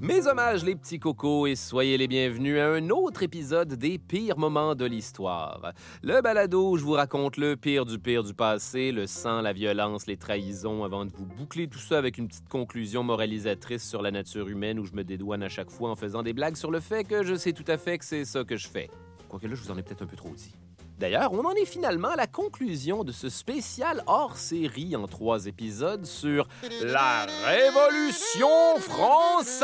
Mes 0.00 0.28
hommages 0.28 0.64
les 0.64 0.76
petits 0.76 1.00
cocos 1.00 1.48
et 1.48 1.56
soyez 1.56 1.98
les 1.98 2.06
bienvenus 2.06 2.60
à 2.60 2.68
un 2.68 2.88
autre 2.90 3.24
épisode 3.24 3.74
des 3.74 3.98
pires 3.98 4.38
moments 4.38 4.76
de 4.76 4.84
l'histoire. 4.84 5.72
Le 6.04 6.20
balado 6.22 6.70
où 6.70 6.76
je 6.76 6.84
vous 6.84 6.92
raconte 6.92 7.36
le 7.36 7.56
pire 7.56 7.84
du 7.84 7.98
pire 7.98 8.22
du 8.22 8.32
passé, 8.32 8.92
le 8.92 9.08
sang, 9.08 9.40
la 9.40 9.52
violence, 9.52 10.06
les 10.06 10.16
trahisons, 10.16 10.84
avant 10.84 11.04
de 11.04 11.10
vous 11.10 11.26
boucler 11.26 11.66
tout 11.66 11.80
ça 11.80 11.98
avec 11.98 12.16
une 12.16 12.28
petite 12.28 12.48
conclusion 12.48 13.02
moralisatrice 13.02 13.82
sur 13.82 14.00
la 14.00 14.12
nature 14.12 14.48
humaine 14.48 14.78
où 14.78 14.84
je 14.84 14.92
me 14.92 15.02
dédouane 15.02 15.42
à 15.42 15.48
chaque 15.48 15.70
fois 15.70 15.90
en 15.90 15.96
faisant 15.96 16.22
des 16.22 16.32
blagues 16.32 16.56
sur 16.56 16.70
le 16.70 16.78
fait 16.78 17.02
que 17.02 17.24
je 17.24 17.34
sais 17.34 17.52
tout 17.52 17.64
à 17.66 17.76
fait 17.76 17.98
que 17.98 18.04
c'est 18.04 18.24
ça 18.24 18.44
que 18.44 18.56
je 18.56 18.68
fais. 18.68 18.88
Quoique 19.28 19.48
là, 19.48 19.56
je 19.56 19.62
vous 19.62 19.70
en 19.72 19.76
ai 19.78 19.82
peut-être 19.82 20.02
un 20.02 20.06
peu 20.06 20.16
trop 20.16 20.30
dit. 20.30 20.54
D'ailleurs, 20.98 21.32
on 21.32 21.44
en 21.44 21.52
est 21.52 21.64
finalement 21.64 22.08
à 22.08 22.16
la 22.16 22.26
conclusion 22.26 23.04
de 23.04 23.12
ce 23.12 23.28
spécial 23.28 24.02
hors-série 24.08 24.96
en 24.96 25.06
trois 25.06 25.46
épisodes 25.46 26.04
sur 26.04 26.48
la 26.82 27.24
Révolution 27.46 28.48
française. 28.80 29.56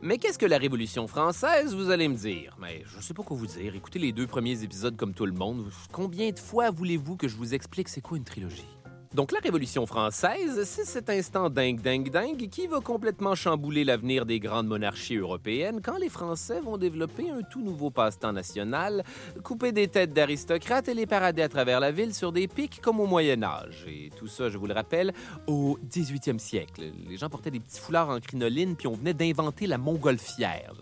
Mais 0.00 0.16
qu'est-ce 0.16 0.38
que 0.38 0.46
la 0.46 0.56
Révolution 0.56 1.06
française, 1.06 1.74
vous 1.74 1.90
allez 1.90 2.08
me 2.08 2.14
dire? 2.16 2.56
Mais 2.58 2.82
je 2.86 2.98
sais 3.02 3.12
pas 3.12 3.22
quoi 3.22 3.36
vous 3.36 3.46
dire. 3.46 3.76
Écoutez 3.76 3.98
les 3.98 4.12
deux 4.12 4.26
premiers 4.26 4.62
épisodes 4.62 4.96
comme 4.96 5.12
tout 5.12 5.26
le 5.26 5.32
monde. 5.32 5.70
Combien 5.92 6.30
de 6.30 6.38
fois 6.38 6.70
voulez-vous 6.70 7.18
que 7.18 7.28
je 7.28 7.36
vous 7.36 7.52
explique 7.52 7.90
c'est 7.90 8.00
quoi 8.00 8.16
une 8.16 8.24
trilogie? 8.24 8.64
Donc 9.12 9.32
la 9.32 9.40
Révolution 9.40 9.86
française, 9.86 10.62
c'est 10.62 10.84
cet 10.84 11.10
instant 11.10 11.50
dingue, 11.50 11.80
dingue, 11.80 12.10
dingue 12.10 12.48
qui 12.48 12.68
va 12.68 12.78
complètement 12.78 13.34
chambouler 13.34 13.82
l'avenir 13.82 14.24
des 14.24 14.38
grandes 14.38 14.68
monarchies 14.68 15.16
européennes 15.16 15.80
quand 15.82 15.96
les 15.96 16.08
Français 16.08 16.60
vont 16.60 16.76
développer 16.76 17.28
un 17.28 17.42
tout 17.42 17.60
nouveau 17.60 17.90
passe-temps 17.90 18.32
national, 18.32 19.02
couper 19.42 19.72
des 19.72 19.88
têtes 19.88 20.12
d'aristocrates 20.12 20.86
et 20.86 20.94
les 20.94 21.06
parader 21.06 21.42
à 21.42 21.48
travers 21.48 21.80
la 21.80 21.90
ville 21.90 22.14
sur 22.14 22.30
des 22.30 22.46
pics 22.46 22.80
comme 22.80 23.00
au 23.00 23.06
Moyen 23.06 23.42
Âge. 23.42 23.84
Et 23.88 24.10
tout 24.16 24.28
ça, 24.28 24.48
je 24.48 24.56
vous 24.56 24.68
le 24.68 24.74
rappelle, 24.74 25.12
au 25.48 25.76
18e 25.90 26.38
siècle. 26.38 26.84
Les 27.08 27.16
gens 27.16 27.28
portaient 27.28 27.50
des 27.50 27.58
petits 27.58 27.80
foulards 27.80 28.10
en 28.10 28.20
crinoline 28.20 28.76
puis 28.76 28.86
on 28.86 28.94
venait 28.94 29.14
d'inventer 29.14 29.66
la 29.66 29.78
montgolfière. 29.78 30.74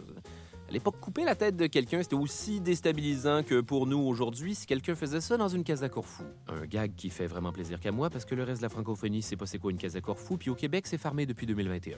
À 0.68 0.70
l'époque, 0.70 1.00
couper 1.00 1.24
la 1.24 1.34
tête 1.34 1.56
de 1.56 1.66
quelqu'un, 1.66 2.02
c'était 2.02 2.14
aussi 2.14 2.60
déstabilisant 2.60 3.42
que 3.42 3.62
pour 3.62 3.86
nous 3.86 4.00
aujourd'hui 4.00 4.54
si 4.54 4.66
quelqu'un 4.66 4.94
faisait 4.94 5.22
ça 5.22 5.38
dans 5.38 5.48
une 5.48 5.64
case 5.64 5.82
à 5.82 5.88
Corfou. 5.88 6.24
Un 6.46 6.66
gag 6.66 6.92
qui 6.94 7.08
fait 7.08 7.26
vraiment 7.26 7.52
plaisir 7.52 7.80
qu'à 7.80 7.90
moi 7.90 8.10
parce 8.10 8.26
que 8.26 8.34
le 8.34 8.42
reste 8.42 8.60
de 8.60 8.66
la 8.66 8.68
francophonie 8.68 9.22
sait 9.22 9.36
pas 9.36 9.46
c'est 9.46 9.58
quoi 9.58 9.70
une 9.70 9.78
case 9.78 9.96
à 9.96 10.02
Corfou, 10.02 10.36
puis 10.36 10.50
au 10.50 10.54
Québec, 10.54 10.86
c'est 10.86 10.98
farmé 10.98 11.24
depuis 11.24 11.46
2021. 11.46 11.96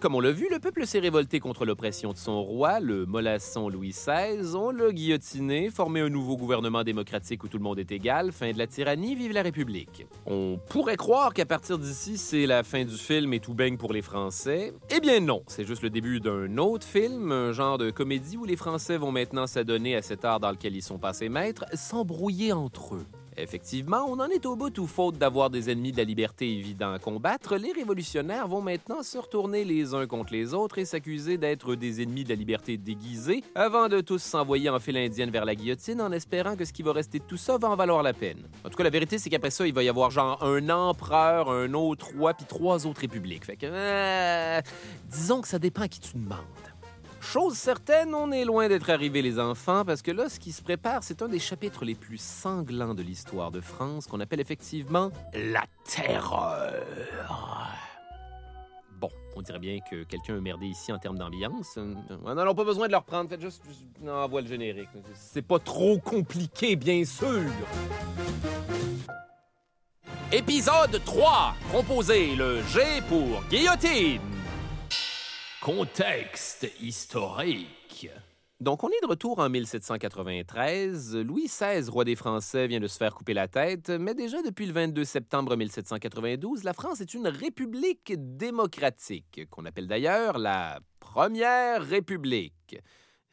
Comme 0.00 0.14
on 0.14 0.20
l'a 0.20 0.30
vu, 0.30 0.46
le 0.48 0.60
peuple 0.60 0.86
s'est 0.86 1.00
révolté 1.00 1.40
contre 1.40 1.64
l'oppression 1.64 2.12
de 2.12 2.18
son 2.18 2.40
roi, 2.40 2.78
le 2.78 3.04
mollasson 3.04 3.68
Louis 3.68 3.90
XVI. 3.90 4.54
On 4.54 4.70
l'a 4.70 4.92
guillotiné, 4.92 5.70
formé 5.70 6.00
un 6.00 6.08
nouveau 6.08 6.36
gouvernement 6.36 6.84
démocratique 6.84 7.42
où 7.42 7.48
tout 7.48 7.58
le 7.58 7.64
monde 7.64 7.80
est 7.80 7.90
égal, 7.90 8.30
fin 8.30 8.52
de 8.52 8.58
la 8.58 8.68
tyrannie, 8.68 9.16
vive 9.16 9.32
la 9.32 9.42
République. 9.42 10.06
On 10.24 10.60
pourrait 10.68 10.96
croire 10.96 11.34
qu'à 11.34 11.46
partir 11.46 11.78
d'ici, 11.78 12.16
c'est 12.16 12.46
la 12.46 12.62
fin 12.62 12.84
du 12.84 12.94
film 12.94 13.32
et 13.32 13.40
tout 13.40 13.54
baigne 13.54 13.76
pour 13.76 13.92
les 13.92 14.02
Français. 14.02 14.72
Eh 14.88 15.00
bien 15.00 15.18
non, 15.18 15.42
c'est 15.48 15.64
juste 15.64 15.82
le 15.82 15.90
début 15.90 16.20
d'un 16.20 16.58
autre 16.58 16.86
film, 16.86 17.32
un 17.32 17.50
genre 17.50 17.76
de 17.76 17.90
comédie 17.90 18.36
où 18.36 18.44
les 18.44 18.56
Français 18.56 18.98
vont 18.98 19.10
maintenant 19.10 19.48
s'adonner 19.48 19.96
à 19.96 20.02
cet 20.02 20.24
art 20.24 20.38
dans 20.38 20.52
lequel 20.52 20.76
ils 20.76 20.82
sont 20.82 20.98
passés 20.98 21.28
maîtres, 21.28 21.64
s'embrouiller 21.74 22.52
entre 22.52 22.94
eux. 22.94 23.06
Effectivement, 23.40 24.04
on 24.08 24.18
en 24.18 24.26
est 24.26 24.44
au 24.46 24.56
bout 24.56 24.70
tout 24.70 24.88
faute 24.88 25.16
d'avoir 25.16 25.48
des 25.48 25.70
ennemis 25.70 25.92
de 25.92 25.98
la 25.98 26.04
liberté 26.04 26.50
évidents 26.58 26.92
à 26.92 26.98
combattre. 26.98 27.56
Les 27.56 27.70
révolutionnaires 27.72 28.48
vont 28.48 28.60
maintenant 28.60 29.02
se 29.02 29.16
retourner 29.16 29.64
les 29.64 29.94
uns 29.94 30.06
contre 30.06 30.32
les 30.32 30.54
autres 30.54 30.78
et 30.78 30.84
s'accuser 30.84 31.38
d'être 31.38 31.76
des 31.76 32.02
ennemis 32.02 32.24
de 32.24 32.30
la 32.30 32.34
liberté 32.34 32.76
déguisés 32.76 33.44
avant 33.54 33.88
de 33.88 34.00
tous 34.00 34.20
s'envoyer 34.20 34.68
en 34.70 34.80
file 34.80 34.96
indienne 34.96 35.30
vers 35.30 35.44
la 35.44 35.54
guillotine 35.54 36.00
en 36.00 36.10
espérant 36.10 36.56
que 36.56 36.64
ce 36.64 36.72
qui 36.72 36.82
va 36.82 36.92
rester 36.92 37.20
de 37.20 37.24
tout 37.24 37.36
ça 37.36 37.58
va 37.58 37.68
en 37.68 37.76
valoir 37.76 38.02
la 38.02 38.12
peine. 38.12 38.42
En 38.64 38.70
tout 38.70 38.76
cas, 38.76 38.84
la 38.84 38.90
vérité, 38.90 39.18
c'est 39.18 39.30
qu'après 39.30 39.50
ça, 39.50 39.66
il 39.66 39.72
va 39.72 39.84
y 39.84 39.88
avoir 39.88 40.10
genre 40.10 40.42
un 40.42 40.68
empereur, 40.68 41.50
un 41.50 41.72
autre 41.74 42.08
roi, 42.16 42.34
puis 42.34 42.46
trois 42.46 42.86
autres 42.86 43.02
républiques. 43.02 43.44
Fait 43.44 43.56
que, 43.56 43.66
euh, 43.70 44.60
disons 45.08 45.40
que 45.40 45.48
ça 45.48 45.60
dépend 45.60 45.82
à 45.82 45.88
qui 45.88 46.00
tu 46.00 46.16
demandes. 46.16 46.38
Chose 47.38 47.56
certaine, 47.56 48.16
on 48.16 48.32
est 48.32 48.44
loin 48.44 48.66
d'être 48.66 48.90
arrivés 48.90 49.22
les 49.22 49.38
enfants, 49.38 49.84
parce 49.84 50.02
que 50.02 50.10
là, 50.10 50.28
ce 50.28 50.40
qui 50.40 50.50
se 50.50 50.60
prépare, 50.60 51.04
c'est 51.04 51.22
un 51.22 51.28
des 51.28 51.38
chapitres 51.38 51.84
les 51.84 51.94
plus 51.94 52.20
sanglants 52.20 52.94
de 52.94 53.02
l'histoire 53.04 53.52
de 53.52 53.60
France, 53.60 54.08
qu'on 54.08 54.18
appelle 54.18 54.40
effectivement 54.40 55.12
la 55.32 55.62
terreur. 55.84 57.68
Bon, 59.00 59.08
on 59.36 59.42
dirait 59.42 59.60
bien 59.60 59.78
que 59.88 60.02
quelqu'un 60.02 60.38
a 60.38 60.40
merdé 60.40 60.66
ici 60.66 60.92
en 60.92 60.98
termes 60.98 61.16
d'ambiance. 61.16 61.76
Euh, 61.78 61.94
Non, 62.24 62.34
non, 62.44 62.54
pas 62.56 62.64
besoin 62.64 62.88
de 62.88 62.92
le 62.92 62.98
reprendre, 62.98 63.30
faites 63.30 63.40
juste... 63.40 63.62
Non, 64.02 64.14
envoie 64.14 64.40
le 64.40 64.48
générique. 64.48 64.88
C'est 65.14 65.46
pas 65.46 65.60
trop 65.60 65.96
compliqué, 65.98 66.74
bien 66.74 67.04
sûr. 67.04 67.44
Épisode 70.32 71.00
3, 71.04 71.54
composé 71.70 72.34
le 72.34 72.62
G 72.64 72.80
pour 73.08 73.44
guillotine. 73.48 74.37
Contexte 75.68 76.66
historique. 76.80 78.08
Donc, 78.58 78.84
on 78.84 78.88
est 78.88 79.02
de 79.02 79.06
retour 79.06 79.38
en 79.38 79.50
1793. 79.50 81.14
Louis 81.16 81.44
XVI, 81.44 81.90
roi 81.90 82.06
des 82.06 82.16
Français, 82.16 82.66
vient 82.68 82.80
de 82.80 82.86
se 82.86 82.96
faire 82.96 83.14
couper 83.14 83.34
la 83.34 83.48
tête, 83.48 83.90
mais 83.90 84.14
déjà 84.14 84.40
depuis 84.40 84.64
le 84.64 84.72
22 84.72 85.04
septembre 85.04 85.56
1792, 85.56 86.64
la 86.64 86.72
France 86.72 87.02
est 87.02 87.12
une 87.12 87.28
république 87.28 88.14
démocratique, 88.16 89.42
qu'on 89.50 89.66
appelle 89.66 89.88
d'ailleurs 89.88 90.38
la 90.38 90.80
Première 91.00 91.84
République. 91.84 92.78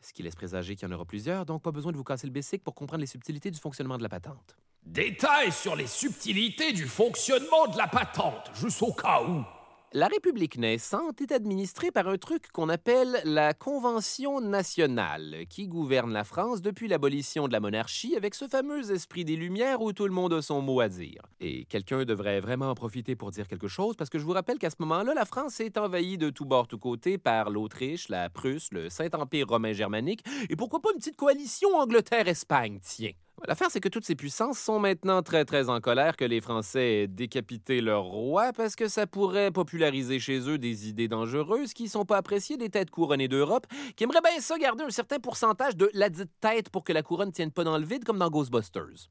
Ce 0.01 0.11
qui 0.11 0.21
laisse 0.21 0.35
présager 0.35 0.75
qu'il 0.75 0.89
y 0.89 0.91
en 0.91 0.93
aura 0.93 1.05
plusieurs, 1.05 1.45
donc 1.45 1.61
pas 1.61 1.71
besoin 1.71 1.93
de 1.93 1.97
vous 1.97 2.03
casser 2.03 2.27
le 2.27 2.33
bessic 2.33 2.65
pour 2.65 2.75
comprendre 2.75 2.99
les 2.99 3.07
subtilités 3.07 3.49
du 3.49 3.59
fonctionnement 3.59 3.97
de 3.97 4.03
la 4.03 4.09
patente. 4.09 4.57
Détails 4.83 5.53
sur 5.53 5.77
les 5.77 5.87
subtilités 5.87 6.73
du 6.73 6.85
fonctionnement 6.85 7.67
de 7.71 7.77
la 7.77 7.87
patente, 7.87 8.51
juste 8.55 8.83
au 8.83 8.91
cas 8.91 9.23
où. 9.23 9.54
La 9.97 10.07
République 10.07 10.57
naissante 10.57 11.21
est 11.21 11.31
administrée 11.31 11.89
par 11.89 12.09
un 12.09 12.17
truc 12.17 12.51
qu'on 12.51 12.67
appelle 12.67 13.21
la 13.23 13.53
Convention 13.53 14.41
nationale, 14.41 15.45
qui 15.49 15.69
gouverne 15.69 16.11
la 16.11 16.25
France 16.25 16.61
depuis 16.61 16.89
l'abolition 16.89 17.47
de 17.47 17.53
la 17.53 17.61
monarchie 17.61 18.13
avec 18.17 18.35
ce 18.35 18.49
fameux 18.49 18.91
esprit 18.91 19.23
des 19.23 19.37
Lumières 19.37 19.81
où 19.81 19.93
tout 19.93 20.03
le 20.03 20.11
monde 20.11 20.33
a 20.33 20.41
son 20.41 20.61
mot 20.61 20.81
à 20.81 20.89
dire. 20.89 21.21
Et 21.39 21.63
quelqu'un 21.63 22.03
devrait 22.03 22.41
vraiment 22.41 22.71
en 22.71 22.75
profiter 22.75 23.15
pour 23.15 23.31
dire 23.31 23.47
quelque 23.47 23.69
chose, 23.69 23.95
parce 23.95 24.09
que 24.09 24.19
je 24.19 24.25
vous 24.25 24.33
rappelle 24.33 24.59
qu'à 24.59 24.69
ce 24.69 24.75
moment-là, 24.79 25.13
la 25.13 25.23
France 25.23 25.61
est 25.61 25.77
envahie 25.77 26.17
de 26.17 26.29
tous 26.29 26.43
bords, 26.43 26.67
tous 26.67 26.77
côtés 26.77 27.17
par 27.17 27.49
l'Autriche, 27.49 28.09
la 28.09 28.29
Prusse, 28.29 28.73
le 28.73 28.89
Saint-Empire 28.89 29.47
romain 29.47 29.71
germanique, 29.71 30.25
et 30.49 30.57
pourquoi 30.57 30.81
pas 30.81 30.89
une 30.91 30.99
petite 30.99 31.15
coalition 31.15 31.73
Angleterre-Espagne, 31.73 32.81
tiens. 32.83 33.13
L'affaire, 33.47 33.69
c'est 33.69 33.81
que 33.81 33.89
toutes 33.89 34.05
ces 34.05 34.15
puissances 34.15 34.57
sont 34.57 34.79
maintenant 34.79 35.21
très, 35.21 35.45
très 35.45 35.69
en 35.69 35.79
colère 35.81 36.15
que 36.15 36.25
les 36.25 36.41
Français 36.41 37.03
aient 37.03 37.07
décapité 37.07 37.81
leur 37.81 38.03
roi 38.03 38.53
parce 38.53 38.75
que 38.75 38.87
ça 38.87 39.05
pourrait 39.07 39.51
populariser 39.51 40.19
chez 40.19 40.49
eux 40.49 40.57
des 40.57 40.89
idées 40.89 41.07
dangereuses 41.07 41.73
qui 41.73 41.87
sont 41.87 42.05
pas 42.05 42.17
appréciées 42.17 42.57
des 42.57 42.69
têtes 42.69 42.89
couronnées 42.89 43.27
d'Europe, 43.27 43.67
qui 43.95 44.05
aimeraient 44.05 44.21
bien 44.21 44.39
ça 44.39 44.57
garder 44.57 44.83
un 44.83 44.89
certain 44.89 45.19
pourcentage 45.19 45.75
de 45.75 45.89
la 45.93 46.09
dite 46.09 46.31
tête 46.39 46.69
pour 46.69 46.83
que 46.83 46.93
la 46.93 47.03
couronne 47.03 47.31
tienne 47.31 47.51
pas 47.51 47.63
dans 47.63 47.77
le 47.77 47.85
vide 47.85 48.03
comme 48.03 48.17
dans 48.17 48.29
Ghostbusters. 48.29 49.09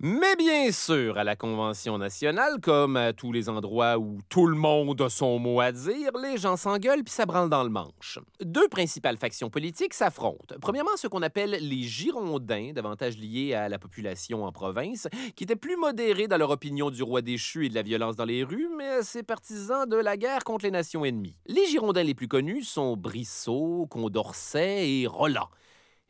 Mais 0.00 0.36
bien 0.36 0.70
sûr, 0.72 1.16
à 1.16 1.24
la 1.24 1.36
Convention 1.36 1.96
nationale, 1.96 2.60
comme 2.60 2.98
à 2.98 3.14
tous 3.14 3.32
les 3.32 3.48
endroits 3.48 3.96
où 3.96 4.18
tout 4.28 4.46
le 4.46 4.54
monde 4.54 5.00
a 5.00 5.08
son 5.08 5.38
mot 5.38 5.58
à 5.58 5.72
dire, 5.72 6.10
les 6.22 6.36
gens 6.36 6.58
s'engueulent 6.58 7.02
puis 7.02 7.14
ça 7.14 7.24
branle 7.24 7.48
dans 7.48 7.64
le 7.64 7.70
manche. 7.70 8.18
Deux 8.42 8.68
principales 8.68 9.16
factions 9.16 9.48
politiques 9.48 9.94
s'affrontent. 9.94 10.54
Premièrement, 10.60 10.94
ce 10.96 11.08
qu'on 11.08 11.22
appelle 11.22 11.56
les 11.62 11.84
Girondins, 11.84 12.72
davantage 12.74 13.16
liés 13.16 13.54
à 13.54 13.70
la 13.70 13.78
population 13.78 14.44
en 14.44 14.52
province, 14.52 15.08
qui 15.34 15.44
étaient 15.44 15.56
plus 15.56 15.78
modérés 15.78 16.28
dans 16.28 16.36
leur 16.36 16.50
opinion 16.50 16.90
du 16.90 17.02
roi 17.02 17.22
déchu 17.22 17.64
et 17.64 17.68
de 17.70 17.74
la 17.74 17.80
violence 17.80 18.16
dans 18.16 18.26
les 18.26 18.44
rues, 18.44 18.68
mais 18.76 18.98
assez 18.98 19.22
partisans 19.22 19.88
de 19.88 19.96
la 19.96 20.18
guerre 20.18 20.44
contre 20.44 20.66
les 20.66 20.70
nations 20.70 21.06
ennemies. 21.06 21.38
Les 21.46 21.64
Girondins 21.68 22.02
les 22.02 22.14
plus 22.14 22.28
connus 22.28 22.64
sont 22.64 22.98
Brissot, 22.98 23.86
Condorcet 23.88 24.90
et 24.90 25.06
Roland. 25.06 25.48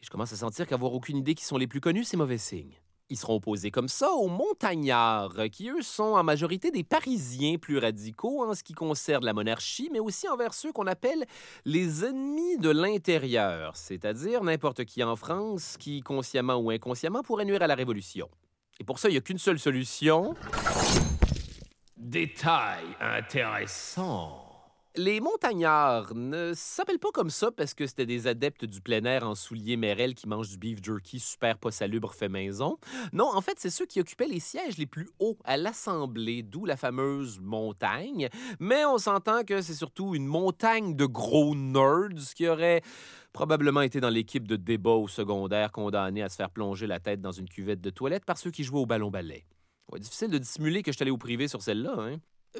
Et 0.02 0.06
je 0.06 0.10
commence 0.10 0.32
à 0.32 0.36
sentir 0.36 0.66
qu'avoir 0.66 0.92
aucune 0.92 1.18
idée 1.18 1.36
qui 1.36 1.44
sont 1.44 1.56
les 1.56 1.68
plus 1.68 1.80
connus, 1.80 2.02
c'est 2.02 2.16
mauvais 2.16 2.36
signe. 2.36 2.80
Ils 3.08 3.16
seront 3.16 3.36
opposés 3.36 3.70
comme 3.70 3.88
ça 3.88 4.10
aux 4.10 4.26
montagnards, 4.26 5.48
qui 5.52 5.70
eux 5.70 5.82
sont 5.82 6.14
en 6.14 6.24
majorité 6.24 6.72
des 6.72 6.82
Parisiens 6.82 7.56
plus 7.56 7.78
radicaux 7.78 8.44
en 8.44 8.54
ce 8.54 8.64
qui 8.64 8.72
concerne 8.72 9.24
la 9.24 9.32
monarchie, 9.32 9.88
mais 9.92 10.00
aussi 10.00 10.28
envers 10.28 10.52
ceux 10.54 10.72
qu'on 10.72 10.88
appelle 10.88 11.24
les 11.64 12.04
ennemis 12.04 12.58
de 12.58 12.70
l'intérieur, 12.70 13.76
c'est-à-dire 13.76 14.42
n'importe 14.42 14.84
qui 14.84 15.04
en 15.04 15.14
France 15.14 15.76
qui, 15.78 16.00
consciemment 16.00 16.56
ou 16.56 16.70
inconsciemment, 16.70 17.22
pourrait 17.22 17.44
nuire 17.44 17.62
à 17.62 17.68
la 17.68 17.76
Révolution. 17.76 18.28
Et 18.80 18.84
pour 18.84 18.98
ça, 18.98 19.08
il 19.08 19.12
n'y 19.12 19.18
a 19.18 19.20
qu'une 19.20 19.38
seule 19.38 19.60
solution. 19.60 20.34
Détail 21.96 22.84
intéressant. 23.00 24.45
Les 24.98 25.20
montagnards 25.20 26.14
ne 26.14 26.52
s'appellent 26.54 26.98
pas 26.98 27.10
comme 27.12 27.28
ça 27.28 27.50
parce 27.50 27.74
que 27.74 27.86
c'était 27.86 28.06
des 28.06 28.26
adeptes 28.26 28.64
du 28.64 28.80
plein 28.80 29.04
air 29.04 29.28
en 29.28 29.34
souliers 29.34 29.76
Merrell 29.76 30.14
qui 30.14 30.26
mangent 30.26 30.48
du 30.48 30.56
beef 30.56 30.82
jerky 30.82 31.20
super 31.20 31.58
pas 31.58 31.70
salubre 31.70 32.14
fait 32.14 32.30
maison. 32.30 32.78
Non, 33.12 33.26
en 33.34 33.42
fait, 33.42 33.58
c'est 33.58 33.68
ceux 33.68 33.84
qui 33.84 34.00
occupaient 34.00 34.26
les 34.26 34.40
sièges 34.40 34.78
les 34.78 34.86
plus 34.86 35.10
hauts 35.18 35.36
à 35.44 35.58
l'Assemblée, 35.58 36.42
d'où 36.42 36.64
la 36.64 36.78
fameuse 36.78 37.40
montagne. 37.40 38.30
Mais 38.58 38.86
on 38.86 38.96
s'entend 38.96 39.44
que 39.44 39.60
c'est 39.60 39.74
surtout 39.74 40.14
une 40.14 40.26
montagne 40.26 40.96
de 40.96 41.04
gros 41.04 41.54
nerds 41.54 42.32
qui 42.34 42.48
auraient 42.48 42.80
probablement 43.34 43.82
été 43.82 44.00
dans 44.00 44.08
l'équipe 44.08 44.48
de 44.48 44.56
débat 44.56 44.92
au 44.92 45.08
secondaire 45.08 45.72
condamnés 45.72 46.22
à 46.22 46.30
se 46.30 46.36
faire 46.36 46.50
plonger 46.50 46.86
la 46.86 47.00
tête 47.00 47.20
dans 47.20 47.32
une 47.32 47.50
cuvette 47.50 47.82
de 47.82 47.90
toilette 47.90 48.24
par 48.24 48.38
ceux 48.38 48.50
qui 48.50 48.64
jouaient 48.64 48.80
au 48.80 48.86
ballon-ballet. 48.86 49.44
Difficile 49.98 50.30
de 50.30 50.38
dissimuler 50.38 50.82
que 50.82 50.90
je 50.90 50.96
suis 50.96 51.10
au 51.10 51.18
privé 51.18 51.48
sur 51.48 51.60
celle-là, 51.60 51.96
hein? 51.98 52.16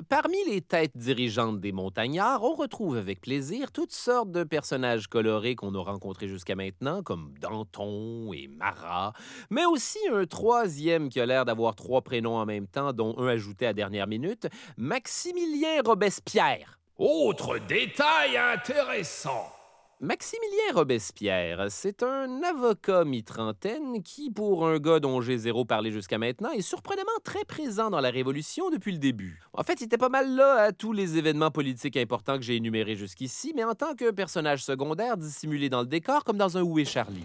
Parmi 0.09 0.37
les 0.47 0.61
têtes 0.61 0.97
dirigeantes 0.97 1.61
des 1.61 1.73
montagnards, 1.73 2.43
on 2.43 2.55
retrouve 2.55 2.97
avec 2.97 3.21
plaisir 3.21 3.73
toutes 3.73 3.93
sortes 3.93 4.31
de 4.31 4.45
personnages 4.45 5.07
colorés 5.07 5.55
qu'on 5.55 5.75
a 5.75 5.83
rencontrés 5.83 6.29
jusqu'à 6.29 6.55
maintenant, 6.55 7.03
comme 7.03 7.33
Danton 7.41 8.33
et 8.33 8.49
Marat, 8.49 9.15
mais 9.51 9.65
aussi 9.65 9.99
un 10.13 10.27
troisième 10.27 11.09
qui 11.09 11.21
a 11.21 11.27
l'air 11.27 11.45
d'avoir 11.45 11.75
trois 11.75 12.03
prénoms 12.03 12.37
en 12.37 12.47
même 12.47 12.67
temps, 12.67 12.93
dont 12.93 13.17
un 13.19 13.27
ajouté 13.27 13.67
à 13.67 13.73
dernière 13.73 14.07
minute, 14.07 14.49
Maximilien 14.77 15.81
Robespierre. 15.85 16.79
Autre 16.99 17.59
détail 17.59 18.37
intéressant. 18.37 19.56
Maximilien 20.03 20.75
Robespierre, 20.75 21.69
c'est 21.71 22.03
un 22.03 22.43
avocat 22.43 23.07
mi-trentaine 23.07 24.03
qui, 24.03 24.31
pour 24.31 24.67
un 24.67 24.79
gars 24.79 25.01
dont 25.01 25.23
j'ai 25.23 25.39
zéro 25.39 25.65
parlé 25.65 25.91
jusqu'à 25.91 26.19
maintenant, 26.19 26.51
est 26.51 26.61
surprenamment 26.61 27.07
très 27.25 27.47
présent 27.47 27.89
dans 27.89 28.03
la 28.03 28.11
Révolution 28.11 28.69
depuis 28.69 28.93
le 28.93 28.99
début. 28.99 29.41
En 29.55 29.63
fait, 29.63 29.81
il 29.81 29.85
était 29.85 29.97
pas 29.97 30.11
mal 30.11 30.37
là 30.37 30.65
à 30.65 30.73
tous 30.73 30.93
les 30.93 31.17
événements 31.17 31.51
politiques 31.51 31.97
importants 31.97 32.37
que 32.37 32.43
j'ai 32.43 32.57
énumérés 32.57 32.95
jusqu'ici, 32.95 33.55
mais 33.57 33.65
en 33.65 33.75
tant 33.75 33.95
que 33.95 34.11
personnage 34.11 34.63
secondaire 34.63 35.17
dissimulé 35.17 35.71
dans 35.71 35.81
le 35.81 35.87
décor 35.87 36.25
comme 36.25 36.37
dans 36.37 36.59
un 36.59 36.63
Où 36.63 36.79
est 36.79 36.85
Charlie? 36.85 37.25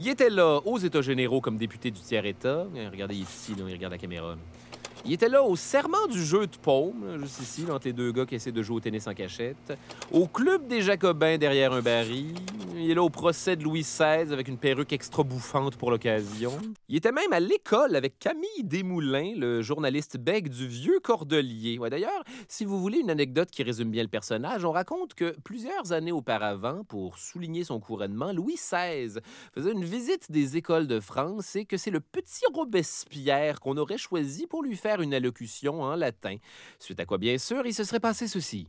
Il 0.00 0.08
était 0.08 0.30
là 0.30 0.60
aux 0.64 0.78
États 0.78 1.02
généraux 1.02 1.40
comme 1.40 1.58
député 1.58 1.92
du 1.92 2.00
tiers-État. 2.00 2.66
Regardez 2.90 3.14
ici, 3.14 3.54
là, 3.54 3.62
il 3.68 3.72
regarde 3.72 3.92
la 3.92 3.98
caméra. 3.98 4.34
Il 5.06 5.14
était 5.14 5.30
là 5.30 5.42
au 5.42 5.56
serment 5.56 6.06
du 6.08 6.22
jeu 6.22 6.46
de 6.46 6.56
paume, 6.56 7.18
juste 7.20 7.40
ici, 7.40 7.64
entre 7.70 7.86
les 7.86 7.92
deux 7.94 8.12
gars 8.12 8.26
qui 8.26 8.34
essaient 8.34 8.52
de 8.52 8.62
jouer 8.62 8.76
au 8.76 8.80
tennis 8.80 9.06
en 9.06 9.14
cachette. 9.14 9.72
Au 10.12 10.26
club 10.26 10.66
des 10.66 10.82
Jacobins 10.82 11.38
derrière 11.38 11.72
un 11.72 11.80
baril. 11.80 12.34
Il 12.76 12.90
est 12.90 12.94
là 12.94 13.02
au 13.02 13.10
procès 13.10 13.56
de 13.56 13.64
Louis 13.64 13.80
XVI 13.80 14.32
avec 14.32 14.48
une 14.48 14.58
perruque 14.58 14.92
extra 14.92 15.22
bouffante 15.22 15.76
pour 15.76 15.90
l'occasion. 15.90 16.52
Il 16.88 16.96
était 16.96 17.12
même 17.12 17.32
à 17.32 17.40
l'école 17.40 17.96
avec 17.96 18.18
Camille 18.18 18.62
Desmoulins, 18.62 19.34
le 19.36 19.62
journaliste 19.62 20.18
bec 20.18 20.48
du 20.48 20.66
vieux 20.66 21.00
Cordelier. 21.00 21.78
Ouais, 21.78 21.90
D'ailleurs, 21.90 22.22
si 22.48 22.64
vous 22.64 22.80
voulez 22.80 22.98
une 22.98 23.10
anecdote 23.10 23.50
qui 23.50 23.62
résume 23.62 23.90
bien 23.90 24.02
le 24.02 24.08
personnage, 24.08 24.64
on 24.64 24.72
raconte 24.72 25.14
que 25.14 25.34
plusieurs 25.44 25.92
années 25.92 26.12
auparavant, 26.12 26.84
pour 26.84 27.18
souligner 27.18 27.64
son 27.64 27.80
couronnement, 27.80 28.32
Louis 28.32 28.54
XVI 28.54 29.18
faisait 29.54 29.72
une 29.72 29.84
visite 29.84 30.30
des 30.30 30.56
écoles 30.56 30.86
de 30.86 31.00
France 31.00 31.56
et 31.56 31.64
que 31.64 31.76
c'est 31.76 31.90
le 31.90 32.00
petit 32.00 32.44
Robespierre 32.52 33.60
qu'on 33.60 33.76
aurait 33.76 33.98
choisi 33.98 34.46
pour 34.46 34.62
lui 34.62 34.76
faire 34.76 34.89
une 34.98 35.14
allocution 35.14 35.82
en 35.82 35.94
latin. 35.94 36.36
Suite 36.78 36.98
à 37.00 37.04
quoi, 37.04 37.18
bien 37.18 37.38
sûr, 37.38 37.64
il 37.66 37.74
se 37.74 37.84
serait 37.84 38.00
passé 38.00 38.26
ceci. 38.26 38.66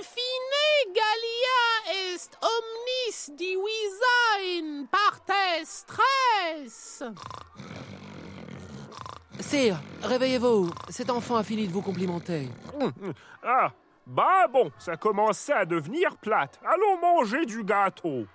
Infine 0.00 0.94
Gallia 0.94 2.14
est 2.14 2.30
omnis 2.42 3.36
divisa 3.36 4.30
in 4.58 4.86
partes 4.90 5.30
tres. 5.86 7.02
Sire, 9.40 9.80
réveillez-vous. 10.02 10.70
Cet 10.88 11.10
enfant 11.10 11.36
a 11.36 11.42
fini 11.42 11.66
de 11.66 11.72
vous 11.72 11.82
complimenter. 11.82 12.48
Ah, 13.42 13.72
bah 14.06 14.46
bon, 14.52 14.70
ça 14.78 14.96
commençait 14.96 15.52
à 15.52 15.64
devenir 15.64 16.16
plate. 16.18 16.60
Allons 16.64 17.00
manger 17.00 17.46
du 17.46 17.64
gâteau. 17.64 18.26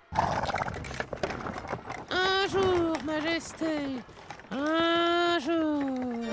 Un 2.10 2.48
jour, 2.48 2.96
Majesté. 3.04 4.02
Un 4.50 5.38
jour. 5.38 6.24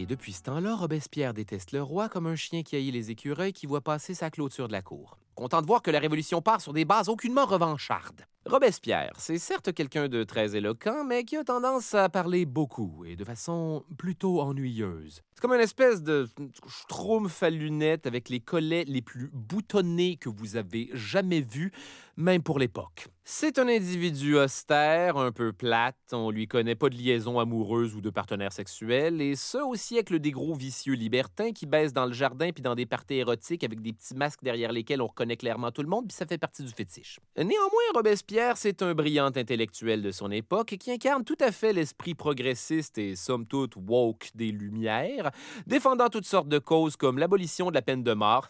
Et 0.00 0.06
depuis 0.06 0.32
ce 0.32 0.40
temps-là, 0.44 0.76
Robespierre 0.76 1.34
déteste 1.34 1.72
le 1.72 1.82
roi 1.82 2.08
comme 2.08 2.26
un 2.26 2.34
chien 2.34 2.62
qui 2.62 2.74
haït 2.74 2.90
les 2.90 3.10
écureuils 3.10 3.52
qui 3.52 3.66
voit 3.66 3.82
passer 3.82 4.14
sa 4.14 4.30
clôture 4.30 4.66
de 4.66 4.72
la 4.72 4.80
cour. 4.80 5.18
Content 5.34 5.60
de 5.60 5.66
voir 5.66 5.82
que 5.82 5.90
la 5.90 5.98
Révolution 5.98 6.40
part 6.40 6.62
sur 6.62 6.72
des 6.72 6.86
bases 6.86 7.10
aucunement 7.10 7.44
revanchardes. 7.44 8.24
Robespierre, 8.46 9.12
c'est 9.18 9.38
certes 9.38 9.74
quelqu'un 9.74 10.08
de 10.08 10.24
très 10.24 10.56
éloquent, 10.56 11.04
mais 11.04 11.24
qui 11.24 11.36
a 11.36 11.44
tendance 11.44 11.92
à 11.92 12.08
parler 12.08 12.46
beaucoup 12.46 13.04
et 13.04 13.14
de 13.14 13.22
façon 13.22 13.84
plutôt 13.98 14.40
ennuyeuse. 14.40 15.22
C'est 15.34 15.42
comme 15.42 15.52
une 15.52 15.60
espèce 15.60 16.02
de 16.02 16.26
schtroumpf 16.66 17.42
à 17.42 17.50
lunettes 17.50 18.06
avec 18.06 18.30
les 18.30 18.40
collets 18.40 18.84
les 18.86 19.02
plus 19.02 19.30
boutonnés 19.32 20.16
que 20.16 20.30
vous 20.30 20.56
avez 20.56 20.88
jamais 20.94 21.42
vus, 21.42 21.70
même 22.16 22.42
pour 22.42 22.58
l'époque. 22.58 23.08
C'est 23.24 23.58
un 23.58 23.68
individu 23.68 24.36
austère, 24.36 25.16
un 25.16 25.32
peu 25.32 25.52
plate, 25.52 25.96
on 26.12 26.30
lui 26.30 26.48
connaît 26.48 26.74
pas 26.74 26.88
de 26.88 26.96
liaison 26.96 27.38
amoureuse 27.38 27.94
ou 27.94 28.00
de 28.00 28.10
partenaire 28.10 28.52
sexuel, 28.52 29.20
et 29.20 29.36
ce 29.36 29.58
au 29.58 29.76
siècle 29.76 30.18
des 30.18 30.30
gros 30.30 30.54
vicieux 30.54 30.94
libertins 30.94 31.52
qui 31.52 31.64
baissent 31.66 31.92
dans 31.92 32.06
le 32.06 32.12
jardin 32.12 32.50
puis 32.50 32.62
dans 32.62 32.74
des 32.74 32.86
parties 32.86 33.14
érotiques 33.14 33.62
avec 33.62 33.80
des 33.82 33.92
petits 33.92 34.14
masques 34.14 34.42
derrière 34.42 34.72
lesquels 34.72 35.00
on 35.00 35.06
reconnaît 35.06 35.36
clairement 35.36 35.70
tout 35.70 35.82
le 35.82 35.88
monde, 35.88 36.08
puis 36.08 36.16
ça 36.16 36.26
fait 36.26 36.38
partie 36.38 36.64
du 36.64 36.72
fétiche. 36.72 37.20
Néanmoins, 37.36 37.82
Robespierre, 37.94 38.29
c'est 38.54 38.82
un 38.82 38.94
brillant 38.94 39.26
intellectuel 39.26 40.02
de 40.02 40.10
son 40.12 40.30
époque 40.30 40.76
qui 40.78 40.92
incarne 40.92 41.24
tout 41.24 41.36
à 41.40 41.50
fait 41.50 41.72
l'esprit 41.72 42.14
progressiste 42.14 42.96
et 42.98 43.16
somme 43.16 43.46
toute 43.46 43.74
woke 43.76 44.30
des 44.34 44.52
Lumières, 44.52 45.30
défendant 45.66 46.08
toutes 46.08 46.26
sortes 46.26 46.48
de 46.48 46.58
causes 46.58 46.96
comme 46.96 47.18
l'abolition 47.18 47.70
de 47.70 47.74
la 47.74 47.82
peine 47.82 48.04
de 48.04 48.12
mort. 48.12 48.46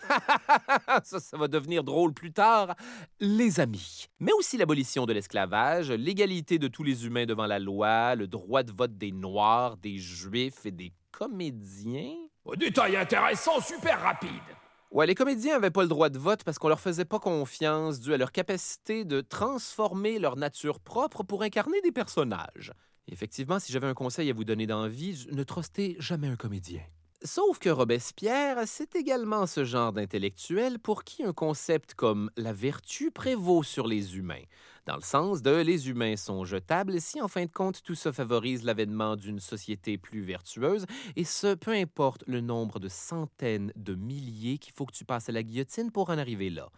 ça, 1.02 1.36
va 1.36 1.48
devenir 1.48 1.82
drôle 1.82 2.12
plus 2.12 2.32
tard. 2.32 2.74
Les 3.20 3.58
amis. 3.58 4.08
Mais 4.18 4.32
aussi 4.32 4.58
l'abolition 4.58 5.06
de 5.06 5.12
l'esclavage, 5.12 5.90
l'égalité 5.90 6.58
de 6.58 6.68
tous 6.68 6.82
les 6.82 7.06
humains 7.06 7.26
devant 7.26 7.46
la 7.46 7.58
loi, 7.58 8.14
le 8.16 8.26
droit 8.26 8.62
de 8.62 8.72
vote 8.72 8.98
des 8.98 9.12
Noirs, 9.12 9.76
des 9.78 9.96
Juifs 9.96 10.66
et 10.66 10.72
des 10.72 10.92
comédiens. 11.10 12.16
Détail 12.56 12.96
intéressant, 12.96 13.60
super 13.60 14.00
rapide. 14.02 14.59
Ouais, 14.90 15.06
les 15.06 15.14
comédiens 15.14 15.52
n'avaient 15.52 15.70
pas 15.70 15.82
le 15.82 15.88
droit 15.88 16.08
de 16.08 16.18
vote 16.18 16.42
parce 16.42 16.58
qu'on 16.58 16.66
leur 16.66 16.80
faisait 16.80 17.04
pas 17.04 17.20
confiance 17.20 18.00
dû 18.00 18.12
à 18.12 18.16
leur 18.16 18.32
capacité 18.32 19.04
de 19.04 19.20
transformer 19.20 20.18
leur 20.18 20.34
nature 20.34 20.80
propre 20.80 21.22
pour 21.22 21.42
incarner 21.42 21.80
des 21.82 21.92
personnages. 21.92 22.72
Effectivement, 23.06 23.60
si 23.60 23.72
j'avais 23.72 23.86
un 23.86 23.94
conseil 23.94 24.30
à 24.30 24.32
vous 24.32 24.42
donner 24.42 24.66
d'envie, 24.66 25.28
ne 25.30 25.44
trustez 25.44 25.94
jamais 26.00 26.26
un 26.26 26.34
comédien. 26.34 26.82
Sauf 27.22 27.60
que 27.60 27.68
Robespierre, 27.68 28.62
c'est 28.66 28.96
également 28.96 29.46
ce 29.46 29.64
genre 29.64 29.92
d'intellectuel 29.92 30.80
pour 30.80 31.04
qui 31.04 31.22
un 31.22 31.34
concept 31.34 31.94
comme 31.94 32.30
la 32.36 32.52
vertu 32.52 33.12
prévaut 33.12 33.62
sur 33.62 33.86
les 33.86 34.16
humains, 34.16 34.42
dans 34.86 34.96
le 34.96 35.02
sens 35.02 35.42
de 35.42 35.50
les 35.50 35.88
humains 35.88 36.16
sont 36.16 36.44
jetables 36.44 37.00
si 37.00 37.20
en 37.20 37.28
fin 37.28 37.44
de 37.44 37.50
compte 37.50 37.82
tout 37.82 37.94
ça 37.94 38.12
favorise 38.12 38.64
l'avènement 38.64 39.16
d'une 39.16 39.38
société 39.38 39.98
plus 39.98 40.22
vertueuse, 40.22 40.86
et 41.16 41.24
ce, 41.24 41.54
peu 41.54 41.72
importe 41.72 42.24
le 42.26 42.40
nombre 42.40 42.78
de 42.78 42.88
centaines 42.88 43.72
de 43.76 43.94
milliers 43.94 44.58
qu'il 44.58 44.72
faut 44.72 44.86
que 44.86 44.94
tu 44.94 45.04
passes 45.04 45.28
à 45.28 45.32
la 45.32 45.42
guillotine 45.42 45.90
pour 45.90 46.10
en 46.10 46.18
arriver 46.18 46.50
là. 46.50 46.70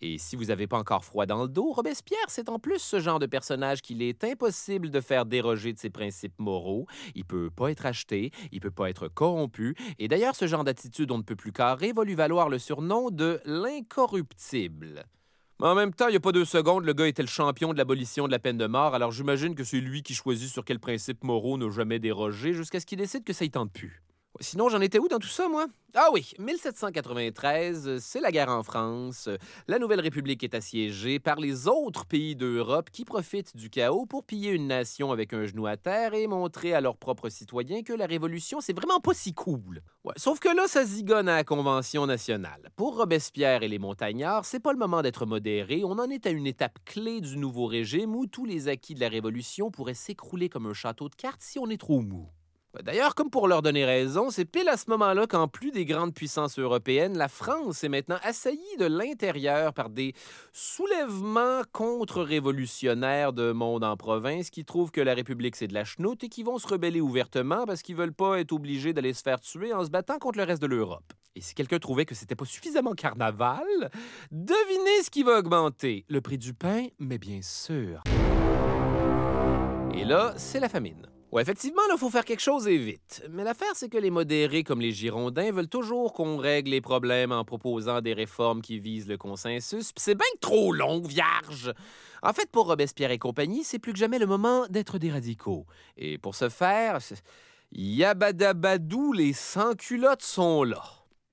Et 0.00 0.18
si 0.18 0.36
vous 0.36 0.46
n'avez 0.46 0.66
pas 0.66 0.78
encore 0.78 1.04
froid 1.04 1.26
dans 1.26 1.42
le 1.42 1.48
dos, 1.48 1.72
Robespierre, 1.72 2.18
c'est 2.28 2.48
en 2.48 2.58
plus 2.58 2.78
ce 2.78 3.00
genre 3.00 3.18
de 3.18 3.26
personnage 3.26 3.82
qu'il 3.82 4.02
est 4.02 4.24
impossible 4.24 4.90
de 4.90 5.00
faire 5.00 5.26
déroger 5.26 5.72
de 5.72 5.78
ses 5.78 5.90
principes 5.90 6.38
moraux. 6.38 6.86
Il 7.14 7.24
peut 7.24 7.50
pas 7.50 7.70
être 7.70 7.84
acheté, 7.84 8.30
il 8.52 8.60
peut 8.60 8.70
pas 8.70 8.88
être 8.88 9.08
corrompu, 9.08 9.76
et 9.98 10.08
d'ailleurs, 10.08 10.34
ce 10.34 10.46
genre 10.46 10.64
d'attitude 10.64 11.10
on 11.10 11.18
ne 11.18 11.22
peut 11.22 11.36
plus 11.36 11.52
carré 11.52 11.92
va 11.92 12.04
lui 12.04 12.14
valoir 12.14 12.48
le 12.48 12.58
surnom 12.58 13.10
de 13.10 13.40
l'incorruptible. 13.44 15.04
Mais 15.60 15.66
en 15.66 15.74
même 15.74 15.92
temps, 15.92 16.08
il 16.08 16.12
n'y 16.12 16.16
a 16.16 16.20
pas 16.20 16.32
deux 16.32 16.46
secondes, 16.46 16.86
le 16.86 16.94
gars 16.94 17.06
était 17.06 17.20
le 17.20 17.28
champion 17.28 17.74
de 17.74 17.76
l'abolition 17.76 18.26
de 18.26 18.32
la 18.32 18.38
peine 18.38 18.56
de 18.56 18.66
mort, 18.66 18.94
alors 18.94 19.12
j'imagine 19.12 19.54
que 19.54 19.62
c'est 19.62 19.78
lui 19.78 20.02
qui 20.02 20.14
choisit 20.14 20.48
sur 20.48 20.64
quels 20.64 20.80
principes 20.80 21.22
moraux 21.22 21.58
ne 21.58 21.68
jamais 21.68 21.98
déroger 21.98 22.54
jusqu'à 22.54 22.80
ce 22.80 22.86
qu'il 22.86 22.96
décide 22.96 23.24
que 23.24 23.34
ça 23.34 23.44
y 23.44 23.50
tente 23.50 23.70
plus. 23.70 24.00
Sinon, 24.42 24.70
j'en 24.70 24.80
étais 24.80 24.98
où 24.98 25.06
dans 25.06 25.18
tout 25.18 25.28
ça, 25.28 25.48
moi? 25.48 25.66
Ah 25.94 26.08
oui, 26.14 26.32
1793, 26.38 27.88
euh, 27.88 27.98
c'est 28.00 28.20
la 28.20 28.30
guerre 28.30 28.48
en 28.48 28.62
France. 28.62 29.28
La 29.68 29.78
Nouvelle 29.78 30.00
République 30.00 30.42
est 30.42 30.54
assiégée 30.54 31.18
par 31.18 31.36
les 31.36 31.68
autres 31.68 32.06
pays 32.06 32.36
d'Europe 32.36 32.88
qui 32.90 33.04
profitent 33.04 33.54
du 33.54 33.68
chaos 33.68 34.06
pour 34.06 34.24
piller 34.24 34.52
une 34.52 34.66
nation 34.66 35.12
avec 35.12 35.34
un 35.34 35.44
genou 35.44 35.66
à 35.66 35.76
terre 35.76 36.14
et 36.14 36.26
montrer 36.26 36.72
à 36.72 36.80
leurs 36.80 36.96
propres 36.96 37.28
citoyens 37.28 37.82
que 37.82 37.92
la 37.92 38.06
Révolution, 38.06 38.62
c'est 38.62 38.72
vraiment 38.72 39.00
pas 39.00 39.12
si 39.12 39.34
cool. 39.34 39.82
Sauf 40.16 40.38
que 40.38 40.48
là, 40.48 40.66
ça 40.68 40.86
zigonne 40.86 41.28
à 41.28 41.36
la 41.36 41.44
Convention 41.44 42.06
nationale. 42.06 42.70
Pour 42.76 42.96
Robespierre 42.96 43.62
et 43.62 43.68
les 43.68 43.78
montagnards, 43.78 44.46
c'est 44.46 44.60
pas 44.60 44.72
le 44.72 44.78
moment 44.78 45.02
d'être 45.02 45.26
modéré. 45.26 45.82
On 45.84 45.98
en 45.98 46.08
est 46.08 46.26
à 46.26 46.30
une 46.30 46.46
étape 46.46 46.78
clé 46.86 47.20
du 47.20 47.36
nouveau 47.36 47.66
régime 47.66 48.14
où 48.14 48.26
tous 48.26 48.46
les 48.46 48.68
acquis 48.68 48.94
de 48.94 49.00
la 49.00 49.10
Révolution 49.10 49.70
pourraient 49.70 49.92
s'écrouler 49.92 50.48
comme 50.48 50.64
un 50.64 50.72
château 50.72 51.10
de 51.10 51.14
cartes 51.14 51.42
si 51.42 51.58
on 51.58 51.68
est 51.68 51.80
trop 51.80 52.00
mou. 52.00 52.30
Ouais, 52.74 52.82
D'ailleurs, 52.84 53.16
comme 53.16 53.30
pour 53.30 53.48
leur 53.48 53.62
donner 53.62 53.84
raison, 53.84 54.30
c'est 54.30 54.44
pile 54.44 54.68
à 54.68 54.76
ce 54.76 54.88
moment-là 54.90 55.26
qu'en 55.26 55.48
plus 55.48 55.72
des 55.72 55.84
grandes 55.84 56.14
puissances 56.14 56.58
européennes, 56.58 57.18
la 57.18 57.26
France 57.26 57.82
est 57.82 57.88
maintenant 57.88 58.18
assaillie 58.22 58.76
de 58.78 58.86
l'intérieur 58.86 59.74
par 59.74 59.90
des 59.90 60.14
soulèvements 60.52 61.62
contre-révolutionnaires 61.72 63.32
de 63.32 63.50
monde 63.50 63.82
en 63.82 63.96
province 63.96 64.50
qui 64.50 64.64
trouvent 64.64 64.92
que 64.92 65.00
la 65.00 65.14
République 65.14 65.56
c'est 65.56 65.66
de 65.66 65.74
la 65.74 65.84
chenoute 65.84 66.22
et 66.22 66.28
qui 66.28 66.44
vont 66.44 66.58
se 66.58 66.68
rebeller 66.68 67.00
ouvertement 67.00 67.64
parce 67.66 67.82
qu'ils 67.82 67.96
veulent 67.96 68.12
pas 68.12 68.38
être 68.38 68.52
obligés 68.52 68.92
d'aller 68.92 69.14
se 69.14 69.22
faire 69.22 69.40
tuer 69.40 69.72
en 69.72 69.84
se 69.84 69.90
battant 69.90 70.18
contre 70.18 70.38
le 70.38 70.44
reste 70.44 70.62
de 70.62 70.68
l'Europe. 70.68 71.12
Et 71.34 71.40
si 71.40 71.54
quelqu'un 71.54 71.78
trouvait 71.80 72.06
que 72.06 72.14
c'était 72.14 72.36
pas 72.36 72.44
suffisamment 72.44 72.92
carnaval, 72.92 73.90
devinez 74.30 75.02
ce 75.02 75.10
qui 75.10 75.24
va 75.24 75.38
augmenter. 75.38 76.04
Le 76.08 76.20
prix 76.20 76.38
du 76.38 76.54
pain, 76.54 76.86
mais 77.00 77.18
bien 77.18 77.40
sûr. 77.42 78.02
Et 79.94 80.04
là, 80.04 80.34
c'est 80.36 80.60
la 80.60 80.68
famine. 80.68 81.06
Ouais, 81.32 81.42
effectivement, 81.42 81.82
il 81.92 81.96
faut 81.96 82.10
faire 82.10 82.24
quelque 82.24 82.40
chose 82.40 82.66
et 82.66 82.76
vite. 82.76 83.22
Mais 83.30 83.44
l'affaire, 83.44 83.70
c'est 83.74 83.88
que 83.88 83.98
les 83.98 84.10
modérés 84.10 84.64
comme 84.64 84.80
les 84.80 84.90
Girondins 84.90 85.52
veulent 85.52 85.68
toujours 85.68 86.12
qu'on 86.12 86.36
règle 86.36 86.72
les 86.72 86.80
problèmes 86.80 87.30
en 87.30 87.44
proposant 87.44 88.00
des 88.00 88.14
réformes 88.14 88.62
qui 88.62 88.80
visent 88.80 89.06
le 89.06 89.16
consensus, 89.16 89.92
pis 89.92 90.02
c'est 90.02 90.16
bien 90.16 90.26
trop 90.40 90.72
long, 90.72 91.00
vierge. 91.00 91.72
En 92.22 92.32
fait, 92.32 92.50
pour 92.50 92.66
Robespierre 92.66 93.12
et 93.12 93.18
compagnie, 93.18 93.62
c'est 93.62 93.78
plus 93.78 93.92
que 93.92 93.98
jamais 93.98 94.18
le 94.18 94.26
moment 94.26 94.66
d'être 94.68 94.98
des 94.98 95.12
radicaux. 95.12 95.66
Et 95.96 96.18
pour 96.18 96.34
ce 96.34 96.48
faire, 96.48 96.98
yabadabadou, 97.70 99.12
les 99.12 99.32
sans-culottes 99.32 100.22
sont 100.22 100.64
là. 100.64 100.82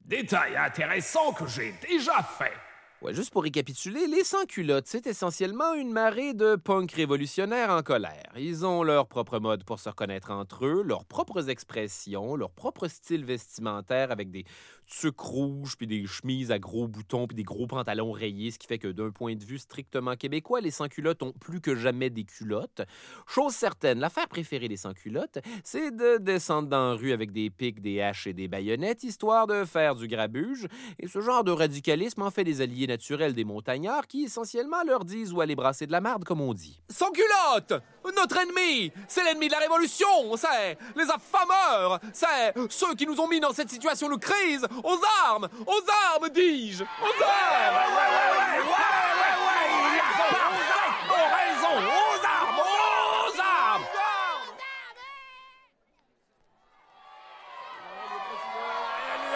Détail 0.05 0.55
intéressant 0.55 1.33
que 1.33 1.47
j'ai 1.47 1.73
déjà 1.89 2.21
fait. 2.21 2.53
Juste 3.05 3.31
pour 3.31 3.43
récapituler, 3.43 4.07
les 4.07 4.23
sans-culottes, 4.23 4.87
c'est 4.87 5.07
essentiellement 5.07 5.75
une 5.75 5.91
marée 5.91 6.33
de 6.33 6.55
punks 6.55 6.91
révolutionnaires 6.91 7.69
en 7.69 7.81
colère. 7.81 8.33
Ils 8.35 8.65
ont 8.65 8.83
leur 8.83 9.07
propre 9.07 9.39
mode 9.39 9.63
pour 9.63 9.79
se 9.79 9.87
reconnaître 9.87 10.31
entre 10.31 10.65
eux, 10.65 10.81
leurs 10.83 11.05
propres 11.05 11.49
expressions, 11.49 12.35
leur 12.35 12.51
propre 12.51 12.87
style 12.87 13.23
vestimentaire 13.23 14.11
avec 14.11 14.29
des 14.29 14.45
tucs 14.87 15.19
rouges, 15.19 15.77
puis 15.77 15.85
des 15.85 16.05
chemises 16.05 16.51
à 16.51 16.59
gros 16.59 16.87
boutons, 16.87 17.27
puis 17.27 17.35
des 17.35 17.43
gros 17.43 17.67
pantalons 17.67 18.11
rayés, 18.11 18.51
ce 18.51 18.59
qui 18.59 18.67
fait 18.67 18.79
que 18.79 18.87
d'un 18.87 19.11
point 19.11 19.35
de 19.35 19.43
vue 19.43 19.59
strictement 19.59 20.15
québécois, 20.15 20.59
les 20.61 20.71
sans-culottes 20.71 21.23
ont 21.23 21.33
plus 21.33 21.61
que 21.61 21.75
jamais 21.75 22.09
des 22.09 22.23
culottes. 22.23 22.81
Chose 23.27 23.53
certaine, 23.53 23.99
l'affaire 23.99 24.27
préférée 24.27 24.69
des 24.69 24.77
sans-culottes, 24.77 25.39
c'est 25.63 25.91
de 25.91 26.17
descendre 26.17 26.69
dans 26.69 26.91
la 26.91 26.95
rue 26.95 27.11
avec 27.11 27.31
des 27.31 27.49
pics, 27.49 27.81
des 27.81 28.01
haches 28.01 28.27
et 28.27 28.33
des 28.33 28.47
baïonnettes, 28.47 29.03
histoire 29.03 29.45
de 29.45 29.65
faire 29.65 29.95
du 29.95 30.07
grabuge. 30.07 30.67
Et 30.99 31.07
ce 31.07 31.21
genre 31.21 31.43
de 31.43 31.51
radicalisme 31.51 32.21
en 32.21 32.31
fait 32.31 32.43
des 32.43 32.61
alliés 32.61 32.86
naturels 32.87 33.33
des 33.33 33.43
montagnards 33.43 34.07
qui, 34.07 34.23
essentiellement, 34.23 34.83
leur 34.85 35.05
disent 35.05 35.33
où 35.33 35.41
aller 35.41 35.55
brasser 35.55 35.85
de 35.85 35.91
la 35.91 36.01
marde, 36.01 36.23
comme 36.23 36.41
on 36.41 36.53
dit. 36.53 36.81
Sans 36.89 37.11
culotte 37.11 37.81
Notre 38.15 38.37
ennemi 38.37 38.91
C'est 39.07 39.23
l'ennemi 39.23 39.47
de 39.47 39.51
la 39.53 39.59
Révolution 39.59 40.07
C'est 40.37 40.77
les 40.95 41.09
affameurs 41.09 41.99
C'est 42.13 42.53
ceux 42.69 42.95
qui 42.95 43.05
nous 43.05 43.19
ont 43.19 43.27
mis 43.27 43.39
dans 43.39 43.53
cette 43.53 43.69
situation 43.69 44.09
de 44.09 44.15
crise 44.15 44.65
Aux 44.83 44.99
armes 45.25 45.47
Aux 45.65 45.83
armes, 46.13 46.29
dis-je 46.29 46.83
Aux 46.83 47.23
armes 47.23 47.77
Parfaitement 50.17 51.27
raison. 51.35 51.75
Aux 51.77 52.25
armes, 52.25 52.59
aux 52.59 53.39
armes. 53.39 53.83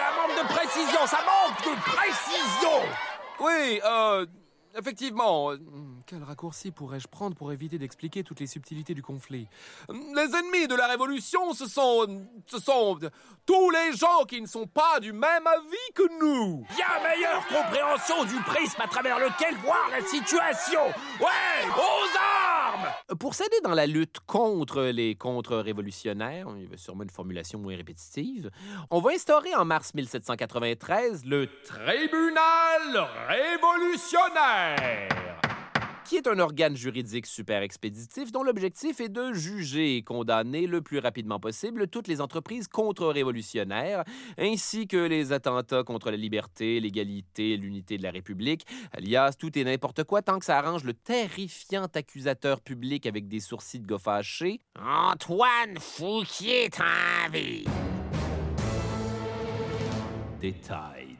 Un 0.00 0.12
manque 0.16 0.36
de 0.42 0.54
précision, 0.54 1.06
ça 1.06 1.18
manque 1.24 1.60
de 1.64 1.80
précision. 1.80 3.11
Oui, 3.42 3.80
euh... 3.84 4.26
Effectivement, 4.74 5.52
euh, 5.52 5.58
quel 6.06 6.22
raccourci 6.22 6.70
pourrais-je 6.70 7.06
prendre 7.06 7.36
pour 7.36 7.52
éviter 7.52 7.78
d'expliquer 7.78 8.24
toutes 8.24 8.40
les 8.40 8.46
subtilités 8.46 8.94
du 8.94 9.02
conflit? 9.02 9.46
Les 9.90 10.34
ennemis 10.34 10.66
de 10.66 10.74
la 10.74 10.86
Révolution, 10.86 11.52
ce 11.52 11.66
sont... 11.66 12.26
ce 12.46 12.58
sont... 12.58 12.98
tous 13.44 13.70
les 13.70 13.92
gens 13.94 14.24
qui 14.26 14.40
ne 14.40 14.46
sont 14.46 14.66
pas 14.66 14.98
du 15.00 15.12
même 15.12 15.46
avis 15.46 15.92
que 15.94 16.04
nous 16.18 16.64
Bien 16.74 16.86
meilleure 17.02 17.46
compréhension 17.48 18.24
du 18.24 18.36
prisme 18.46 18.80
à 18.80 18.88
travers 18.88 19.18
lequel 19.18 19.54
voir 19.56 19.90
la 19.90 20.00
situation. 20.00 20.86
Ouais, 21.20 21.68
aux 21.76 22.16
armes. 22.16 22.51
Pour 23.18 23.34
s'aider 23.34 23.60
dans 23.62 23.74
la 23.74 23.86
lutte 23.86 24.20
contre 24.26 24.82
les 24.82 25.14
contre-révolutionnaires, 25.14 26.46
il 26.56 26.62
y 26.62 26.66
avait 26.66 26.76
sûrement 26.76 27.02
une 27.02 27.10
formulation 27.10 27.58
moins 27.58 27.76
répétitive, 27.76 28.50
on 28.90 29.00
va 29.00 29.12
instaurer 29.12 29.54
en 29.54 29.64
mars 29.64 29.94
1793 29.94 31.24
le 31.24 31.48
Tribunal 31.64 33.08
révolutionnaire 33.28 35.51
qui 36.12 36.18
est 36.18 36.28
un 36.28 36.40
organe 36.40 36.76
juridique 36.76 37.24
super 37.24 37.62
expéditif 37.62 38.32
dont 38.32 38.42
l'objectif 38.42 39.00
est 39.00 39.08
de 39.08 39.32
juger 39.32 39.96
et 39.96 40.02
condamner 40.02 40.66
le 40.66 40.82
plus 40.82 40.98
rapidement 40.98 41.40
possible 41.40 41.88
toutes 41.88 42.06
les 42.06 42.20
entreprises 42.20 42.68
contre-révolutionnaires, 42.68 44.04
ainsi 44.36 44.86
que 44.86 44.98
les 44.98 45.32
attentats 45.32 45.84
contre 45.84 46.10
la 46.10 46.18
liberté, 46.18 46.80
l'égalité 46.80 47.56
l'unité 47.56 47.96
de 47.96 48.02
la 48.02 48.10
République, 48.10 48.66
alias 48.92 49.36
tout 49.38 49.58
et 49.58 49.64
n'importe 49.64 50.04
quoi 50.04 50.20
tant 50.20 50.38
que 50.38 50.44
ça 50.44 50.58
arrange 50.58 50.84
le 50.84 50.92
terrifiant 50.92 51.86
accusateur 51.94 52.60
public 52.60 53.06
avec 53.06 53.26
des 53.26 53.40
sourcils 53.40 53.80
de 53.80 53.86
gars. 53.86 54.60
Antoine 54.78 55.78
Fouquier 55.80 56.68
en 56.78 57.30
vie. 57.30 57.64
Détail. 60.38 61.16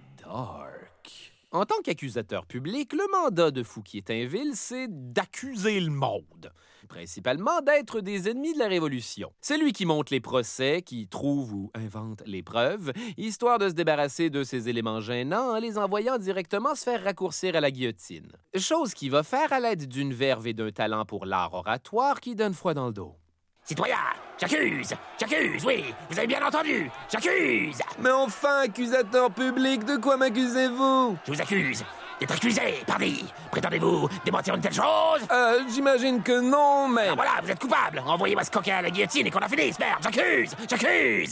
En 1.53 1.67
tant 1.67 1.83
qu'accusateur 1.85 2.47
public, 2.47 2.95
le 2.95 3.05
mandat 3.13 3.51
de 3.51 3.63
Fouquier-Tinville, 3.63 4.53
c'est 4.55 4.87
d'accuser 4.89 5.81
le 5.81 5.91
monde. 5.91 6.51
Principalement 6.89 7.61
d'être 7.61 8.01
des 8.01 8.31
ennemis 8.31 8.55
de 8.55 8.59
la 8.59 8.69
Révolution. 8.69 9.31
C'est 9.43 9.59
lui 9.59 9.75
qui 9.75 9.85
monte 9.85 10.09
les 10.09 10.21
procès, 10.21 10.81
qui 10.81 11.09
trouve 11.09 11.53
ou 11.53 11.71
invente 11.75 12.23
les 12.25 12.43
preuves, 12.43 12.95
histoire 13.19 13.59
de 13.59 13.69
se 13.69 13.75
débarrasser 13.75 14.31
de 14.31 14.45
ces 14.45 14.71
éléments 14.71 15.01
gênants 15.01 15.51
en 15.53 15.59
les 15.59 15.77
envoyant 15.77 16.17
directement 16.17 16.75
se 16.75 16.85
faire 16.85 17.05
raccourcir 17.05 17.55
à 17.55 17.61
la 17.61 17.71
guillotine. 17.71 18.33
Chose 18.57 18.95
qu'il 18.95 19.11
va 19.11 19.23
faire 19.23 19.53
à 19.53 19.61
l'aide 19.61 19.87
d'une 19.89 20.15
verve 20.15 20.47
et 20.47 20.55
d'un 20.55 20.71
talent 20.71 21.05
pour 21.05 21.27
l'art 21.27 21.53
oratoire 21.53 22.21
qui 22.21 22.35
donne 22.35 22.55
froid 22.55 22.73
dans 22.73 22.87
le 22.87 22.95
dos. 22.95 23.15
Citoyens, 23.65 23.97
j'accuse, 24.41 24.93
j'accuse, 25.21 25.65
oui, 25.65 25.95
vous 26.11 26.19
avez 26.19 26.27
bien 26.27 26.45
entendu, 26.45 26.91
j'accuse. 27.09 27.79
Mais 28.01 28.11
enfin, 28.11 28.63
accusateur 28.63 29.31
public, 29.31 29.85
de 29.85 29.97
quoi 29.99 30.17
m'accusez-vous? 30.17 31.17
Je 31.25 31.33
vous 31.33 31.41
accuse 31.41 31.85
d'être 32.19 32.35
accusé, 32.35 32.83
pardi. 32.87 33.25
Prétendez-vous 33.53 34.09
démentir 34.25 34.57
une 34.57 34.61
telle 34.61 34.75
chose? 34.75 35.21
Euh, 35.31 35.61
j'imagine 35.73 36.23
que 36.25 36.41
non, 36.41 36.89
mais... 36.89 37.09
Ah, 37.11 37.15
Voilà, 37.15 37.33
vous 37.41 37.51
êtes 37.53 37.61
coupable. 37.61 38.03
Envoyez-moi 38.05 38.43
ce 38.43 38.51
coquin 38.51 38.79
à 38.79 38.83
la 38.83 38.91
guillotine 38.91 39.29
et 39.29 39.31
qu'on 39.31 39.39
en 39.41 39.49
finisse, 39.49 39.79
merde. 39.79 40.01
J'accuse, 40.03 40.57
j'accuse. 40.69 41.31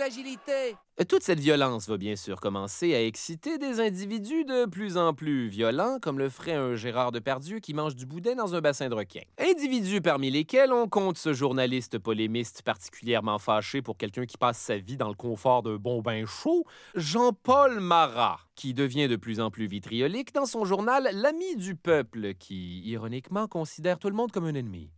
Agilité 0.00 0.76
Toute 1.08 1.22
cette 1.22 1.40
violence 1.40 1.88
va 1.88 1.96
bien 1.96 2.14
sûr 2.14 2.40
commencer 2.40 2.94
à 2.94 3.02
exciter 3.02 3.58
des 3.58 3.80
individus 3.80 4.44
de 4.44 4.66
plus 4.66 4.96
en 4.96 5.12
plus 5.12 5.48
violents, 5.48 5.98
comme 6.00 6.18
le 6.18 6.28
ferait 6.28 6.54
un 6.54 6.76
Gérard 6.76 7.10
Depardieu 7.10 7.58
qui 7.58 7.74
mange 7.74 7.96
du 7.96 8.06
boudin 8.06 8.36
dans 8.36 8.54
un 8.54 8.60
bassin 8.60 8.88
de 8.88 8.94
requin. 8.94 9.22
Individus 9.38 10.00
parmi 10.00 10.30
lesquels 10.30 10.72
on 10.72 10.88
compte 10.88 11.18
ce 11.18 11.32
journaliste 11.32 11.98
polémiste 11.98 12.62
particulièrement 12.62 13.38
fâché 13.38 13.82
pour 13.82 13.96
quelqu'un 13.96 14.26
qui 14.26 14.38
passe 14.38 14.58
sa 14.58 14.76
vie 14.76 14.96
dans 14.96 15.08
le 15.08 15.14
confort 15.14 15.62
d'un 15.62 15.76
bon 15.76 16.00
bain 16.00 16.24
chaud, 16.26 16.64
Jean-Paul 16.94 17.80
Marat, 17.80 18.38
qui 18.54 18.72
devient 18.72 19.08
de 19.08 19.16
plus 19.16 19.40
en 19.40 19.50
plus 19.50 19.66
vitriolique 19.66 20.32
dans 20.32 20.46
son 20.46 20.64
journal 20.64 21.08
L'ami 21.12 21.56
du 21.56 21.74
peuple, 21.74 22.34
qui, 22.34 22.80
ironiquement, 22.82 23.48
considère 23.48 23.98
tout 23.98 24.08
le 24.08 24.16
monde 24.16 24.30
comme 24.30 24.46
un 24.46 24.54
ennemi. 24.54 24.90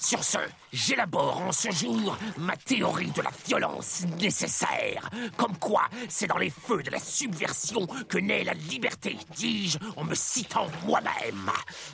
Sur 0.00 0.22
ce, 0.22 0.38
j'élabore 0.72 1.38
en 1.38 1.52
ce 1.52 1.70
jour 1.72 2.16
ma 2.38 2.56
théorie 2.56 3.10
de 3.10 3.20
la 3.20 3.30
violence 3.46 4.04
nécessaire. 4.20 5.10
Comme 5.36 5.56
quoi, 5.58 5.88
c'est 6.08 6.28
dans 6.28 6.38
les 6.38 6.50
feux 6.50 6.82
de 6.82 6.90
la 6.90 7.00
subversion 7.00 7.84
que 8.08 8.18
naît 8.18 8.44
la 8.44 8.54
liberté, 8.54 9.18
dis-je, 9.34 9.78
en 9.96 10.04
me 10.04 10.14
citant 10.14 10.68
moi-même. 10.86 11.50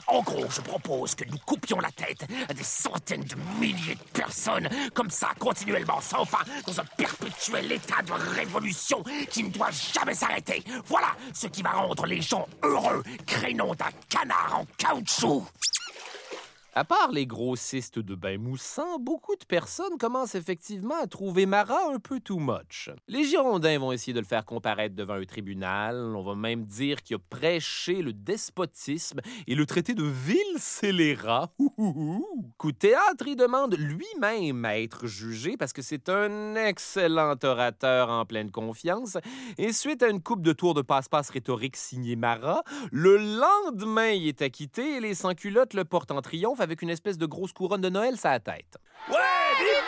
En 0.07 0.21
gros, 0.21 0.45
je 0.49 0.61
propose 0.61 1.15
que 1.15 1.25
nous 1.25 1.37
coupions 1.45 1.79
la 1.79 1.91
tête 1.91 2.25
à 2.47 2.53
des 2.53 2.63
centaines 2.63 3.23
de 3.23 3.35
milliers 3.59 3.95
de 3.95 4.11
personnes, 4.13 4.69
comme 4.93 5.09
ça, 5.09 5.31
continuellement, 5.39 5.99
sans 5.99 6.25
fin, 6.25 6.43
dans 6.67 6.79
un 6.79 6.85
perpétuel 6.97 7.71
état 7.71 8.03
de 8.03 8.13
révolution 8.13 9.03
qui 9.31 9.43
ne 9.43 9.49
doit 9.49 9.71
jamais 9.71 10.13
s'arrêter. 10.13 10.63
Voilà 10.85 11.15
ce 11.33 11.47
qui 11.47 11.63
va 11.63 11.71
rendre 11.71 12.05
les 12.05 12.21
gens 12.21 12.47
heureux, 12.61 13.03
créneau 13.25 13.73
d'un 13.73 13.91
canard 14.09 14.59
en 14.59 14.65
caoutchouc. 14.77 15.45
À 16.77 16.83
part 16.83 17.13
les 17.13 17.25
grossistes 17.25 17.99
de 17.99 18.15
bain 18.15 18.37
moussant, 18.37 18.99
beaucoup 18.99 19.37
de 19.37 19.45
personnes 19.45 19.97
commencent 19.97 20.35
effectivement 20.35 20.95
à 21.01 21.07
trouver 21.07 21.45
Marat 21.45 21.93
un 21.93 21.99
peu 21.99 22.19
too 22.19 22.37
much. 22.37 22.89
Les 23.07 23.23
Girondins 23.23 23.79
vont 23.79 23.93
essayer 23.93 24.11
de 24.11 24.19
le 24.19 24.25
faire 24.25 24.43
comparaître 24.43 24.93
devant 24.93 25.13
un 25.13 25.23
tribunal. 25.23 25.95
On 25.95 26.21
va 26.21 26.35
même 26.35 26.65
dire 26.65 27.01
qu'il 27.01 27.15
a 27.15 27.19
prêché 27.29 28.01
le 28.01 28.11
despotisme 28.11 29.21
et 29.47 29.55
le 29.55 29.65
traité 29.65 29.93
de 29.93 30.03
ville 30.03 30.57
scélérat. 30.57 31.49
Coup 32.57 32.73
théâtre, 32.73 33.25
il 33.25 33.37
demande 33.37 33.75
lui-même 33.77 34.65
à 34.65 34.77
être 34.77 35.07
jugé 35.07 35.55
parce 35.55 35.71
que 35.71 35.81
c'est 35.81 36.09
un 36.09 36.55
excellent 36.55 37.35
orateur 37.41 38.09
en 38.09 38.25
pleine 38.25 38.51
confiance. 38.51 39.17
Et 39.57 39.71
suite 39.71 40.03
à 40.03 40.09
une 40.09 40.21
coupe 40.21 40.41
de 40.41 40.51
tours 40.51 40.73
de 40.73 40.81
passe-passe 40.81 41.29
rhétorique 41.29 41.77
signé 41.77 42.17
Marat, 42.17 42.63
le 42.91 43.15
lendemain, 43.15 44.09
il 44.09 44.27
est 44.27 44.41
acquitté 44.41 44.97
et 44.97 44.99
les 44.99 45.15
sans-culottes 45.15 45.73
le 45.73 45.85
portent 45.85 46.11
en 46.11 46.21
triomphe 46.21 46.64
avec 46.65 46.81
une 46.81 46.89
espèce 46.89 47.17
de 47.17 47.25
grosse 47.25 47.53
couronne 47.53 47.81
de 47.81 47.89
Noël 47.89 48.17
sur 48.17 48.29
la 48.29 48.39
tête. 48.39 48.77
Ouais, 49.09 49.15
vive 49.59 49.85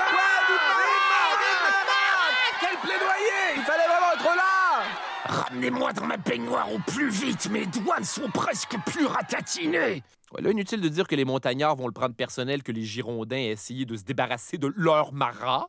Quel 2.62 2.78
plaidoyer 2.80 3.56
Il 3.56 3.62
fallait 3.64 3.88
vraiment 3.88 4.14
être 4.14 4.36
là 4.36 4.84
Ramenez-moi 5.26 5.94
dans 5.94 6.06
ma 6.06 6.18
baignoire 6.18 6.72
au 6.72 6.80
plus 6.80 7.10
vite, 7.10 7.50
mes 7.50 7.66
doigts 7.66 8.04
sont 8.04 8.30
presque 8.30 8.78
plus 8.86 9.06
ratatinés. 9.06 10.04
Ouais, 10.34 10.42
là, 10.42 10.52
inutile 10.52 10.82
de 10.82 10.90
dire 10.90 11.08
que 11.08 11.16
les 11.16 11.26
montagnards 11.26 11.76
vont 11.76 11.88
le 11.88 11.94
prendre 11.94 12.16
personnel 12.16 12.62
que 12.64 12.72
les 12.72 12.84
Girondins 12.84 13.38
aient 13.38 13.52
essayé 13.52 13.86
de 13.86 13.96
se 13.96 14.04
débarrasser 14.04 14.58
de 14.58 14.72
leur 14.76 15.14
Marat. 15.14 15.68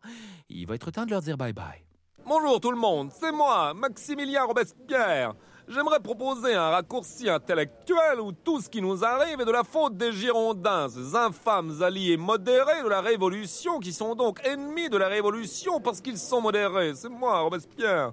Il 0.48 0.66
va 0.66 0.74
être 0.74 0.90
temps 0.90 1.06
de 1.06 1.10
leur 1.10 1.22
dire 1.22 1.36
bye-bye. 1.36 1.82
Bonjour 2.26 2.60
tout 2.60 2.70
le 2.70 2.76
monde, 2.76 3.10
c'est 3.18 3.32
moi, 3.32 3.72
Maximilien 3.72 4.44
Robespierre. 4.44 5.34
J'aimerais 5.68 6.00
proposer 6.00 6.54
un 6.54 6.70
raccourci 6.70 7.28
intellectuel 7.28 8.20
où 8.22 8.32
tout 8.32 8.58
ce 8.62 8.70
qui 8.70 8.80
nous 8.80 9.04
arrive 9.04 9.38
est 9.38 9.44
de 9.44 9.50
la 9.50 9.64
faute 9.64 9.98
des 9.98 10.12
Girondins, 10.12 10.88
ces 10.88 11.14
infâmes 11.14 11.82
alliés 11.82 12.16
modérés 12.16 12.82
de 12.82 12.88
la 12.88 13.02
Révolution 13.02 13.78
qui 13.78 13.92
sont 13.92 14.14
donc 14.14 14.40
ennemis 14.44 14.88
de 14.88 14.96
la 14.96 15.08
Révolution 15.08 15.78
parce 15.78 16.00
qu'ils 16.00 16.16
sont 16.16 16.40
modérés. 16.40 16.94
C'est 16.94 17.10
moi, 17.10 17.40
Robespierre. 17.40 18.12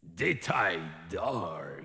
Détail 0.00 0.78
dark. 1.10 1.81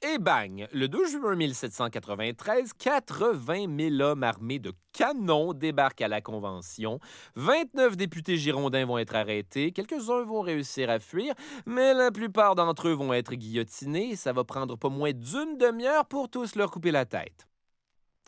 Et 0.00 0.18
bang! 0.18 0.68
Le 0.72 0.86
2 0.86 1.06
juin 1.08 1.34
1793, 1.34 2.72
80 2.74 3.66
000 3.90 4.00
hommes 4.00 4.22
armés 4.22 4.60
de 4.60 4.72
canons 4.92 5.54
débarquent 5.54 6.02
à 6.02 6.08
la 6.08 6.20
Convention. 6.20 7.00
29 7.34 7.96
députés 7.96 8.36
girondins 8.36 8.86
vont 8.86 8.98
être 8.98 9.16
arrêtés. 9.16 9.72
Quelques-uns 9.72 10.22
vont 10.22 10.40
réussir 10.40 10.88
à 10.88 11.00
fuir, 11.00 11.34
mais 11.66 11.94
la 11.94 12.12
plupart 12.12 12.54
d'entre 12.54 12.86
eux 12.86 12.92
vont 12.92 13.12
être 13.12 13.34
guillotinés. 13.34 14.14
Ça 14.14 14.32
va 14.32 14.44
prendre 14.44 14.76
pas 14.76 14.88
moins 14.88 15.10
d'une 15.10 15.58
demi-heure 15.58 16.06
pour 16.06 16.30
tous 16.30 16.54
leur 16.54 16.70
couper 16.70 16.92
la 16.92 17.04
tête. 17.04 17.48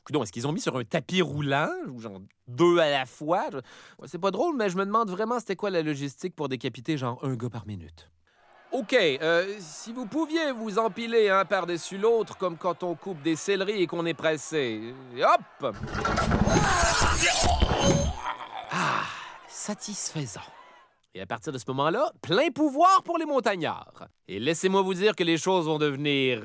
Coudon, 0.02 0.24
est-ce 0.24 0.32
qu'ils 0.32 0.48
ont 0.48 0.52
mis 0.52 0.60
sur 0.60 0.76
un 0.76 0.82
tapis 0.82 1.22
roulant, 1.22 1.70
ou 1.86 2.00
genre 2.00 2.20
deux 2.48 2.78
à 2.78 2.90
la 2.90 3.06
fois? 3.06 3.48
C'est 4.06 4.18
pas 4.18 4.32
drôle, 4.32 4.56
mais 4.56 4.70
je 4.70 4.76
me 4.76 4.84
demande 4.84 5.08
vraiment 5.08 5.38
c'était 5.38 5.54
quoi 5.54 5.70
la 5.70 5.82
logistique 5.82 6.34
pour 6.34 6.48
décapiter 6.48 6.96
genre 6.96 7.24
un 7.24 7.36
gars 7.36 7.50
par 7.50 7.64
minute. 7.64 8.10
OK, 8.72 8.94
euh, 8.94 9.56
si 9.58 9.92
vous 9.92 10.06
pouviez 10.06 10.52
vous 10.52 10.78
empiler 10.78 11.28
un 11.28 11.44
par-dessus 11.44 11.98
l'autre, 11.98 12.36
comme 12.36 12.56
quand 12.56 12.82
on 12.84 12.94
coupe 12.94 13.20
des 13.22 13.34
céleris 13.34 13.82
et 13.82 13.86
qu'on 13.86 14.06
est 14.06 14.14
pressé. 14.14 14.94
Hop! 15.18 15.74
Ah, 18.70 19.02
satisfaisant. 19.48 20.40
Et 21.14 21.20
à 21.20 21.26
partir 21.26 21.52
de 21.52 21.58
ce 21.58 21.64
moment-là, 21.68 22.12
plein 22.22 22.50
pouvoir 22.50 23.02
pour 23.02 23.18
les 23.18 23.26
montagnards. 23.26 24.06
Et 24.28 24.38
laissez-moi 24.38 24.82
vous 24.82 24.94
dire 24.94 25.16
que 25.16 25.24
les 25.24 25.38
choses 25.38 25.66
vont 25.66 25.78
devenir 25.78 26.40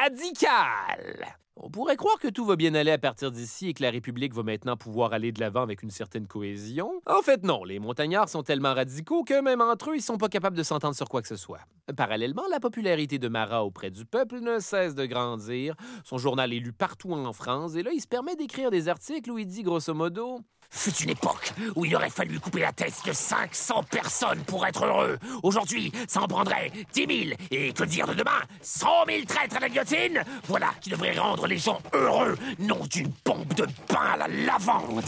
radicales. 0.00 1.36
On 1.58 1.70
pourrait 1.70 1.96
croire 1.96 2.18
que 2.18 2.28
tout 2.28 2.44
va 2.44 2.54
bien 2.54 2.74
aller 2.74 2.90
à 2.90 2.98
partir 2.98 3.32
d'ici 3.32 3.70
et 3.70 3.74
que 3.74 3.82
la 3.82 3.90
République 3.90 4.34
va 4.34 4.42
maintenant 4.42 4.76
pouvoir 4.76 5.14
aller 5.14 5.32
de 5.32 5.40
l'avant 5.40 5.62
avec 5.62 5.82
une 5.82 5.90
certaine 5.90 6.26
cohésion. 6.26 7.00
En 7.06 7.22
fait, 7.22 7.42
non. 7.44 7.64
Les 7.64 7.78
montagnards 7.78 8.28
sont 8.28 8.42
tellement 8.42 8.74
radicaux 8.74 9.24
que 9.24 9.40
même 9.40 9.62
entre 9.62 9.90
eux, 9.90 9.96
ils 9.96 10.02
sont 10.02 10.18
pas 10.18 10.28
capables 10.28 10.56
de 10.56 10.62
s'entendre 10.62 10.94
sur 10.94 11.08
quoi 11.08 11.22
que 11.22 11.28
ce 11.28 11.36
soit. 11.36 11.60
Parallèlement, 11.96 12.42
la 12.50 12.60
popularité 12.60 13.18
de 13.18 13.28
Marat 13.28 13.64
auprès 13.64 13.90
du 13.90 14.04
peuple 14.04 14.40
ne 14.40 14.58
cesse 14.58 14.94
de 14.94 15.06
grandir. 15.06 15.74
Son 16.04 16.18
journal 16.18 16.52
est 16.52 16.60
lu 16.60 16.74
partout 16.74 17.12
en 17.12 17.32
France 17.32 17.74
et 17.74 17.82
là, 17.82 17.90
il 17.92 18.00
se 18.00 18.06
permet 18.06 18.36
d'écrire 18.36 18.70
des 18.70 18.88
articles 18.88 19.30
où 19.30 19.38
il 19.38 19.46
dit 19.46 19.62
grosso 19.62 19.94
modo 19.94 20.40
Fut 20.70 20.94
une 21.02 21.10
époque 21.10 21.52
où 21.74 21.84
il 21.84 21.94
aurait 21.94 22.10
fallu 22.10 22.38
couper 22.38 22.60
la 22.60 22.72
tête 22.72 22.94
de 23.04 23.12
500 23.12 23.84
personnes 23.84 24.42
pour 24.44 24.66
être 24.66 24.84
heureux. 24.84 25.18
Aujourd'hui, 25.42 25.92
ça 26.08 26.22
en 26.22 26.28
prendrait 26.28 26.70
10 26.92 27.28
000. 27.28 27.38
Et 27.50 27.72
que 27.72 27.84
dire 27.84 28.06
de 28.06 28.14
demain? 28.14 28.42
100 28.62 28.86
000 29.08 29.24
traîtres 29.24 29.56
à 29.56 29.60
la 29.60 29.68
guillotine? 29.68 30.22
Voilà 30.44 30.70
qui 30.80 30.90
devrait 30.90 31.18
rendre 31.18 31.46
les 31.46 31.58
gens 31.58 31.80
heureux, 31.92 32.36
non 32.58 32.80
d'une 32.90 33.12
pompe 33.12 33.54
de 33.54 33.66
pain 33.88 34.12
à 34.12 34.16
la 34.16 34.28
lavande. 34.28 35.04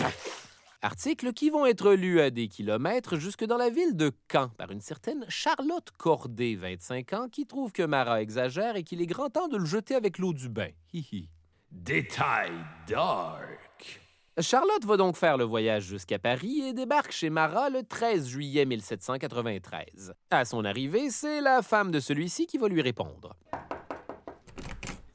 Articles 0.80 1.32
qui 1.32 1.50
vont 1.50 1.66
être 1.66 1.92
lus 1.92 2.20
à 2.20 2.30
des 2.30 2.46
kilomètres 2.46 3.16
jusque 3.18 3.44
dans 3.44 3.56
la 3.56 3.68
ville 3.68 3.96
de 3.96 4.12
Caen 4.30 4.48
par 4.50 4.70
une 4.70 4.80
certaine 4.80 5.24
Charlotte 5.28 5.90
Corday, 5.96 6.54
25 6.54 7.12
ans, 7.14 7.28
qui 7.28 7.46
trouve 7.46 7.72
que 7.72 7.82
Marat 7.82 8.22
exagère 8.22 8.76
et 8.76 8.84
qu'il 8.84 9.02
est 9.02 9.06
grand 9.06 9.28
temps 9.28 9.48
de 9.48 9.56
le 9.56 9.64
jeter 9.64 9.96
avec 9.96 10.18
l'eau 10.18 10.32
du 10.32 10.48
bain. 10.48 10.70
Hi 10.94 11.04
hi. 11.10 11.28
Détail 11.72 12.52
dark. 12.86 13.67
Charlotte 14.40 14.84
va 14.84 14.96
donc 14.96 15.16
faire 15.16 15.36
le 15.36 15.44
voyage 15.44 15.84
jusqu'à 15.84 16.18
Paris 16.18 16.62
et 16.68 16.72
débarque 16.72 17.10
chez 17.10 17.28
Marat 17.28 17.70
le 17.70 17.82
13 17.82 18.28
juillet 18.28 18.64
1793. 18.66 20.12
À 20.30 20.44
son 20.44 20.64
arrivée, 20.64 21.10
c'est 21.10 21.40
la 21.40 21.62
femme 21.62 21.90
de 21.90 21.98
celui-ci 21.98 22.46
qui 22.46 22.56
va 22.56 22.68
lui 22.68 22.80
répondre. 22.80 23.34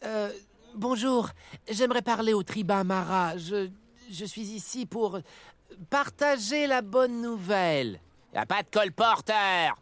Euh, 0.04 0.30
bonjour, 0.76 1.30
j'aimerais 1.70 2.02
parler 2.02 2.34
au 2.34 2.44
tribun 2.44 2.84
Marat. 2.84 3.38
Je, 3.38 3.70
je 4.12 4.26
suis 4.26 4.42
ici 4.42 4.86
pour 4.86 5.20
partager 5.90 6.68
la 6.68 6.82
bonne 6.82 7.22
nouvelle. 7.22 8.02
Y 8.34 8.38
a 8.38 8.46
pas 8.46 8.64
de 8.64 8.70
colporteur. 8.70 9.78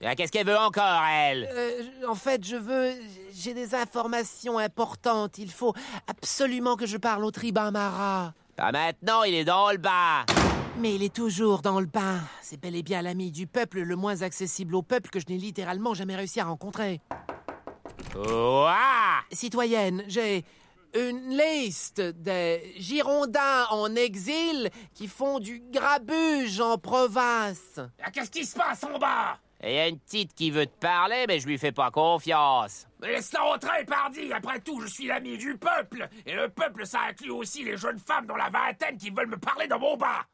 Qu'est-ce 0.00 0.30
qu'elle 0.30 0.46
veut 0.46 0.58
encore, 0.58 1.02
elle? 1.10 1.48
Euh, 1.50 1.82
en 2.08 2.14
fait, 2.14 2.44
je 2.44 2.56
veux... 2.56 2.92
J'ai 3.32 3.54
des 3.54 3.74
informations 3.74 4.58
importantes. 4.58 5.38
Il 5.38 5.50
faut 5.50 5.74
absolument 6.06 6.76
que 6.76 6.86
je 6.86 6.96
parle 6.96 7.24
au 7.24 7.30
tribun 7.30 7.70
Marat. 7.70 8.34
Pas 8.56 8.72
maintenant, 8.72 9.22
il 9.22 9.34
est 9.34 9.44
dans 9.44 9.70
le 9.70 9.78
bas. 9.78 10.24
Mais 10.78 10.94
il 10.94 11.02
est 11.02 11.14
toujours 11.14 11.62
dans 11.62 11.80
le 11.80 11.86
bain. 11.86 12.20
C'est 12.42 12.60
bel 12.60 12.76
et 12.76 12.82
bien 12.82 13.00
l'ami 13.00 13.30
du 13.30 13.46
peuple, 13.46 13.80
le 13.80 13.96
moins 13.96 14.22
accessible 14.22 14.74
au 14.74 14.82
peuple 14.82 15.08
que 15.08 15.18
je 15.20 15.26
n'ai 15.28 15.38
littéralement 15.38 15.94
jamais 15.94 16.16
réussi 16.16 16.40
à 16.40 16.44
rencontrer. 16.44 17.00
Ouah 18.14 19.20
Citoyenne, 19.32 20.04
j'ai 20.08 20.44
une 20.94 21.36
liste 21.36 22.00
des 22.00 22.74
Girondins 22.78 23.66
en 23.70 23.94
exil 23.94 24.70
qui 24.94 25.08
font 25.08 25.38
du 25.38 25.62
grabuge 25.70 26.60
en 26.60 26.78
province. 26.78 27.80
Ah, 28.02 28.10
Qu'est-ce 28.10 28.30
qui 28.30 28.44
se 28.44 28.56
passe 28.56 28.84
en 28.84 28.98
bas? 28.98 29.38
Il 29.62 29.72
y 29.72 29.78
a 29.78 29.88
une 29.88 29.98
petite 29.98 30.34
qui 30.34 30.50
veut 30.50 30.66
te 30.66 30.78
parler, 30.78 31.24
mais 31.26 31.40
je 31.40 31.46
lui 31.46 31.58
fais 31.58 31.72
pas 31.72 31.90
confiance. 31.90 32.86
Mais 33.00 33.12
Laisse-la 33.12 33.40
rentrer, 33.40 33.84
pardi 33.86 34.32
Après 34.32 34.60
tout, 34.60 34.80
je 34.80 34.86
suis 34.86 35.06
l'ami 35.06 35.38
du 35.38 35.56
peuple 35.56 36.08
Et 36.26 36.34
le 36.34 36.48
peuple, 36.48 36.86
ça 36.86 37.00
inclut 37.08 37.30
aussi 37.30 37.64
les 37.64 37.76
jeunes 37.76 37.98
femmes 37.98 38.26
dans 38.26 38.36
la 38.36 38.50
vingtaine 38.50 38.96
qui 38.96 39.10
veulent 39.10 39.28
me 39.28 39.38
parler 39.38 39.66
dans 39.66 39.78
mon 39.78 39.96
bas 39.96 40.24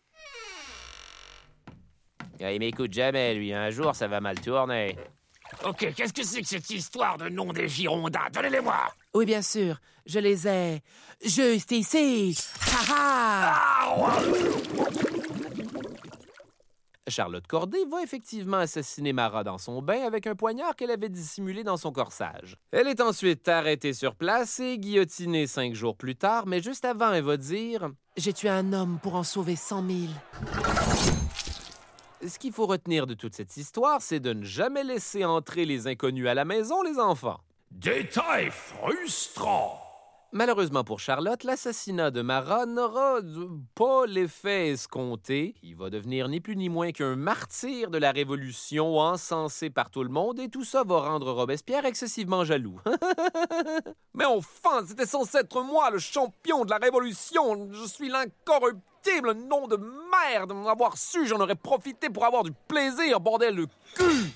Il 2.41 2.59
m'écoute 2.59 2.93
jamais, 2.93 3.35
lui. 3.35 3.53
Un 3.53 3.71
jour, 3.71 3.95
ça 3.95 4.09
va 4.09 4.21
mal 4.21 4.41
tourner. 4.41 4.97
Ok, 5.65 5.93
qu'est-ce 5.95 6.13
que 6.13 6.25
c'est 6.25 6.41
que 6.41 6.49
cette 6.49 6.71
histoire 6.71 7.19
de 7.19 7.29
nom 7.29 7.53
des 7.53 7.69
Girondins? 7.69 8.29
Donnez-les-moi 8.33 8.93
Oui, 9.15 9.27
bien 9.27 9.43
sûr, 9.43 9.77
je 10.07 10.19
les 10.19 10.49
ai. 10.49 10.81
Juste 11.25 11.73
ici. 11.73 12.37
Ha 12.61 12.83
ha 12.89 13.53
Charlotte 17.13 17.47
Corday 17.47 17.85
va 17.89 18.03
effectivement 18.03 18.57
assassiner 18.57 19.13
Marat 19.13 19.45
dans 19.45 19.59
son 19.59 19.83
bain 19.83 20.03
avec 20.05 20.27
un 20.27 20.35
poignard 20.35 20.75
qu'elle 20.75 20.91
avait 20.91 21.11
dissimulé 21.11 21.63
dans 21.63 21.77
son 21.77 21.93
corsage. 21.93 22.57
Elle 22.73 22.89
est 22.89 23.01
ensuite 23.01 23.47
arrêtée 23.47 23.93
sur 23.93 24.17
place 24.17 24.59
et 24.59 24.79
guillotinée 24.79 25.47
cinq 25.47 25.75
jours 25.75 25.97
plus 25.97 26.17
tard, 26.17 26.47
mais 26.47 26.63
juste 26.63 26.85
avant, 26.85 27.13
elle 27.13 27.25
va 27.25 27.37
dire 27.37 27.91
J'ai 28.17 28.33
tué 28.33 28.49
un 28.49 28.73
homme 28.73 28.99
pour 29.03 29.15
en 29.15 29.23
sauver 29.23 29.57
cent 29.57 29.83
mille. 29.83 30.11
Ce 32.27 32.39
qu'il 32.39 32.53
faut 32.53 32.67
retenir 32.67 33.07
de 33.07 33.15
toute 33.15 33.35
cette 33.35 33.57
histoire, 33.57 34.01
c'est 34.01 34.21
de 34.21 34.33
ne 34.33 34.45
jamais 34.45 34.85
laisser 34.85 35.25
entrer 35.25 35.65
les 35.65 35.87
inconnus 35.87 36.29
à 36.29 36.35
la 36.35 36.45
maison, 36.45 36.83
les 36.83 36.99
enfants. 36.99 37.41
Détail 37.71 38.51
frustrant 38.51 39.82
Malheureusement 40.35 40.83
pour 40.83 40.99
Charlotte, 40.99 41.45
l'assassinat 41.45 42.11
de 42.11 42.23
Marat 42.23 42.65
n'aura 42.65 43.19
pas 43.75 44.07
l'effet 44.07 44.69
escompté. 44.71 45.55
Il 45.63 45.77
va 45.77 45.91
devenir 45.91 46.27
ni 46.31 46.41
plus 46.41 46.57
ni 46.57 46.71
moins 46.71 46.91
qu'un 46.91 47.17
martyr 47.17 47.91
de 47.91 47.99
la 47.99 48.13
Révolution 48.13 48.99
encensé 48.99 49.69
par 49.69 49.91
tout 49.91 50.03
le 50.03 50.09
monde 50.09 50.41
et 50.41 50.49
tout 50.49 50.65
ça 50.65 50.85
va 50.85 51.01
rendre 51.01 51.31
Robespierre 51.33 51.85
excessivement 51.85 52.45
jaloux. 52.45 52.81
Mais 54.15 54.25
enfin, 54.25 54.83
c'était 54.89 55.05
censé 55.05 55.37
être 55.37 55.63
moi 55.63 55.91
le 55.91 55.99
champion 55.99 56.65
de 56.65 56.71
la 56.71 56.79
Révolution. 56.79 57.69
Je 57.71 57.87
suis 57.87 58.09
l'incorruptible 58.09 59.35
nom 59.35 59.69
de 59.69 59.77
merde. 59.77 60.55
Avoir 60.67 60.97
su, 60.97 61.27
j'en 61.27 61.41
aurais 61.41 61.57
profité 61.57 62.09
pour 62.09 62.25
avoir 62.25 62.43
du 62.43 62.53
plaisir, 62.69 63.21
bordel 63.21 63.57
de 63.57 63.67
cul. 63.95 64.33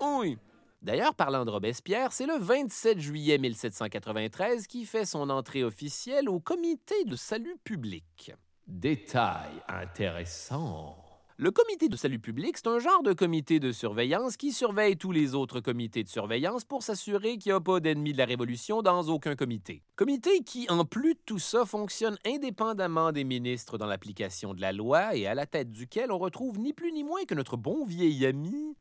Oui. 0.00 0.36
D'ailleurs, 0.82 1.14
parlant 1.14 1.44
de 1.44 1.50
Robespierre, 1.50 2.10
c'est 2.10 2.24
le 2.24 2.38
27 2.38 2.98
juillet 2.98 3.36
1793 3.36 4.66
qui 4.66 4.86
fait 4.86 5.04
son 5.04 5.28
entrée 5.28 5.62
officielle 5.62 6.28
au 6.30 6.40
Comité 6.40 7.04
de 7.04 7.16
salut 7.16 7.58
public. 7.62 8.32
Détail 8.66 9.50
intéressant. 9.68 10.96
Le 11.36 11.50
comité 11.50 11.88
de 11.88 11.96
salut 11.96 12.18
public, 12.18 12.56
c'est 12.56 12.66
un 12.66 12.78
genre 12.78 13.02
de 13.02 13.12
comité 13.12 13.60
de 13.60 13.72
surveillance 13.72 14.36
qui 14.36 14.52
surveille 14.52 14.96
tous 14.96 15.10
les 15.10 15.34
autres 15.34 15.60
comités 15.60 16.02
de 16.02 16.08
surveillance 16.08 16.64
pour 16.64 16.82
s'assurer 16.82 17.36
qu'il 17.38 17.52
n'y 17.52 17.56
a 17.56 17.60
pas 17.60 17.80
d'ennemis 17.80 18.12
de 18.12 18.18
la 18.18 18.26
Révolution 18.26 18.82
dans 18.82 19.08
aucun 19.08 19.36
comité. 19.36 19.82
Comité 19.96 20.42
qui, 20.44 20.66
en 20.70 20.84
plus 20.84 21.14
de 21.14 21.20
tout 21.24 21.38
ça, 21.38 21.64
fonctionne 21.64 22.18
indépendamment 22.26 23.12
des 23.12 23.24
ministres 23.24 23.76
dans 23.78 23.86
l'application 23.86 24.54
de 24.54 24.60
la 24.60 24.72
loi 24.72 25.14
et 25.14 25.26
à 25.26 25.34
la 25.34 25.46
tête 25.46 25.70
duquel 25.70 26.12
on 26.12 26.18
retrouve 26.18 26.58
ni 26.58 26.72
plus 26.72 26.92
ni 26.92 27.04
moins 27.04 27.24
que 27.24 27.34
notre 27.34 27.56
bon 27.56 27.84
vieil 27.86 28.24
ami 28.26 28.76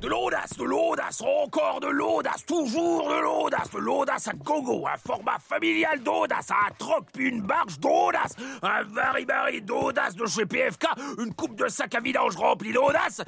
De 0.00 0.08
l'audace, 0.08 0.56
de 0.56 0.64
l'audace, 0.64 1.20
encore 1.20 1.80
de 1.80 1.88
l'audace, 1.88 2.46
toujours 2.46 3.06
de 3.10 3.20
l'audace, 3.20 3.70
de 3.70 3.78
l'audace 3.78 4.28
à 4.28 4.32
gogo, 4.32 4.86
un 4.86 4.96
format 4.96 5.38
familial 5.38 6.02
d'audace, 6.02 6.50
un 6.50 6.72
troc 6.78 7.04
puis 7.12 7.28
une 7.28 7.42
barge 7.42 7.78
d'audace, 7.78 8.34
un 8.62 8.82
vari-bari 8.84 9.60
d'audace 9.60 10.14
de 10.14 10.24
chez 10.24 10.46
PFK, 10.46 10.86
une 11.18 11.34
coupe 11.34 11.54
de 11.54 11.68
sac 11.68 11.94
à 11.94 12.00
vidange 12.00 12.34
remplie 12.36 12.72
d'audace, 12.72 13.20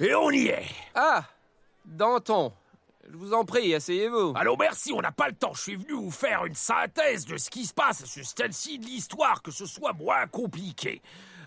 et 0.00 0.12
on 0.16 0.30
y 0.32 0.48
est. 0.48 0.66
Ah, 0.96 1.22
Danton, 1.84 2.52
je 3.08 3.16
vous 3.16 3.32
en 3.32 3.44
prie, 3.44 3.72
asseyez-vous. 3.74 4.32
Allô, 4.34 4.56
merci, 4.58 4.92
on 4.92 5.00
n'a 5.00 5.12
pas 5.12 5.28
le 5.28 5.34
temps. 5.34 5.54
Je 5.54 5.62
suis 5.62 5.76
venu 5.76 5.92
vous 5.92 6.10
faire 6.10 6.44
une 6.44 6.54
synthèse 6.54 7.26
de 7.26 7.36
ce 7.36 7.48
qui 7.48 7.64
se 7.64 7.72
passe 7.72 8.04
sur 8.04 8.24
ce 8.24 8.28
stade-ci 8.28 8.80
de 8.80 8.86
l'histoire, 8.86 9.40
que 9.40 9.52
ce 9.52 9.66
soit 9.66 9.92
moins 9.92 10.26
compliqué. 10.26 11.00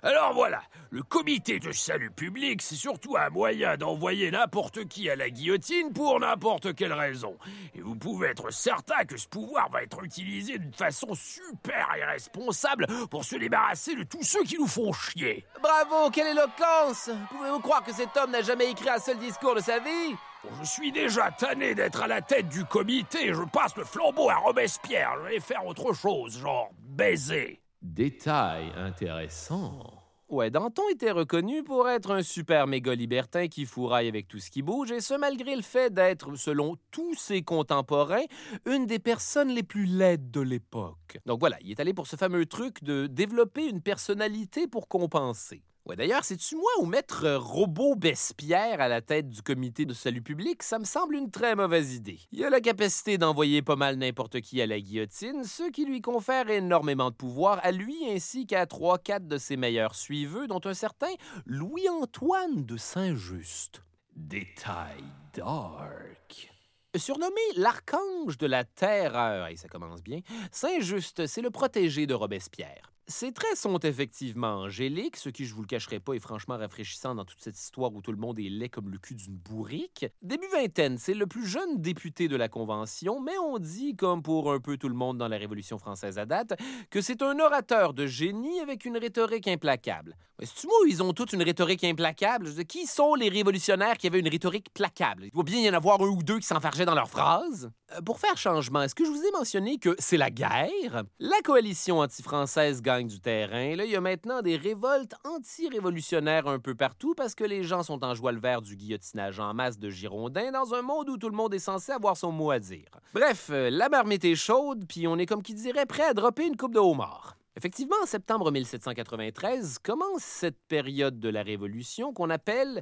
Alors 0.03 0.33
voilà, 0.33 0.63
le 0.89 1.03
comité 1.03 1.59
de 1.59 1.71
salut 1.71 2.09
public, 2.09 2.63
c'est 2.63 2.75
surtout 2.75 3.17
un 3.17 3.29
moyen 3.29 3.77
d'envoyer 3.77 4.31
n'importe 4.31 4.85
qui 4.85 5.07
à 5.11 5.15
la 5.15 5.29
guillotine 5.29 5.93
pour 5.93 6.19
n'importe 6.19 6.73
quelle 6.73 6.93
raison. 6.93 7.37
Et 7.75 7.81
vous 7.81 7.95
pouvez 7.95 8.29
être 8.29 8.51
certain 8.51 9.05
que 9.05 9.15
ce 9.15 9.27
pouvoir 9.27 9.69
va 9.69 9.83
être 9.83 10.03
utilisé 10.03 10.57
d'une 10.57 10.73
façon 10.73 11.13
super 11.13 11.87
irresponsable 11.99 12.87
pour 13.11 13.23
se 13.25 13.35
débarrasser 13.35 13.95
de 13.95 14.01
tous 14.01 14.23
ceux 14.23 14.43
qui 14.43 14.57
nous 14.57 14.65
font 14.67 14.91
chier. 14.91 15.45
Bravo, 15.61 16.09
quelle 16.09 16.35
éloquence 16.35 17.11
Pouvez-vous 17.29 17.59
croire 17.59 17.83
que 17.83 17.93
cet 17.93 18.17
homme 18.17 18.31
n'a 18.31 18.41
jamais 18.41 18.71
écrit 18.71 18.89
un 18.89 18.97
seul 18.97 19.19
discours 19.19 19.53
de 19.53 19.61
sa 19.61 19.77
vie? 19.77 20.15
Je 20.59 20.65
suis 20.65 20.91
déjà 20.91 21.29
tanné 21.29 21.75
d'être 21.75 22.01
à 22.01 22.07
la 22.07 22.21
tête 22.21 22.49
du 22.49 22.65
comité. 22.65 23.35
Je 23.35 23.43
passe 23.43 23.77
le 23.77 23.83
flambeau 23.83 24.31
à 24.31 24.37
Robespierre. 24.37 25.13
Je 25.23 25.29
vais 25.29 25.39
faire 25.39 25.63
autre 25.63 25.93
chose, 25.93 26.39
genre 26.39 26.71
baiser. 26.79 27.61
Détail 27.81 28.71
intéressant. 28.77 30.01
Ouais, 30.29 30.51
Danton 30.51 30.83
était 30.91 31.11
reconnu 31.11 31.63
pour 31.63 31.89
être 31.89 32.11
un 32.11 32.21
super 32.21 32.67
méga 32.67 32.93
libertin 32.93 33.47
qui 33.47 33.65
fourraille 33.65 34.07
avec 34.07 34.27
tout 34.27 34.39
ce 34.39 34.51
qui 34.51 34.61
bouge, 34.61 34.91
et 34.91 35.01
ce 35.01 35.15
malgré 35.15 35.55
le 35.55 35.63
fait 35.63 35.91
d'être, 35.91 36.35
selon 36.35 36.77
tous 36.91 37.15
ses 37.15 37.41
contemporains, 37.41 38.23
une 38.65 38.85
des 38.85 38.99
personnes 38.99 39.49
les 39.49 39.63
plus 39.63 39.85
laides 39.85 40.29
de 40.29 40.41
l'époque. 40.41 41.17
Donc 41.25 41.39
voilà, 41.39 41.57
il 41.61 41.71
est 41.71 41.79
allé 41.79 41.93
pour 41.93 42.05
ce 42.05 42.15
fameux 42.15 42.45
truc 42.45 42.83
de 42.83 43.07
développer 43.07 43.67
une 43.67 43.81
personnalité 43.81 44.67
pour 44.67 44.87
compenser. 44.87 45.63
Ouais, 45.87 45.95
d'ailleurs, 45.95 46.23
c'est-tu 46.23 46.55
moi 46.55 46.69
ou 46.79 46.85
mettre 46.85 47.25
euh, 47.25 47.39
Robot 47.39 47.95
Bespierre 47.95 48.79
à 48.81 48.87
la 48.87 49.01
tête 49.01 49.29
du 49.29 49.41
comité 49.41 49.85
de 49.85 49.95
salut 49.95 50.21
public, 50.21 50.61
ça 50.61 50.77
me 50.77 50.85
semble 50.85 51.15
une 51.15 51.31
très 51.31 51.55
mauvaise 51.55 51.95
idée. 51.95 52.19
Il 52.31 52.45
a 52.45 52.51
la 52.51 52.61
capacité 52.61 53.17
d'envoyer 53.17 53.63
pas 53.63 53.75
mal 53.75 53.95
n'importe 53.95 54.41
qui 54.41 54.61
à 54.61 54.67
la 54.67 54.79
guillotine, 54.79 55.43
ce 55.43 55.71
qui 55.71 55.85
lui 55.85 56.01
confère 56.01 56.51
énormément 56.51 57.09
de 57.09 57.15
pouvoir 57.15 57.59
à 57.63 57.71
lui 57.71 57.97
ainsi 58.11 58.45
qu'à 58.45 58.67
trois, 58.67 58.99
quatre 58.99 59.27
de 59.27 59.39
ses 59.39 59.57
meilleurs 59.57 59.95
suiveux, 59.95 60.45
dont 60.45 60.61
un 60.65 60.75
certain 60.75 61.11
Louis-Antoine 61.47 62.63
de 62.63 62.77
Saint-Just. 62.77 63.81
Détail 64.15 65.03
dark. 65.33 66.51
Surnommé 66.95 67.41
l'archange 67.55 68.37
de 68.37 68.45
la 68.45 68.65
terreur, 68.65 69.47
et 69.47 69.55
ça 69.55 69.67
commence 69.67 70.03
bien, 70.03 70.19
Saint-Just, 70.51 71.25
c'est 71.25 71.41
le 71.41 71.49
protégé 71.49 72.05
de 72.05 72.13
Robespierre. 72.13 72.91
Ses 73.11 73.33
traits 73.33 73.57
sont 73.57 73.77
effectivement 73.79 74.61
angéliques, 74.61 75.17
ce 75.17 75.27
qui, 75.27 75.43
je 75.43 75.53
vous 75.53 75.63
le 75.63 75.67
cacherai 75.67 75.99
pas, 75.99 76.13
est 76.13 76.19
franchement 76.19 76.57
rafraîchissant 76.57 77.13
dans 77.13 77.25
toute 77.25 77.41
cette 77.41 77.59
histoire 77.59 77.93
où 77.93 78.01
tout 78.01 78.13
le 78.13 78.17
monde 78.17 78.39
est 78.39 78.47
laid 78.47 78.69
comme 78.69 78.89
le 78.89 78.97
cul 78.97 79.15
d'une 79.15 79.35
bourrique. 79.35 80.05
Début 80.21 80.47
vingtaine, 80.47 80.97
c'est 80.97 81.13
le 81.13 81.27
plus 81.27 81.45
jeune 81.45 81.81
député 81.81 82.29
de 82.29 82.37
la 82.37 82.47
Convention, 82.47 83.19
mais 83.19 83.37
on 83.37 83.59
dit, 83.59 83.97
comme 83.97 84.23
pour 84.23 84.53
un 84.53 84.61
peu 84.61 84.77
tout 84.77 84.87
le 84.87 84.95
monde 84.95 85.17
dans 85.17 85.27
la 85.27 85.37
Révolution 85.37 85.77
française 85.77 86.17
à 86.17 86.25
date, 86.25 86.57
que 86.89 87.01
c'est 87.01 87.21
un 87.21 87.37
orateur 87.37 87.93
de 87.93 88.07
génie 88.07 88.61
avec 88.61 88.85
une 88.85 88.97
rhétorique 88.97 89.49
implacable. 89.49 90.15
C'est-tu 90.39 90.67
moi 90.67 90.75
ils 90.87 91.03
ont 91.03 91.11
toute 91.13 91.33
une 91.33 91.43
rhétorique 91.43 91.83
implacable? 91.83 92.51
Qui 92.65 92.87
sont 92.87 93.13
les 93.13 93.29
révolutionnaires 93.29 93.97
qui 93.97 94.07
avaient 94.07 94.21
une 94.21 94.29
rhétorique 94.29 94.73
placable? 94.73 95.25
Il 95.25 95.31
doit 95.31 95.43
bien 95.43 95.59
y 95.59 95.69
en 95.69 95.73
avoir 95.73 96.01
un 96.01 96.07
ou 96.07 96.23
deux 96.23 96.39
qui 96.39 96.47
s'enfargeaient 96.47 96.85
dans 96.85 96.95
leurs 96.95 97.09
phrases. 97.09 97.69
Euh, 97.93 98.01
pour 98.01 98.19
faire 98.19 98.37
changement, 98.37 98.81
est-ce 98.81 98.95
que 98.95 99.05
je 99.05 99.09
vous 99.09 99.23
ai 99.23 99.31
mentionné 99.31 99.77
que 99.77 99.95
c'est 99.99 100.17
la 100.17 100.29
guerre? 100.29 101.03
La 101.19 101.41
coalition 101.43 101.99
anti-française 101.99 102.81
gagne 102.81 103.07
du 103.07 103.19
terrain. 103.19 103.75
Là, 103.75 103.85
il 103.85 103.91
y 103.91 103.95
a 103.95 104.01
maintenant 104.01 104.41
des 104.41 104.55
révoltes 104.57 105.13
anti-révolutionnaires 105.23 106.47
un 106.47 106.59
peu 106.59 106.75
partout 106.75 107.13
parce 107.15 107.35
que 107.35 107.43
les 107.43 107.63
gens 107.63 107.83
sont 107.83 108.03
en 108.03 108.13
joie 108.13 108.31
le 108.31 108.39
vert 108.39 108.61
du 108.61 108.75
guillotinage 108.75 109.39
en 109.39 109.53
masse 109.53 109.79
de 109.79 109.89
Girondins 109.89 110.51
dans 110.51 110.73
un 110.73 110.81
monde 110.81 111.09
où 111.09 111.17
tout 111.17 111.29
le 111.29 111.35
monde 111.35 111.53
est 111.53 111.59
censé 111.59 111.91
avoir 111.91 112.17
son 112.17 112.31
mot 112.31 112.51
à 112.51 112.59
dire. 112.59 112.89
Bref, 113.13 113.49
euh, 113.51 113.69
la 113.69 113.89
marmite 113.89 114.25
est 114.25 114.35
chaude, 114.35 114.85
puis 114.87 115.07
on 115.07 115.17
est 115.17 115.25
comme 115.25 115.43
qui 115.43 115.53
dirait 115.53 115.85
prêt 115.85 116.03
à 116.03 116.13
dropper 116.13 116.47
une 116.47 116.57
coupe 116.57 116.73
de 116.73 116.79
homard. 116.79 117.37
Effectivement, 117.57 117.97
en 118.01 118.05
septembre 118.05 118.49
1793 118.51 119.79
commence 119.79 120.21
cette 120.21 120.59
période 120.67 121.19
de 121.19 121.29
la 121.29 121.43
Révolution 121.43 122.13
qu'on 122.13 122.29
appelle 122.29 122.81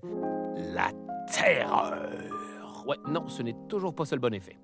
la 0.55 0.91
terreur. 1.31 2.85
Ouais, 2.85 2.97
non, 3.07 3.27
ce 3.27 3.41
n'est 3.41 3.55
toujours 3.67 3.95
pas 3.95 4.05
ça 4.05 4.15
le 4.15 4.21
bon 4.21 4.33
effet. 4.33 4.57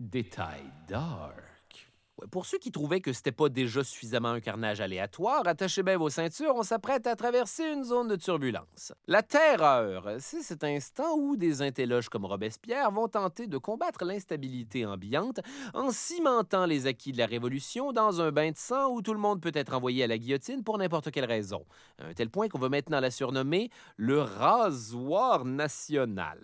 Détail 0.00 0.62
dark. 0.88 1.92
Pour 2.30 2.46
ceux 2.46 2.56
qui 2.56 2.72
trouvaient 2.72 3.02
que 3.02 3.12
c'était 3.12 3.32
pas 3.32 3.50
déjà 3.50 3.84
suffisamment 3.84 4.30
un 4.30 4.40
carnage 4.40 4.80
aléatoire, 4.80 5.46
attachez 5.46 5.82
bien 5.82 5.98
vos 5.98 6.08
ceintures, 6.08 6.54
on 6.56 6.62
s'apprête 6.62 7.06
à 7.06 7.16
traverser 7.16 7.64
une 7.70 7.84
zone 7.84 8.08
de 8.08 8.16
turbulence. 8.16 8.94
La 9.06 9.22
terreur, 9.22 10.08
c'est 10.18 10.40
cet 10.40 10.64
instant 10.64 11.16
où 11.18 11.36
des 11.36 11.60
intelloges 11.60 12.08
comme 12.08 12.24
Robespierre 12.24 12.90
vont 12.90 13.08
tenter 13.08 13.46
de 13.46 13.58
combattre 13.58 14.06
l'instabilité 14.06 14.86
ambiante 14.86 15.40
en 15.74 15.90
cimentant 15.90 16.64
les 16.64 16.86
acquis 16.86 17.12
de 17.12 17.18
la 17.18 17.26
Révolution 17.26 17.92
dans 17.92 18.22
un 18.22 18.32
bain 18.32 18.52
de 18.52 18.56
sang 18.56 18.90
où 18.90 19.02
tout 19.02 19.12
le 19.12 19.20
monde 19.20 19.42
peut 19.42 19.52
être 19.52 19.74
envoyé 19.74 20.04
à 20.04 20.06
la 20.06 20.16
guillotine 20.16 20.64
pour 20.64 20.78
n'importe 20.78 21.10
quelle 21.10 21.26
raison. 21.26 21.66
À 21.98 22.06
un 22.06 22.14
tel 22.14 22.30
point 22.30 22.48
qu'on 22.48 22.58
va 22.58 22.70
maintenant 22.70 23.00
la 23.00 23.10
surnommer 23.10 23.68
le 23.98 24.22
rasoir 24.22 25.44
national. 25.44 26.38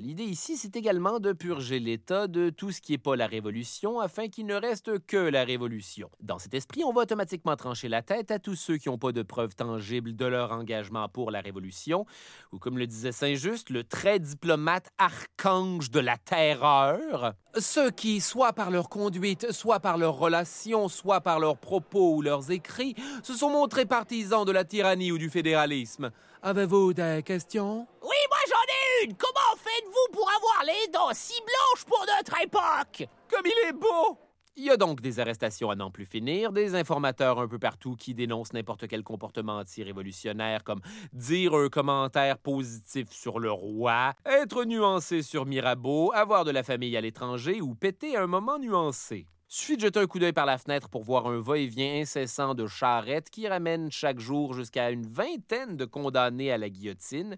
L'idée 0.00 0.24
ici, 0.24 0.56
c'est 0.56 0.76
également 0.76 1.20
de 1.20 1.32
purger 1.32 1.78
l'État 1.78 2.26
de 2.26 2.50
tout 2.50 2.72
ce 2.72 2.80
qui 2.80 2.92
n'est 2.92 2.98
pas 2.98 3.16
la 3.16 3.26
Révolution 3.26 4.00
afin 4.00 4.28
qu'il 4.28 4.46
ne 4.46 4.54
reste 4.54 4.98
que 5.06 5.16
la 5.16 5.44
Révolution. 5.44 6.10
Dans 6.20 6.38
cet 6.38 6.54
esprit, 6.54 6.84
on 6.84 6.92
va 6.92 7.02
automatiquement 7.02 7.54
trancher 7.56 7.88
la 7.88 8.02
tête 8.02 8.30
à 8.30 8.38
tous 8.38 8.56
ceux 8.56 8.76
qui 8.76 8.88
n'ont 8.88 8.98
pas 8.98 9.12
de 9.12 9.22
preuves 9.22 9.54
tangibles 9.54 10.16
de 10.16 10.26
leur 10.26 10.52
engagement 10.52 11.08
pour 11.08 11.30
la 11.30 11.40
Révolution, 11.40 12.06
ou 12.52 12.58
comme 12.58 12.78
le 12.78 12.86
disait 12.86 13.12
Saint-Just, 13.12 13.70
le 13.70 13.84
très 13.84 14.18
diplomate 14.18 14.88
archange 14.98 15.90
de 15.90 16.00
la 16.00 16.16
terreur. 16.16 17.34
Ceux 17.56 17.90
qui, 17.90 18.20
soit 18.20 18.52
par 18.52 18.70
leur 18.70 18.88
conduite, 18.88 19.52
soit 19.52 19.80
par 19.80 19.98
leurs 19.98 20.16
relations, 20.16 20.88
soit 20.88 21.20
par 21.20 21.38
leurs 21.38 21.58
propos 21.58 22.16
ou 22.16 22.22
leurs 22.22 22.50
écrits, 22.50 22.94
se 23.22 23.34
sont 23.34 23.50
montrés 23.50 23.86
partisans 23.86 24.44
de 24.44 24.52
la 24.52 24.64
tyrannie 24.64 25.12
ou 25.12 25.18
du 25.18 25.30
fédéralisme. 25.30 26.10
Avez-vous 26.42 26.94
des 26.94 27.22
questions? 27.24 27.86
Oui, 28.02 28.16
moi 28.28 28.38
j'en 28.48 28.54
ai 28.54 28.83
Comment 29.02 29.56
faites-vous 29.56 30.12
pour 30.12 30.30
avoir 30.30 30.64
les 30.64 30.90
dents 30.92 31.12
si 31.12 31.34
blanches 31.40 31.84
pour 31.84 32.04
notre 32.06 32.40
époque? 32.40 33.08
Comme 33.28 33.46
il 33.46 33.68
est 33.68 33.72
beau! 33.72 34.18
Il 34.56 34.64
y 34.64 34.70
a 34.70 34.76
donc 34.76 35.00
des 35.00 35.18
arrestations 35.18 35.68
à 35.70 35.74
n'en 35.74 35.90
plus 35.90 36.06
finir, 36.06 36.52
des 36.52 36.76
informateurs 36.76 37.40
un 37.40 37.48
peu 37.48 37.58
partout 37.58 37.96
qui 37.96 38.14
dénoncent 38.14 38.52
n'importe 38.52 38.86
quel 38.86 39.02
comportement 39.02 39.58
anti-révolutionnaire 39.58 40.62
comme 40.62 40.80
dire 41.12 41.54
un 41.54 41.68
commentaire 41.68 42.38
positif 42.38 43.10
sur 43.10 43.40
le 43.40 43.50
roi, 43.50 44.14
être 44.24 44.64
nuancé 44.64 45.22
sur 45.22 45.44
Mirabeau, 45.44 46.12
avoir 46.14 46.44
de 46.44 46.52
la 46.52 46.62
famille 46.62 46.96
à 46.96 47.00
l'étranger 47.00 47.60
ou 47.60 47.74
péter 47.74 48.16
un 48.16 48.28
moment 48.28 48.60
nuancé. 48.60 49.26
Suffit 49.48 49.76
de 49.76 49.82
jeter 49.82 50.00
un 50.00 50.06
coup 50.06 50.20
d'œil 50.20 50.32
par 50.32 50.46
la 50.46 50.58
fenêtre 50.58 50.88
pour 50.88 51.02
voir 51.02 51.26
un 51.26 51.40
va-et-vient 51.40 52.00
incessant 52.00 52.54
de 52.54 52.66
charrettes 52.66 53.30
qui 53.30 53.48
ramènent 53.48 53.90
chaque 53.90 54.20
jour 54.20 54.54
jusqu'à 54.54 54.90
une 54.90 55.06
vingtaine 55.06 55.76
de 55.76 55.84
condamnés 55.84 56.52
à 56.52 56.58
la 56.58 56.68
guillotine. 56.68 57.36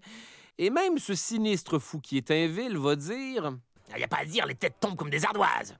Et 0.59 0.69
même 0.69 0.97
ce 0.97 1.13
sinistre 1.13 1.77
fou 1.77 1.99
qui 1.99 2.17
est 2.17 2.31
un 2.31 2.47
vil 2.47 2.77
va 2.77 2.95
dire 2.95 3.57
Y 3.95 4.03
a 4.03 4.07
pas 4.07 4.17
à 4.21 4.25
dire, 4.25 4.45
les 4.45 4.55
têtes 4.55 4.75
tombent 4.79 4.95
comme 4.95 5.09
des 5.09 5.23
ardoises. 5.23 5.75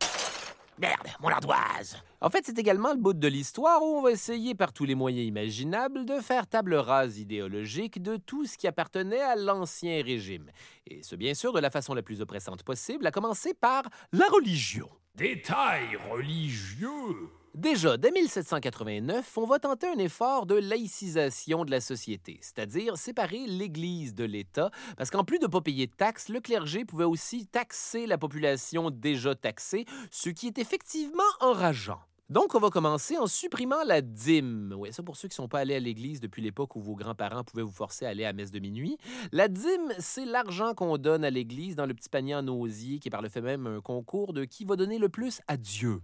Merde, 0.79 1.07
mon 1.19 1.29
ardoise 1.29 1.97
En 2.21 2.29
fait, 2.29 2.43
c'est 2.45 2.59
également 2.59 2.91
le 2.93 2.99
bout 2.99 3.13
de 3.13 3.27
l'histoire 3.27 3.81
où 3.81 3.97
on 3.97 4.01
va 4.03 4.11
essayer 4.11 4.53
par 4.53 4.71
tous 4.71 4.85
les 4.85 4.93
moyens 4.93 5.25
imaginables 5.27 6.05
de 6.05 6.19
faire 6.19 6.45
table 6.45 6.75
rase 6.75 7.17
idéologique 7.17 8.03
de 8.03 8.17
tout 8.17 8.45
ce 8.45 8.57
qui 8.57 8.67
appartenait 8.67 9.21
à 9.21 9.35
l'Ancien 9.35 10.03
Régime. 10.03 10.51
Et 10.85 11.01
ce, 11.01 11.15
bien 11.15 11.33
sûr, 11.33 11.51
de 11.51 11.59
la 11.59 11.71
façon 11.71 11.95
la 11.95 12.03
plus 12.03 12.21
oppressante 12.21 12.61
possible, 12.61 13.07
à 13.07 13.11
commencer 13.11 13.55
par 13.55 13.83
la 14.11 14.27
religion. 14.27 14.87
Détail 15.15 15.97
religieux 16.11 17.31
Déjà, 17.55 17.97
dès 17.97 18.11
1789, 18.11 19.37
on 19.37 19.45
va 19.45 19.57
tenter 19.57 19.87
un 19.87 19.97
effort 19.97 20.45
de 20.45 20.55
laïcisation 20.55 21.65
de 21.65 21.71
la 21.71 21.81
société, 21.81 22.37
c'est-à-dire 22.41 22.97
séparer 22.97 23.45
l'Église 23.47 24.13
de 24.13 24.25
l'État, 24.25 24.69
parce 24.95 25.09
qu'en 25.09 25.23
plus 25.23 25.39
de 25.39 25.45
ne 25.45 25.51
pas 25.51 25.61
payer 25.61 25.87
de 25.87 25.91
taxes, 25.91 26.29
le 26.29 26.39
clergé 26.39 26.85
pouvait 26.85 27.03
aussi 27.03 27.47
taxer 27.47 28.05
la 28.05 28.17
population 28.17 28.91
déjà 28.91 29.33
taxée, 29.33 29.85
ce 30.11 30.29
qui 30.29 30.47
est 30.47 30.59
effectivement 30.59 31.23
enrageant. 31.39 31.99
Donc, 32.29 32.55
on 32.55 32.59
va 32.59 32.69
commencer 32.69 33.17
en 33.17 33.25
supprimant 33.25 33.83
la 33.85 34.01
dîme. 34.01 34.75
Oui, 34.77 34.91
ça 34.91 35.01
pour 35.01 35.15
ceux 35.15 35.29
qui 35.29 35.33
ne 35.33 35.43
sont 35.43 35.47
pas 35.47 35.59
allés 35.59 35.75
à 35.75 35.79
l'église 35.79 36.19
depuis 36.19 36.41
l'époque 36.41 36.75
où 36.75 36.81
vos 36.81 36.95
grands-parents 36.95 37.45
pouvaient 37.45 37.63
vous 37.63 37.71
forcer 37.71 38.05
à 38.05 38.09
aller 38.09 38.25
à 38.25 38.33
messe 38.33 38.51
de 38.51 38.59
minuit. 38.59 38.97
La 39.31 39.47
dîme, 39.47 39.93
c'est 39.97 40.25
l'argent 40.25 40.73
qu'on 40.73 40.97
donne 40.97 41.23
à 41.23 41.29
l'église 41.29 41.77
dans 41.77 41.85
le 41.85 41.93
petit 41.93 42.09
panier 42.09 42.35
en 42.35 42.45
osier, 42.49 42.99
qui 42.99 43.07
est 43.07 43.11
par 43.11 43.21
le 43.21 43.29
fait 43.29 43.41
même 43.41 43.65
un 43.65 43.79
concours 43.79 44.33
de 44.33 44.43
qui 44.43 44.65
va 44.65 44.75
donner 44.75 44.99
le 44.99 45.07
plus 45.07 45.39
à 45.47 45.55
Dieu 45.55 46.01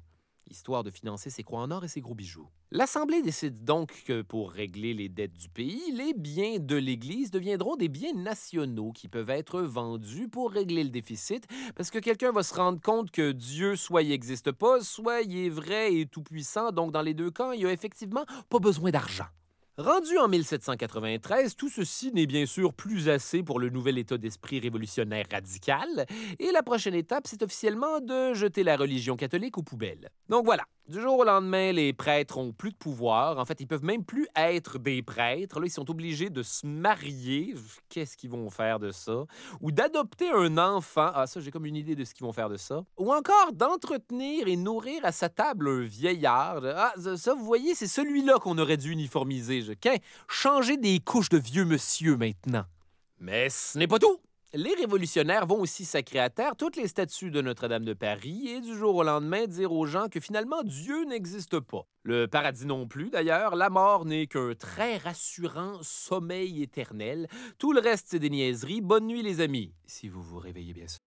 histoire 0.50 0.84
de 0.84 0.90
financer 0.90 1.30
ses 1.30 1.44
croix 1.44 1.62
en 1.62 1.72
or 1.72 1.84
et 1.84 1.88
ses 1.88 2.02
gros 2.02 2.16
bijoux. 2.16 2.48
L'Assemblée 2.72 3.22
décide 3.22 3.64
donc 3.64 4.04
que 4.06 4.22
pour 4.22 4.52
régler 4.52 4.94
les 4.94 5.10
dettes 5.10 5.34
du 5.34 5.50
pays, 5.50 5.92
les 5.92 6.14
biens 6.14 6.58
de 6.60 6.76
l'Église 6.76 7.32
deviendront 7.32 7.76
des 7.76 7.88
biens 7.88 8.14
nationaux 8.14 8.92
qui 8.92 9.08
peuvent 9.08 9.30
être 9.30 9.62
vendus 9.62 10.28
pour 10.28 10.52
régler 10.52 10.84
le 10.84 10.90
déficit, 10.90 11.48
parce 11.76 11.92
que 11.92 12.00
quelqu'un 12.00 12.32
va 12.32 12.44
se 12.44 12.54
rendre 12.54 12.82
compte 12.82 13.12
que 13.12 13.32
Dieu 13.32 13.76
soit 13.76 14.02
il 14.02 14.10
n'existe 14.10 14.52
pas, 14.52 14.82
soit 14.82 15.22
il 15.22 15.38
est 15.46 15.50
vrai 15.50 15.94
et 15.96 16.06
tout-puissant, 16.06 16.72
donc 16.72 16.92
dans 16.92 17.02
les 17.02 17.14
deux 17.14 17.32
cas, 17.32 17.54
il 17.54 17.66
a 17.66 17.72
effectivement 17.72 18.26
pas 18.50 18.60
besoin 18.60 18.92
d'argent. 18.92 19.28
Rendu 19.80 20.20
en 20.20 20.28
1793, 20.28 21.56
tout 21.56 21.68
ceci 21.68 22.12
n'est 22.14 22.28
bien 22.28 22.46
sûr 22.46 22.76
plus 22.76 23.10
assez 23.10 23.42
pour 23.42 23.60
le 23.60 23.72
nouvel 23.72 23.98
état 23.98 24.20
d'esprit 24.20 24.60
révolutionnaire 24.60 25.26
radical, 25.32 26.06
et 26.38 26.52
la 26.52 26.62
prochaine 26.62 26.94
étape, 26.94 27.26
c'est 27.26 27.42
officiellement 27.42 28.00
de 28.00 28.36
jeter 28.36 28.62
la 28.62 28.78
religion 28.78 29.16
catholique 29.16 29.58
aux 29.58 29.64
poubelles. 29.64 30.12
Donc 30.30 30.46
voilà, 30.46 30.66
du 30.88 31.02
jour 31.02 31.20
au 31.20 31.24
lendemain, 31.24 31.72
les 31.72 31.94
prêtres 31.94 32.38
ont 32.38 32.52
plus 32.52 32.72
de 32.72 32.76
pouvoir. 32.76 33.38
En 33.40 33.46
fait, 33.46 33.60
ils 33.62 33.68
peuvent 33.68 33.84
même 33.84 34.04
plus 34.04 34.28
être 34.36 34.80
des 34.80 35.02
prêtres. 35.02 35.60
Là, 35.60 35.66
ils 35.66 35.72
sont 35.72 35.90
obligés 35.90 36.30
de 36.30 36.44
se 36.44 36.66
marier. 36.66 37.56
Qu'est-ce 37.90 38.18
qu'ils 38.18 38.30
vont 38.30 38.50
faire 38.50 38.80
de 38.80 38.92
ça? 38.92 39.26
Ou 39.62 39.72
d'adopter 39.72 40.30
un 40.30 40.58
enfant. 40.58 41.12
Ah, 41.14 41.26
ça, 41.26 41.40
j'ai 41.40 41.52
comme 41.52 41.66
une 41.66 41.76
idée 41.76 41.96
de 41.96 42.04
ce 42.04 42.14
qu'ils 42.14 42.26
vont 42.26 42.34
faire 42.34 42.50
de 42.50 42.58
ça. 42.58 42.84
Ou 42.98 43.14
encore 43.14 43.54
d'entretenir 43.54 44.48
et 44.48 44.58
nourrir 44.58 45.06
à 45.06 45.12
sa 45.12 45.30
table 45.30 45.70
un 45.70 45.82
vieillard. 45.82 46.62
Ah, 46.66 46.94
ça, 47.16 47.34
vous 47.34 47.46
voyez, 47.46 47.76
c'est 47.76 47.88
celui-là 47.88 48.40
qu'on 48.40 48.58
aurait 48.58 48.78
dû 48.78 48.92
uniformiser. 48.92 49.62
Je... 49.62 49.74
Changer 50.28 50.78
des 50.78 51.00
couches 51.00 51.30
de 51.30 51.38
vieux 51.38 51.66
monsieur 51.66 52.18
maintenant. 52.18 52.66
Mais 53.20 53.50
ce 53.50 53.78
n'est 53.78 53.88
pas 53.88 54.00
tout. 54.00 54.20
Les 54.56 54.76
révolutionnaires 54.76 55.48
vont 55.48 55.60
aussi 55.62 55.84
sacrer 55.84 56.20
à 56.20 56.30
terre 56.30 56.56
toutes 56.56 56.76
les 56.76 56.88
statues 56.88 57.32
de 57.32 57.42
Notre-Dame 57.42 57.86
de 57.86 57.94
Paris 57.94 58.50
et 58.50 58.62
du 58.62 58.78
jour 58.78 58.96
au 58.98 59.02
lendemain 59.02 59.48
dire 59.48 59.72
aux 59.72 59.88
gens 59.88 60.10
que 60.10 60.20
finalement 60.20 60.62
Dieu 60.62 61.06
n'existe 61.06 61.60
pas. 61.60 61.88
Le 62.04 62.28
paradis 62.28 62.68
non 62.68 62.86
plus 62.86 63.10
d'ailleurs, 63.10 63.56
la 63.56 63.72
mort 63.72 64.06
n'est 64.06 64.28
qu'un 64.28 64.54
très 64.54 64.98
rassurant 64.98 65.80
sommeil 65.82 66.62
éternel. 66.62 67.28
Tout 67.58 67.74
le 67.74 67.80
reste 67.80 68.10
c'est 68.12 68.20
des 68.20 68.30
niaiseries. 68.30 68.82
Bonne 68.82 69.08
nuit 69.08 69.24
les 69.24 69.42
amis, 69.42 69.74
si 69.88 70.08
vous 70.08 70.22
vous 70.22 70.38
réveillez 70.38 70.74
bien 70.74 70.88
sûr. 70.88 71.00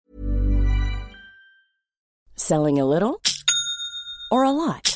Selling 2.34 2.80
a 2.80 2.84
little 2.84 3.14
or 4.32 4.42
a 4.42 4.50
lot? 4.50 4.95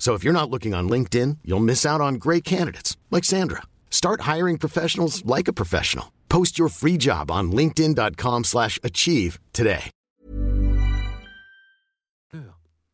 So 0.00 0.14
if 0.14 0.24
you're 0.24 0.32
not 0.32 0.50
looking 0.50 0.74
on 0.74 0.88
LinkedIn, 0.88 1.36
you'll 1.44 1.60
miss 1.60 1.84
out 1.84 2.00
on 2.00 2.14
great 2.14 2.42
candidates 2.42 2.96
like 3.10 3.22
Sandra. 3.22 3.62
Start 3.90 4.22
hiring 4.22 4.58
professionals 4.58 5.22
like 5.26 5.46
a 5.46 5.52
professional. 5.52 6.06
Post 6.28 6.58
your 6.58 6.70
free 6.70 6.96
job 6.98 7.30
on 7.30 7.52
linkedin.com/achieve 7.52 9.38
today. 9.52 9.90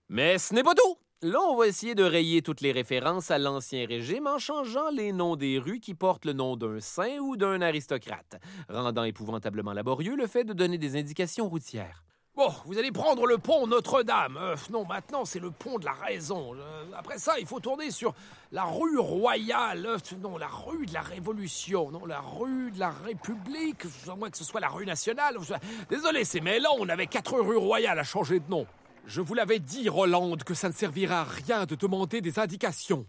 Mais 0.08 0.38
ce 0.38 0.54
n'est 0.54 0.62
pas 0.62 0.74
tout. 0.74 0.98
Là, 1.22 1.40
on 1.48 1.56
va 1.56 1.66
essayer 1.66 1.94
de 1.94 2.04
rayer 2.04 2.42
toutes 2.42 2.60
les 2.60 2.72
références 2.72 3.30
à 3.30 3.38
l'Ancien 3.38 3.86
Régime 3.86 4.26
en 4.26 4.38
changeant 4.38 4.90
les 4.90 5.12
noms 5.12 5.34
des 5.34 5.58
rues 5.58 5.80
qui 5.80 5.94
portent 5.94 6.26
le 6.26 6.32
nom 6.32 6.56
d'un 6.56 6.78
saint 6.78 7.18
ou 7.20 7.36
d'un 7.36 7.60
aristocrate, 7.60 8.36
rendant 8.68 9.02
épouvantablement 9.02 9.72
laborieux 9.72 10.14
le 10.14 10.26
fait 10.26 10.44
de 10.44 10.52
donner 10.52 10.78
des 10.78 10.96
indications 10.96 11.48
routières. 11.48 12.04
Bon, 12.36 12.52
vous 12.66 12.76
allez 12.76 12.92
prendre 12.92 13.26
le 13.26 13.38
pont 13.38 13.66
Notre-Dame. 13.66 14.36
Euh, 14.38 14.56
non, 14.70 14.84
maintenant, 14.84 15.24
c'est 15.24 15.38
le 15.38 15.50
pont 15.50 15.78
de 15.78 15.86
la 15.86 15.94
raison. 15.94 16.54
Euh, 16.54 16.84
après 16.94 17.16
ça, 17.16 17.38
il 17.40 17.46
faut 17.46 17.60
tourner 17.60 17.90
sur 17.90 18.12
la 18.52 18.64
rue 18.64 18.98
royale. 18.98 19.86
Euh, 19.86 19.96
non, 20.20 20.36
la 20.36 20.48
rue 20.48 20.84
de 20.84 20.92
la 20.92 21.00
Révolution. 21.00 21.90
Non, 21.90 22.04
la 22.04 22.20
rue 22.20 22.70
de 22.72 22.78
la 22.78 22.90
République. 22.90 23.86
À 24.06 24.16
moins 24.16 24.28
que 24.28 24.36
ce 24.36 24.44
soit 24.44 24.60
la 24.60 24.68
rue 24.68 24.84
nationale. 24.84 25.38
Désolé, 25.88 26.24
c'est 26.24 26.42
mêlant. 26.42 26.76
On 26.78 26.90
avait 26.90 27.06
quatre 27.06 27.40
rues 27.40 27.56
royales 27.56 27.98
à 27.98 28.04
changer 28.04 28.38
de 28.38 28.50
nom. 28.50 28.66
Je 29.06 29.22
vous 29.22 29.32
l'avais 29.32 29.58
dit, 29.58 29.88
Roland, 29.88 30.36
que 30.36 30.52
ça 30.52 30.68
ne 30.68 30.74
servira 30.74 31.22
à 31.22 31.24
rien 31.24 31.64
de 31.64 31.74
demander 31.74 32.20
des 32.20 32.38
indications. 32.38 33.06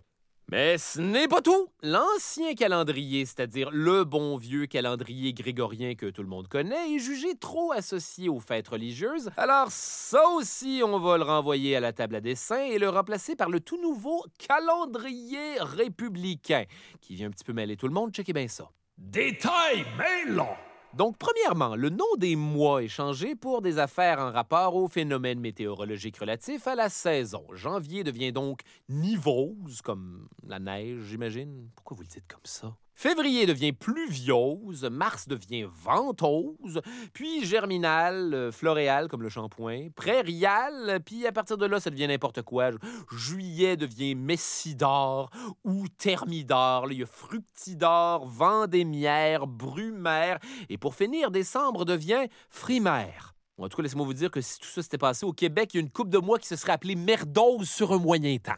Mais 0.50 0.78
ce 0.78 1.02
n'est 1.02 1.28
pas 1.28 1.42
tout. 1.42 1.68
L'ancien 1.84 2.54
calendrier, 2.54 3.26
c'est-à-dire 3.26 3.70
le 3.70 4.06
bon 4.06 4.38
vieux 4.38 4.66
calendrier 4.66 5.34
grégorien 5.34 5.96
que 5.96 6.06
tout 6.06 6.22
le 6.22 6.30
monde 6.30 6.48
connaît, 6.48 6.96
est 6.96 7.00
jugé 7.00 7.36
trop 7.36 7.74
associé 7.74 8.30
aux 8.30 8.40
fêtes 8.40 8.70
religieuses. 8.70 9.30
Alors 9.36 9.68
ça 9.70 10.26
aussi, 10.30 10.82
on 10.86 11.00
va 11.00 11.18
le 11.18 11.26
renvoyer 11.26 11.76
à 11.76 11.82
la 11.82 11.92
table 11.92 12.16
à 12.16 12.22
dessin 12.22 12.62
et 12.62 12.80
le 12.80 12.88
remplacer 12.88 13.36
par 13.36 13.50
le 13.50 13.60
tout 13.60 13.82
nouveau 13.82 14.24
calendrier 14.38 15.58
républicain, 15.60 16.64
qui 17.02 17.16
vient 17.16 17.28
un 17.28 17.32
petit 17.32 17.44
peu 17.44 17.52
mêler 17.52 17.76
tout 17.76 17.88
le 17.90 17.94
monde. 17.94 18.14
Checkez 18.14 18.32
bien 18.32 18.48
ça. 18.48 18.70
Détail 18.98 19.86
mêlant 19.98 20.58
donc, 20.94 21.18
premièrement, 21.18 21.76
le 21.76 21.90
nom 21.90 22.16
des 22.18 22.36
mois 22.36 22.84
est 22.84 22.88
changé 22.88 23.36
pour 23.36 23.62
des 23.62 23.78
affaires 23.78 24.20
en 24.20 24.32
rapport 24.32 24.76
aux 24.76 24.88
phénomènes 24.88 25.40
météorologiques 25.40 26.18
relatifs 26.18 26.68
à 26.68 26.76
la 26.76 26.90
saison. 26.90 27.46
Janvier 27.54 28.04
devient 28.04 28.32
donc 28.32 28.62
nivose, 28.90 29.82
comme 29.84 30.28
la 30.48 30.60
neige, 30.60 31.02
j'imagine. 31.04 31.70
Pourquoi 31.76 31.98
vous 31.98 32.04
le 32.04 32.08
dites 32.08 32.28
comme 32.28 32.40
ça? 32.46 32.76
Février 33.00 33.46
devient 33.46 33.74
pluviose, 33.74 34.84
mars 34.86 35.28
devient 35.28 35.68
ventose, 35.84 36.82
puis 37.14 37.46
germinal, 37.46 38.34
euh, 38.34 38.52
floréal 38.52 39.08
comme 39.08 39.22
le 39.22 39.30
shampoing, 39.30 39.90
prairial, 39.96 41.00
puis 41.06 41.28
à 41.28 41.32
partir 41.32 41.60
de 41.60 41.68
là, 41.68 41.80
ça 41.80 41.92
devient 41.92 42.08
n'importe 42.08 42.42
quoi. 42.42 42.72
Juillet 43.16 43.78
devient 43.78 44.16
messidor 44.16 45.30
ou 45.64 45.86
thermidor, 46.00 46.92
il 46.92 46.98
y 46.98 47.04
a 47.04 47.06
fructidor, 47.06 48.26
vendémiaire, 48.26 49.46
brumaire, 49.46 50.40
et 50.68 50.80
pour 50.80 50.96
finir, 50.96 51.30
décembre 51.30 51.86
devient 51.86 52.26
frimaire. 52.50 53.36
En 53.60 53.70
tout 53.70 53.78
cas, 53.78 53.84
laissez-moi 53.84 54.08
vous 54.08 54.14
dire 54.14 54.32
que 54.32 54.42
si 54.42 54.60
tout 54.60 54.70
ça 54.70 54.82
s'était 54.82 54.98
passé 54.98 55.24
au 55.24 55.34
Québec, 55.34 55.70
il 55.76 55.78
y 55.78 55.80
a 55.82 55.84
une 55.84 55.92
coupe 55.92 56.10
de 56.10 56.18
mois 56.18 56.40
qui 56.40 56.48
se 56.48 56.56
serait 56.56 56.72
appelée 56.72 56.96
merdose 56.96 57.70
sur 57.70 57.94
un 57.94 58.00
moyen 58.00 58.38
temps. 58.40 58.54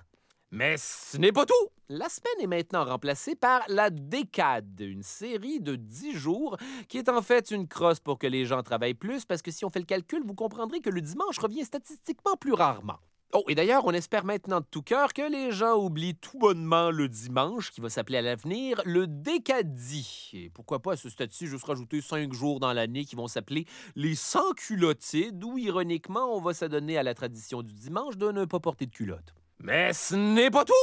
Mais 0.52 0.76
ce 0.78 1.18
n'est 1.18 1.32
pas 1.32 1.46
tout. 1.46 1.54
La 1.90 2.10
semaine 2.10 2.42
est 2.42 2.48
maintenant 2.48 2.86
remplacée 2.86 3.36
par 3.36 3.62
la 3.68 3.90
décade, 3.90 4.80
une 4.80 5.04
série 5.04 5.60
de 5.60 5.76
10 5.76 6.14
jours 6.14 6.58
qui 6.88 6.98
est 6.98 7.10
en 7.10 7.22
fait 7.22 7.52
une 7.52 7.68
crosse 7.68 8.00
pour 8.00 8.18
que 8.18 8.28
les 8.28 8.46
gens 8.46 8.64
travaillent 8.64 8.94
plus 8.94 9.26
parce 9.26 9.42
que 9.42 9.52
si 9.52 9.64
on 9.66 9.70
fait 9.70 9.80
le 9.80 9.86
calcul, 9.86 10.24
vous 10.26 10.36
comprendrez 10.36 10.82
que 10.82 10.90
le 10.90 11.02
dimanche 11.02 11.38
revient 11.38 11.66
statistiquement 11.66 12.36
plus 12.36 12.54
rarement. 12.54 13.00
Oh, 13.34 13.44
et 13.48 13.54
d'ailleurs, 13.54 13.86
on 13.86 13.92
espère 13.92 14.26
maintenant 14.26 14.60
de 14.60 14.66
tout 14.72 14.82
cœur 14.82 15.14
que 15.14 15.22
les 15.22 15.52
gens 15.52 15.76
oublient 15.76 16.16
tout 16.16 16.40
bonnement 16.40 16.90
le 16.90 17.08
dimanche, 17.08 17.70
qui 17.70 17.80
va 17.80 17.90
s'appeler 17.90 18.18
à 18.18 18.24
l'avenir 18.24 18.82
le 18.86 19.06
décadi. 19.06 20.32
Et 20.34 20.50
pourquoi 20.50 20.80
pas 20.80 20.94
à 20.94 20.98
ce 20.98 21.10
stade-ci 21.10 21.46
juste 21.46 21.66
rajouter 21.66 22.02
cinq 22.02 22.34
jours 22.34 22.60
dans 22.60 22.74
l'année 22.74 23.06
qui 23.06 23.16
vont 23.16 23.28
s'appeler 23.28 23.68
les 23.96 24.16
sans-culottides, 24.16 25.44
où 25.44 25.60
ironiquement, 25.60 26.36
on 26.36 26.42
va 26.42 26.56
s'adonner 26.56 26.98
à 26.98 27.04
la 27.04 27.14
tradition 27.14 27.62
du 27.62 27.74
dimanche 27.74 28.18
de 28.18 28.32
ne 28.32 28.46
pas 28.46 28.60
porter 28.60 28.88
de 28.88 28.92
culotte. 28.92 29.36
Mais 29.62 29.93
ce 29.93 30.15
n'est 30.15 30.50
pas 30.50 30.65
tout! 30.65 30.74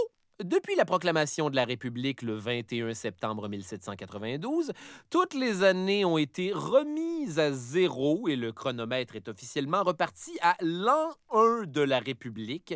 Depuis 0.44 0.74
la 0.76 0.84
proclamation 0.84 1.48
de 1.48 1.56
la 1.56 1.64
République 1.64 2.20
le 2.20 2.34
21 2.34 2.92
septembre 2.92 3.48
1792, 3.48 4.72
toutes 5.08 5.32
les 5.32 5.62
années 5.62 6.04
ont 6.04 6.18
été 6.18 6.52
remises 6.52 7.38
à 7.38 7.52
zéro 7.52 8.28
et 8.28 8.36
le 8.36 8.52
chronomètre 8.52 9.16
est 9.16 9.28
officiellement 9.28 9.82
reparti 9.82 10.32
à 10.42 10.54
l'an 10.60 11.08
1 11.32 11.64
de 11.68 11.80
la 11.80 12.00
République. 12.00 12.74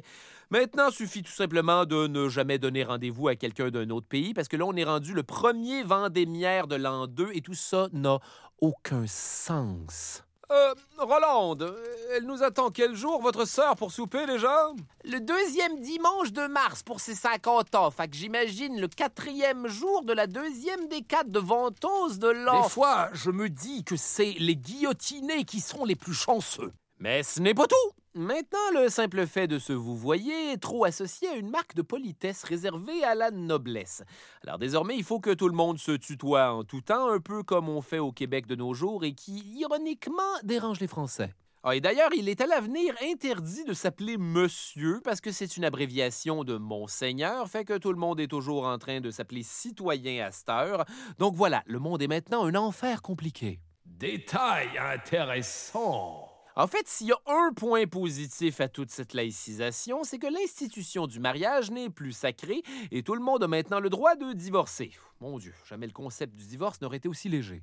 Maintenant, 0.48 0.90
suffit 0.90 1.22
tout 1.22 1.32
simplement 1.32 1.84
de 1.84 2.06
ne 2.06 2.30
jamais 2.30 2.58
donner 2.58 2.82
rendez-vous 2.82 3.28
à 3.28 3.36
quelqu'un 3.36 3.68
d'un 3.68 3.90
autre 3.90 4.08
pays 4.08 4.32
parce 4.32 4.48
que 4.48 4.56
là, 4.56 4.64
on 4.64 4.76
est 4.76 4.84
rendu 4.84 5.12
le 5.12 5.22
premier 5.22 5.82
vendémiaire 5.82 6.66
de 6.66 6.76
l'an 6.76 7.08
2 7.08 7.32
et 7.34 7.42
tout 7.42 7.52
ça 7.52 7.88
n'a 7.92 8.20
aucun 8.62 9.06
sens. 9.06 10.24
Euh, 10.50 10.74
Rolande, 10.98 11.76
elle 12.12 12.24
nous 12.24 12.42
attend 12.42 12.70
quel 12.70 12.96
jour, 12.96 13.22
votre 13.22 13.44
sœur, 13.44 13.76
pour 13.76 13.92
souper 13.92 14.26
déjà? 14.26 14.72
Le 15.04 15.20
deuxième 15.20 15.80
dimanche 15.80 16.32
de 16.32 16.48
mars 16.48 16.82
pour 16.82 16.98
ses 16.98 17.14
50 17.14 17.76
ans. 17.76 17.90
Fait 17.92 18.08
que 18.08 18.16
j'imagine 18.16 18.80
le 18.80 18.88
quatrième 18.88 19.68
jour 19.68 20.02
de 20.02 20.12
la 20.12 20.26
deuxième 20.26 20.88
décade 20.88 21.30
de 21.30 21.38
venteuse 21.38 22.18
de 22.18 22.28
l'an. 22.28 22.64
Des 22.64 22.68
fois, 22.68 23.10
je 23.12 23.30
me 23.30 23.48
dis 23.48 23.84
que 23.84 23.94
c'est 23.94 24.34
les 24.40 24.56
guillotinés 24.56 25.44
qui 25.44 25.60
sont 25.60 25.84
les 25.84 25.94
plus 25.94 26.14
chanceux. 26.14 26.72
Mais 27.00 27.22
ce 27.22 27.40
n'est 27.40 27.54
pas 27.54 27.66
tout! 27.66 27.76
Maintenant, 28.14 28.58
le 28.74 28.90
simple 28.90 29.26
fait 29.26 29.46
de 29.46 29.58
se 29.58 29.72
vous 29.72 29.96
voyer 29.96 30.52
est 30.52 30.58
trop 30.58 30.84
associé 30.84 31.28
à 31.28 31.36
une 31.36 31.48
marque 31.48 31.74
de 31.74 31.80
politesse 31.80 32.44
réservée 32.44 33.02
à 33.04 33.14
la 33.14 33.30
noblesse. 33.30 34.02
Alors 34.42 34.58
désormais, 34.58 34.96
il 34.96 35.04
faut 35.04 35.18
que 35.18 35.32
tout 35.32 35.48
le 35.48 35.54
monde 35.54 35.78
se 35.78 35.92
tutoie 35.92 36.52
en 36.52 36.62
tout 36.62 36.82
temps, 36.82 37.08
un 37.08 37.20
peu 37.20 37.42
comme 37.42 37.70
on 37.70 37.80
fait 37.80 38.00
au 38.00 38.12
Québec 38.12 38.46
de 38.46 38.54
nos 38.54 38.74
jours 38.74 39.02
et 39.04 39.14
qui, 39.14 39.42
ironiquement, 39.56 40.22
dérange 40.42 40.78
les 40.80 40.88
Français. 40.88 41.32
Ah, 41.62 41.74
et 41.74 41.80
d'ailleurs, 41.80 42.10
il 42.14 42.28
est 42.28 42.42
à 42.42 42.46
l'avenir 42.46 42.94
interdit 43.02 43.64
de 43.64 43.72
s'appeler 43.72 44.18
monsieur 44.18 45.00
parce 45.02 45.22
que 45.22 45.32
c'est 45.32 45.56
une 45.56 45.64
abréviation 45.64 46.44
de 46.44 46.58
Monseigneur, 46.58 47.48
fait 47.48 47.64
que 47.64 47.78
tout 47.78 47.92
le 47.92 47.98
monde 47.98 48.20
est 48.20 48.28
toujours 48.28 48.66
en 48.66 48.76
train 48.76 49.00
de 49.00 49.10
s'appeler 49.10 49.42
citoyen 49.42 50.26
à 50.26 50.32
cette 50.32 50.50
heure. 50.50 50.84
Donc 51.18 51.34
voilà, 51.34 51.62
le 51.64 51.78
monde 51.78 52.02
est 52.02 52.08
maintenant 52.08 52.44
un 52.44 52.54
enfer 52.56 53.00
compliqué. 53.00 53.60
Détail 53.86 54.68
intéressant. 54.78 56.29
En 56.56 56.66
fait, 56.66 56.88
s'il 56.88 57.08
y 57.08 57.12
a 57.12 57.20
un 57.26 57.52
point 57.52 57.86
positif 57.86 58.60
à 58.60 58.68
toute 58.68 58.90
cette 58.90 59.14
laïcisation, 59.14 60.02
c'est 60.02 60.18
que 60.18 60.26
l'institution 60.26 61.06
du 61.06 61.20
mariage 61.20 61.70
n'est 61.70 61.90
plus 61.90 62.12
sacrée 62.12 62.62
et 62.90 63.02
tout 63.02 63.14
le 63.14 63.20
monde 63.20 63.44
a 63.44 63.48
maintenant 63.48 63.78
le 63.78 63.88
droit 63.88 64.16
de 64.16 64.32
divorcer. 64.32 64.90
Mon 65.20 65.38
Dieu, 65.38 65.54
jamais 65.68 65.86
le 65.86 65.92
concept 65.92 66.34
du 66.34 66.44
divorce 66.44 66.80
n'aurait 66.80 66.96
été 66.96 67.08
aussi 67.08 67.28
léger. 67.28 67.62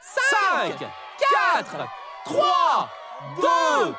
5, 0.00 0.78
4, 1.54 1.86
3, 2.24 2.90
2, 3.40 3.46
1, 3.88 3.94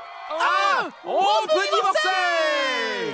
on 1.06 1.48
peut 1.48 1.68
divorcer! 1.74 3.14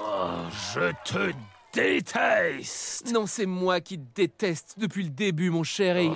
Oh, 0.00 0.28
je 0.74 0.92
te 1.04 1.32
déteste! 1.72 3.10
Non, 3.12 3.26
c'est 3.26 3.46
moi 3.46 3.80
qui 3.80 3.98
te 3.98 4.14
déteste 4.14 4.78
depuis 4.78 5.02
le 5.02 5.10
début, 5.10 5.50
mon 5.50 5.64
cher. 5.64 5.96
Et... 5.96 6.10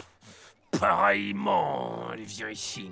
Pareillement, 0.79 2.09
allez, 2.09 2.25
viens 2.25 2.51
ici. 2.51 2.91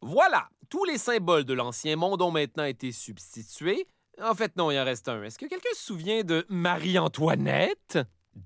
Voilà, 0.00 0.48
tous 0.68 0.84
les 0.84 0.98
symboles 0.98 1.44
de 1.44 1.54
l'ancien 1.54 1.96
monde 1.96 2.22
ont 2.22 2.30
maintenant 2.30 2.64
été 2.64 2.92
substitués. 2.92 3.86
En 4.22 4.34
fait, 4.34 4.56
non, 4.56 4.70
il 4.70 4.78
en 4.78 4.84
reste 4.84 5.08
un. 5.08 5.22
Est-ce 5.24 5.38
que 5.38 5.46
quelqu'un 5.46 5.72
se 5.74 5.84
souvient 5.84 6.22
de 6.22 6.46
Marie-Antoinette? 6.48 7.98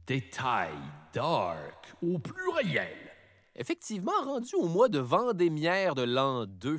Détail 0.06 0.70
dark 1.12 1.94
au 2.02 2.18
pluriel. 2.18 3.07
Effectivement, 3.60 4.12
rendu 4.24 4.54
au 4.54 4.68
mois 4.68 4.88
de 4.88 5.00
Vendémiaire 5.00 5.96
de 5.96 6.02
l'an 6.02 6.46
2, 6.46 6.78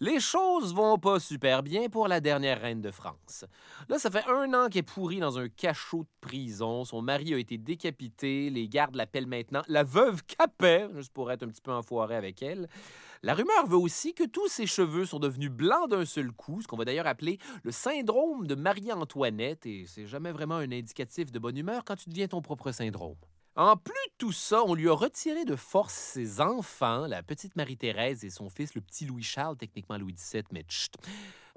les 0.00 0.18
choses 0.18 0.74
vont 0.74 0.96
pas 0.96 1.20
super 1.20 1.62
bien 1.62 1.90
pour 1.90 2.08
la 2.08 2.20
dernière 2.20 2.62
reine 2.62 2.80
de 2.80 2.90
France. 2.90 3.44
Là, 3.90 3.98
ça 3.98 4.10
fait 4.10 4.24
un 4.30 4.54
an 4.54 4.68
qu'elle 4.70 4.78
est 4.78 4.82
pourrie 4.82 5.20
dans 5.20 5.38
un 5.38 5.50
cachot 5.50 6.04
de 6.04 6.26
prison. 6.26 6.86
Son 6.86 7.02
mari 7.02 7.34
a 7.34 7.36
été 7.36 7.58
décapité. 7.58 8.48
Les 8.48 8.66
gardes 8.66 8.94
l'appellent 8.94 9.26
maintenant 9.26 9.60
la 9.68 9.84
veuve 9.84 10.22
Capet, 10.24 10.88
juste 10.94 11.12
pour 11.12 11.30
être 11.30 11.42
un 11.42 11.48
petit 11.48 11.60
peu 11.60 11.72
enfoiré 11.72 12.16
avec 12.16 12.42
elle. 12.42 12.66
La 13.22 13.34
rumeur 13.34 13.66
veut 13.66 13.76
aussi 13.76 14.14
que 14.14 14.24
tous 14.24 14.48
ses 14.48 14.66
cheveux 14.66 15.04
sont 15.04 15.18
devenus 15.18 15.50
blancs 15.50 15.90
d'un 15.90 16.06
seul 16.06 16.32
coup, 16.32 16.62
ce 16.62 16.66
qu'on 16.66 16.78
va 16.78 16.86
d'ailleurs 16.86 17.06
appeler 17.06 17.36
le 17.62 17.72
syndrome 17.72 18.46
de 18.46 18.54
Marie-Antoinette, 18.54 19.66
et 19.66 19.84
c'est 19.86 20.06
jamais 20.06 20.32
vraiment 20.32 20.56
un 20.56 20.72
indicatif 20.72 21.30
de 21.30 21.38
bonne 21.38 21.58
humeur 21.58 21.84
quand 21.84 21.96
tu 21.96 22.08
deviens 22.08 22.28
ton 22.28 22.40
propre 22.40 22.72
syndrome. 22.72 23.16
En 23.58 23.76
plus 23.76 23.92
de 23.92 24.12
tout 24.18 24.30
ça, 24.30 24.62
on 24.64 24.74
lui 24.74 24.88
a 24.88 24.92
retiré 24.92 25.44
de 25.44 25.56
force 25.56 25.92
ses 25.92 26.40
enfants, 26.40 27.08
la 27.08 27.24
petite 27.24 27.56
Marie-Thérèse 27.56 28.24
et 28.24 28.30
son 28.30 28.48
fils, 28.50 28.76
le 28.76 28.80
petit 28.80 29.04
Louis-Charles, 29.04 29.56
techniquement 29.56 29.98
Louis 29.98 30.12
XVII, 30.12 30.44
mais 30.52 30.64
chut. 30.68 30.94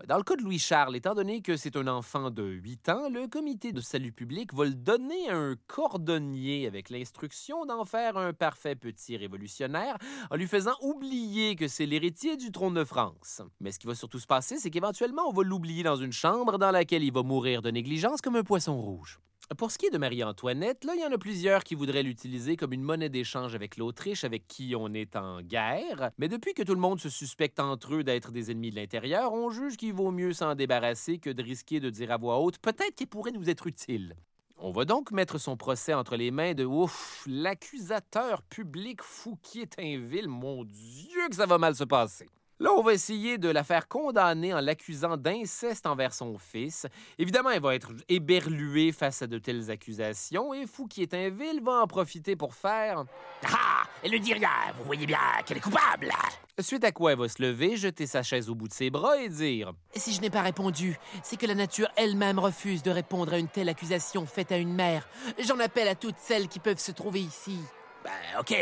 Dans 0.07 0.17
le 0.17 0.23
cas 0.23 0.35
de 0.35 0.41
Louis-Charles, 0.41 0.95
étant 0.95 1.13
donné 1.13 1.43
que 1.43 1.55
c'est 1.55 1.75
un 1.75 1.85
enfant 1.85 2.31
de 2.31 2.41
8 2.41 2.89
ans, 2.89 3.07
le 3.07 3.27
comité 3.27 3.71
de 3.71 3.81
salut 3.81 4.11
public 4.11 4.51
va 4.51 4.65
le 4.65 4.73
donner 4.73 5.29
à 5.29 5.37
un 5.37 5.55
cordonnier 5.67 6.65
avec 6.65 6.89
l'instruction 6.89 7.67
d'en 7.67 7.85
faire 7.85 8.17
un 8.17 8.33
parfait 8.33 8.75
petit 8.75 9.15
révolutionnaire 9.15 9.95
en 10.31 10.37
lui 10.37 10.47
faisant 10.47 10.73
oublier 10.81 11.55
que 11.55 11.67
c'est 11.67 11.85
l'héritier 11.85 12.35
du 12.35 12.51
trône 12.51 12.73
de 12.73 12.83
France. 12.83 13.43
Mais 13.59 13.71
ce 13.71 13.77
qui 13.77 13.85
va 13.85 13.93
surtout 13.93 14.17
se 14.17 14.25
passer, 14.25 14.57
c'est 14.57 14.71
qu'éventuellement, 14.71 15.29
on 15.29 15.33
va 15.33 15.43
l'oublier 15.43 15.83
dans 15.83 15.97
une 15.97 16.13
chambre 16.13 16.57
dans 16.57 16.71
laquelle 16.71 17.03
il 17.03 17.13
va 17.13 17.21
mourir 17.21 17.61
de 17.61 17.69
négligence 17.69 18.21
comme 18.21 18.37
un 18.37 18.43
poisson 18.43 18.81
rouge. 18.81 19.19
Pour 19.57 19.69
ce 19.69 19.77
qui 19.77 19.87
est 19.87 19.89
de 19.89 19.97
Marie-Antoinette, 19.97 20.85
là, 20.85 20.93
il 20.95 21.01
y 21.01 21.05
en 21.05 21.11
a 21.11 21.17
plusieurs 21.17 21.65
qui 21.65 21.75
voudraient 21.75 22.03
l'utiliser 22.03 22.55
comme 22.55 22.71
une 22.71 22.83
monnaie 22.83 23.09
d'échange 23.09 23.53
avec 23.53 23.75
l'Autriche, 23.75 24.23
avec 24.23 24.47
qui 24.47 24.75
on 24.77 24.93
est 24.93 25.17
en 25.17 25.41
guerre. 25.41 26.11
Mais 26.17 26.29
depuis 26.29 26.53
que 26.53 26.63
tout 26.63 26.73
le 26.73 26.79
monde 26.79 27.01
se 27.01 27.09
suspecte 27.09 27.59
entre 27.59 27.95
eux 27.95 28.03
d'être 28.05 28.31
des 28.31 28.49
ennemis 28.49 28.69
de 28.69 28.77
l'intérieur, 28.77 29.33
on 29.33 29.49
juge 29.49 29.75
qu'il 29.75 29.93
vaut 29.93 30.11
mieux 30.11 30.31
s'en 30.31 30.55
débarrasser 30.55 31.17
que 31.17 31.29
de 31.29 31.43
risquer 31.43 31.81
de 31.81 31.89
dire 31.89 32.11
à 32.11 32.17
voix 32.17 32.39
haute 32.39 32.59
peut-être 32.59 32.95
qu'il 32.95 33.07
pourrait 33.07 33.31
nous 33.31 33.49
être 33.49 33.67
utile. 33.67 34.15
On 34.57 34.71
va 34.71 34.85
donc 34.85 35.11
mettre 35.11 35.37
son 35.37 35.57
procès 35.57 35.93
entre 35.93 36.15
les 36.15 36.31
mains 36.31 36.53
de 36.53 36.63
ouf, 36.63 37.25
l'accusateur 37.27 38.43
public 38.43 39.01
Fouquier-Tinville. 39.01 40.29
Mon 40.29 40.63
Dieu, 40.63 41.27
que 41.29 41.35
ça 41.35 41.45
va 41.45 41.57
mal 41.57 41.75
se 41.75 41.83
passer. 41.83 42.29
Là, 42.61 42.69
on 42.77 42.83
va 42.83 42.93
essayer 42.93 43.39
de 43.39 43.49
la 43.49 43.63
faire 43.63 43.87
condamner 43.87 44.53
en 44.53 44.61
l'accusant 44.61 45.17
d'inceste 45.17 45.87
envers 45.87 46.13
son 46.13 46.37
fils. 46.37 46.85
Évidemment, 47.17 47.49
elle 47.49 47.59
va 47.63 47.73
être 47.73 47.91
éberluée 48.07 48.91
face 48.91 49.23
à 49.23 49.27
de 49.27 49.39
telles 49.39 49.71
accusations 49.71 50.53
et 50.53 50.67
Fouquier-Tinville 50.67 51.63
va 51.63 51.81
en 51.81 51.87
profiter 51.87 52.35
pour 52.35 52.53
faire... 52.53 53.05
Ah! 53.45 53.81
Elle 54.03 54.11
ne 54.11 54.19
dit 54.19 54.35
rien, 54.35 54.49
vous 54.77 54.83
voyez 54.83 55.07
bien 55.07 55.17
qu'elle 55.43 55.57
est 55.57 55.61
coupable! 55.61 56.11
Suite 56.59 56.83
à 56.83 56.91
quoi 56.91 57.13
elle 57.13 57.17
va 57.17 57.27
se 57.27 57.41
lever, 57.41 57.77
jeter 57.77 58.05
sa 58.05 58.21
chaise 58.21 58.47
au 58.47 58.53
bout 58.53 58.67
de 58.67 58.73
ses 58.73 58.91
bras 58.91 59.19
et 59.19 59.29
dire 59.29 59.73
Si 59.95 60.13
je 60.13 60.21
n'ai 60.21 60.29
pas 60.29 60.43
répondu, 60.43 60.99
c'est 61.23 61.37
que 61.37 61.47
la 61.47 61.55
nature 61.55 61.89
elle-même 61.95 62.37
refuse 62.37 62.83
de 62.83 62.91
répondre 62.91 63.33
à 63.33 63.39
une 63.39 63.47
telle 63.47 63.69
accusation 63.69 64.27
faite 64.27 64.51
à 64.51 64.57
une 64.57 64.75
mère. 64.75 65.09
J'en 65.39 65.59
appelle 65.59 65.87
à 65.87 65.95
toutes 65.95 66.19
celles 66.19 66.47
qui 66.47 66.59
peuvent 66.59 66.77
se 66.77 66.91
trouver 66.91 67.21
ici. 67.21 67.57
Ben, 68.03 68.39
ok, 68.39 68.55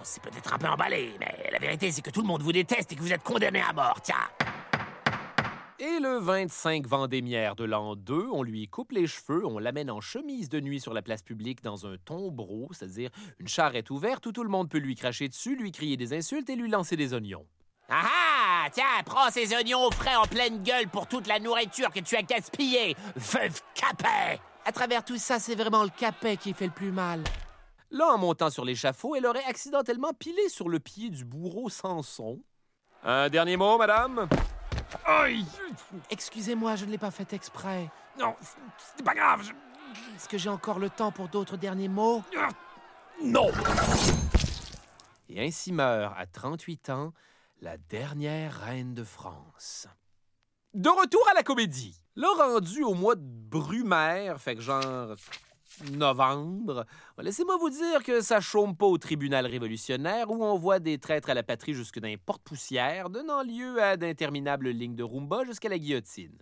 on 0.00 0.04
s'est 0.04 0.20
peut-être 0.20 0.54
un 0.54 0.58
peu 0.58 0.68
emballé, 0.68 1.14
mais 1.18 1.50
la 1.50 1.58
vérité, 1.58 1.90
c'est 1.90 2.02
que 2.02 2.10
tout 2.10 2.20
le 2.20 2.26
monde 2.26 2.42
vous 2.42 2.52
déteste 2.52 2.92
et 2.92 2.96
que 2.96 3.00
vous 3.00 3.12
êtes 3.12 3.22
condamné 3.22 3.60
à 3.60 3.72
mort, 3.72 4.00
tiens! 4.02 4.28
Et 5.80 5.98
le 6.00 6.18
25 6.18 6.86
Vendémiaire 6.86 7.56
de 7.56 7.64
l'an 7.64 7.96
2, 7.96 8.28
on 8.32 8.44
lui 8.44 8.68
coupe 8.68 8.92
les 8.92 9.08
cheveux, 9.08 9.44
on 9.44 9.58
l'amène 9.58 9.90
en 9.90 10.00
chemise 10.00 10.48
de 10.48 10.60
nuit 10.60 10.80
sur 10.80 10.94
la 10.94 11.02
place 11.02 11.22
publique 11.22 11.62
dans 11.64 11.86
un 11.86 11.96
tombereau, 12.04 12.68
c'est-à-dire 12.72 13.10
une 13.40 13.48
charrette 13.48 13.90
ouverte 13.90 14.24
où 14.26 14.32
tout 14.32 14.44
le 14.44 14.48
monde 14.48 14.70
peut 14.70 14.78
lui 14.78 14.94
cracher 14.94 15.28
dessus, 15.28 15.56
lui 15.56 15.72
crier 15.72 15.96
des 15.96 16.12
insultes 16.12 16.48
et 16.48 16.54
lui 16.54 16.70
lancer 16.70 16.96
des 16.96 17.12
oignons. 17.12 17.44
Ah 17.88 18.04
ah! 18.04 18.68
Tiens, 18.72 19.02
prends 19.04 19.30
ces 19.30 19.52
oignons 19.54 19.90
frais 19.90 20.14
en 20.14 20.26
pleine 20.26 20.62
gueule 20.62 20.88
pour 20.88 21.06
toute 21.06 21.26
la 21.26 21.38
nourriture 21.38 21.90
que 21.90 22.00
tu 22.00 22.16
as 22.16 22.22
gaspillée, 22.22 22.94
veuve 23.16 23.60
Capet! 23.74 24.40
À 24.64 24.72
travers 24.72 25.04
tout 25.04 25.18
ça, 25.18 25.38
c'est 25.38 25.54
vraiment 25.54 25.82
le 25.82 25.90
Capet 25.90 26.36
qui 26.36 26.54
fait 26.54 26.66
le 26.66 26.72
plus 26.72 26.92
mal. 26.92 27.22
Là, 27.94 28.08
en 28.08 28.18
montant 28.18 28.50
sur 28.50 28.64
l'échafaud, 28.64 29.14
elle 29.14 29.24
aurait 29.24 29.44
accidentellement 29.44 30.12
pilé 30.12 30.48
sur 30.48 30.68
le 30.68 30.80
pied 30.80 31.10
du 31.10 31.24
bourreau 31.24 31.68
Samson. 31.68 32.40
Un 33.04 33.28
dernier 33.28 33.56
mot, 33.56 33.78
madame? 33.78 34.28
Aïe! 35.04 35.46
Excusez-moi, 36.10 36.74
je 36.74 36.86
ne 36.86 36.90
l'ai 36.90 36.98
pas 36.98 37.12
fait 37.12 37.32
exprès. 37.32 37.88
Non, 38.18 38.34
c'est 38.96 39.04
pas 39.04 39.14
grave. 39.14 39.42
je- 39.44 39.52
Est-ce 40.16 40.28
que 40.28 40.36
j'ai 40.38 40.48
encore 40.48 40.80
le 40.80 40.90
temps 40.90 41.12
pour 41.12 41.28
d'autres 41.28 41.56
derniers 41.56 41.86
mots? 41.86 42.24
Non! 43.22 43.52
Et 45.28 45.46
ainsi 45.46 45.72
meurt, 45.72 46.14
à 46.18 46.26
38 46.26 46.90
ans, 46.90 47.12
la 47.60 47.76
dernière 47.76 48.58
reine 48.60 48.94
de 48.94 49.04
France. 49.04 49.86
De 50.74 50.88
retour 50.88 51.24
à 51.30 51.34
la 51.34 51.44
comédie. 51.44 51.96
Là, 52.16 52.26
rendu 52.36 52.82
au 52.82 52.94
mois 52.94 53.14
de 53.14 53.22
Brumaire, 53.24 54.40
fait 54.40 54.56
que 54.56 54.62
genre 54.62 55.14
novembre. 55.92 56.86
Laissez-moi 57.18 57.56
vous 57.58 57.70
dire 57.70 58.02
que 58.02 58.20
ça 58.20 58.40
chôme 58.40 58.76
pas 58.76 58.86
au 58.86 58.98
tribunal 58.98 59.46
révolutionnaire 59.46 60.30
où 60.30 60.44
on 60.44 60.58
voit 60.58 60.78
des 60.78 60.98
traîtres 60.98 61.30
à 61.30 61.34
la 61.34 61.42
patrie 61.42 61.74
jusque 61.74 61.98
dans 61.98 62.08
les 62.08 62.16
porte-poussières, 62.16 63.10
donnant 63.10 63.42
lieu 63.42 63.82
à 63.82 63.96
d'interminables 63.96 64.70
lignes 64.70 64.96
de 64.96 65.02
rumba 65.02 65.44
jusqu'à 65.44 65.68
la 65.68 65.78
guillotine. 65.78 66.36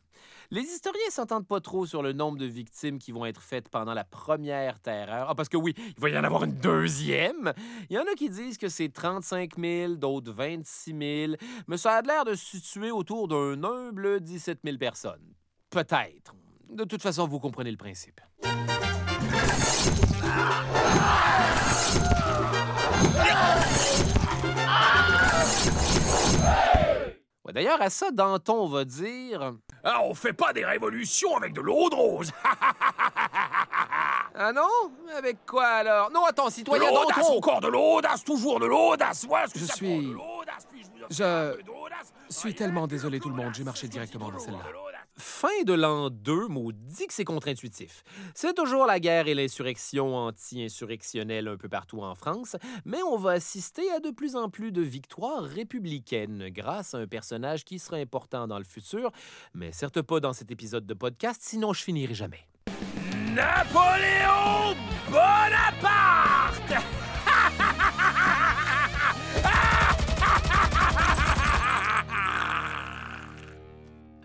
Les 0.51 0.63
historiens 0.63 1.11
s'entendent 1.11 1.47
pas 1.47 1.61
trop 1.61 1.87
sur 1.87 2.03
le 2.03 2.13
nombre 2.13 2.39
de 2.39 2.45
victimes 2.45 2.99
qui 2.99 3.13
vont 3.13 3.25
être 3.25 3.41
faites 3.41 3.69
pendant 3.69 3.95
la 3.95 4.05
première 4.05 4.79
terreur. 4.81 5.29
Ah, 5.31 5.35
parce 5.35 5.49
que 5.49 5.57
oui, 5.57 5.75
il 5.77 6.01
va 6.01 6.11
y 6.11 6.19
en 6.19 6.25
avoir 6.25 6.45
une 6.45 6.57
deuxième. 6.57 7.53
Il 7.89 7.97
y 7.97 7.99
en 7.99 8.03
a 8.03 8.15
qui 8.15 8.29
disent 8.29 8.59
que 8.59 8.69
c'est 8.69 8.91
35 8.91 9.59
000, 9.59 9.95
d'autres 9.95 10.33
26 10.33 11.27
000, 11.27 11.33
mais 11.69 11.77
ça 11.79 11.97
a 11.97 12.03
l'air 12.03 12.25
de 12.25 12.35
se 12.35 12.59
situer 12.59 12.91
autour 12.91 13.29
d'un 13.29 13.65
humble 13.65 14.21
17 14.21 14.61
000 14.65 14.77
personnes. 14.77 15.35
Peut-être. 15.71 16.35
De 16.69 16.85
toute 16.85 17.03
façon, 17.03 17.27
vous 17.27 17.41
comprenez 17.41 17.71
le 17.71 17.77
principe. 17.77 18.21
Ouais, 27.45 27.53
D'ailleurs, 27.53 27.83
à 27.83 27.91
ça, 27.91 28.11
Danton 28.13 28.69
va 28.69 28.85
dire 28.85 29.53
Ah, 29.83 30.01
on 30.05 30.15
fait 30.15 30.33
pas 30.33 30.53
des 30.53 30.65
révolutions 30.65 31.37
avec 31.37 31.53
de 31.53 31.61
l'eau 31.61 31.89
de 31.91 31.95
rose. 31.95 32.33
Ah 34.35 34.51
non? 34.51 34.67
Avec 35.15 35.45
quoi 35.45 35.67
alors? 35.67 36.11
Non, 36.11 36.25
attends, 36.25 36.49
citoyen 36.49 36.89
l'audace, 36.91 37.17
Danton 37.19 37.37
encore 37.37 37.61
de 37.61 37.69
l'audace, 37.69 38.25
toujours 38.25 38.59
de 38.61 38.65
l'audace. 38.67 39.27
Voilà 39.29 39.47
ce 39.47 39.53
que 39.53 39.59
Je 39.61 39.67
ça 39.67 39.75
suis- 39.75 39.87
prend, 39.87 40.09
de 40.09 40.13
l'audace. 40.15 40.67
Vous 40.73 41.07
Je 41.11 41.23
un 41.23 41.55
peu 41.55 41.63
d'audace? 41.63 42.13
suis 42.31 42.55
tellement 42.55 42.87
désolé 42.87 43.21
tout 43.21 43.29
le 43.29 43.35
monde, 43.37 43.53
j'ai 43.55 43.63
marché 43.63 43.89
directement 43.89 44.31
dans 44.31 44.39
celle-là. 44.39 44.65
Fin 45.17 45.63
de 45.67 45.75
l'an 45.75 46.09
2, 46.09 46.49
maudit 46.49 47.07
que 47.07 47.13
c'est 47.13 47.25
contre-intuitif. 47.25 48.03
C'est 48.35 48.55
toujours 48.55 48.87
la 48.87 48.99
guerre 48.99 49.29
et 49.29 49.35
l'insurrection 49.35 50.17
anti-insurrectionnelle 50.17 51.49
un 51.49 51.57
peu 51.57 51.69
partout 51.69 52.01
en 52.01 52.15
France, 52.15 52.57
mais 52.85 53.03
on 53.03 53.17
va 53.17 53.33
assister 53.33 53.91
à 53.93 54.01
de 54.01 54.11
plus 54.11 54.37
en 54.37 54.49
plus 54.49 54.73
de 54.73 54.81
victoires 54.81 55.43
républicaines 55.43 56.49
grâce 56.49 56.95
à 56.95 56.99
un 56.99 57.07
personnage 57.07 57.65
qui 57.65 57.79
sera 57.79 57.99
important 57.99 58.49
dans 58.49 58.59
le 58.59 58.65
futur, 58.65 59.13
mais 59.55 59.73
certes 59.73 60.01
pas 60.01 60.21
dans 60.21 60.33
cet 60.33 60.51
épisode 60.51 60.87
de 60.87 60.95
podcast, 60.95 61.43
sinon 61.45 61.73
je 61.73 61.83
finirai 61.83 62.15
jamais. 62.15 62.49
Napoléon 63.35 64.77
Bonaparte 65.11 65.92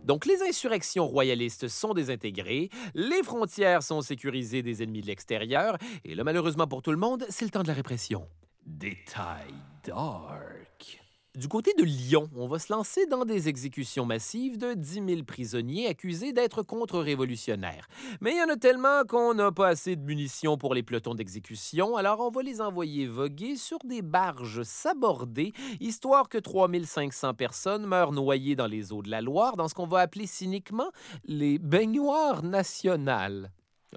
Donc, 0.08 0.26
les 0.26 0.42
insurrections 0.42 1.06
royalistes 1.06 1.68
sont 1.68 1.94
désintégrées, 1.94 2.70
les 2.96 3.24
frontières 3.24 3.84
sont 3.84 4.02
sécurisées 4.02 4.64
des 4.64 4.82
ennemis 4.82 5.02
de 5.02 5.08
l'extérieur, 5.08 5.78
et 6.06 6.16
là, 6.16 6.24
malheureusement 6.24 6.66
pour 6.66 6.82
tout 6.82 6.92
le 6.92 6.98
monde, 6.98 7.26
c'est 7.28 7.44
le 7.44 7.52
temps 7.52 7.62
de 7.62 7.68
la 7.68 7.74
répression. 7.74 8.26
Détail 8.66 9.54
dark. 9.84 11.07
Du 11.38 11.48
côté 11.48 11.72
de 11.78 11.84
Lyon, 11.84 12.32
on 12.36 12.48
va 12.48 12.58
se 12.58 12.74
lancer 12.74 13.06
dans 13.06 13.24
des 13.24 13.48
exécutions 13.48 14.06
massives 14.06 14.58
de 14.58 14.74
10 14.74 15.04
000 15.08 15.24
prisonniers 15.24 15.86
accusés 15.86 16.34
d'être 16.34 16.64
contre-révolutionnaires. 16.64 17.88
Mais 18.22 18.32
il 18.32 18.38
y 18.40 18.42
en 18.42 18.52
a 18.52 18.56
tellement 18.56 19.04
qu'on 19.08 19.36
n'a 19.36 19.52
pas 19.52 19.68
assez 19.68 19.96
de 19.96 20.02
munitions 20.02 20.58
pour 20.58 20.74
les 20.74 20.82
pelotons 20.82 21.14
d'exécution, 21.14 21.96
alors 21.96 22.22
on 22.22 22.32
va 22.32 22.42
les 22.42 22.60
envoyer 22.60 23.06
voguer 23.06 23.56
sur 23.56 23.78
des 23.86 24.02
barges 24.02 24.64
sabordées, 24.64 25.54
histoire 25.80 26.28
que 26.28 26.40
3500 26.40 27.36
personnes 27.36 27.86
meurent 27.86 28.14
noyées 28.14 28.56
dans 28.56 28.66
les 28.66 28.92
eaux 28.92 29.04
de 29.04 29.12
la 29.12 29.22
Loire 29.22 29.58
dans 29.58 29.68
ce 29.68 29.76
qu'on 29.76 29.86
va 29.86 30.00
appeler 30.00 30.26
cyniquement 30.26 30.90
les 31.24 31.60
baignoires 31.60 32.42
nationales. 32.42 33.52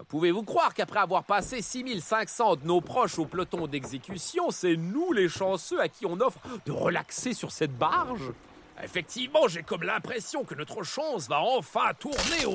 Pouvez-vous 0.09 0.43
croire 0.43 0.73
qu'après 0.73 1.01
avoir 1.01 1.25
passé 1.25 1.61
6500 1.61 2.57
de 2.57 2.67
nos 2.67 2.81
proches 2.81 3.19
au 3.19 3.27
peloton 3.27 3.67
d'exécution, 3.67 4.51
c'est 4.51 4.77
nous 4.77 5.13
les 5.13 5.29
chanceux 5.29 5.81
à 5.81 5.89
qui 5.89 6.07
on 6.07 6.21
offre 6.21 6.41
de 6.65 6.73
relaxer 6.73 7.35
sur 7.35 7.51
cette 7.51 7.77
barge? 7.77 8.33
Effectivement, 8.83 9.47
j'ai 9.47 9.63
comme 9.63 9.83
l'impression 9.83 10.45
que 10.45 10.55
notre 10.55 10.83
chance 10.85 11.29
va 11.29 11.41
enfin 11.41 11.93
tourner 11.99 12.47
au 12.47 12.55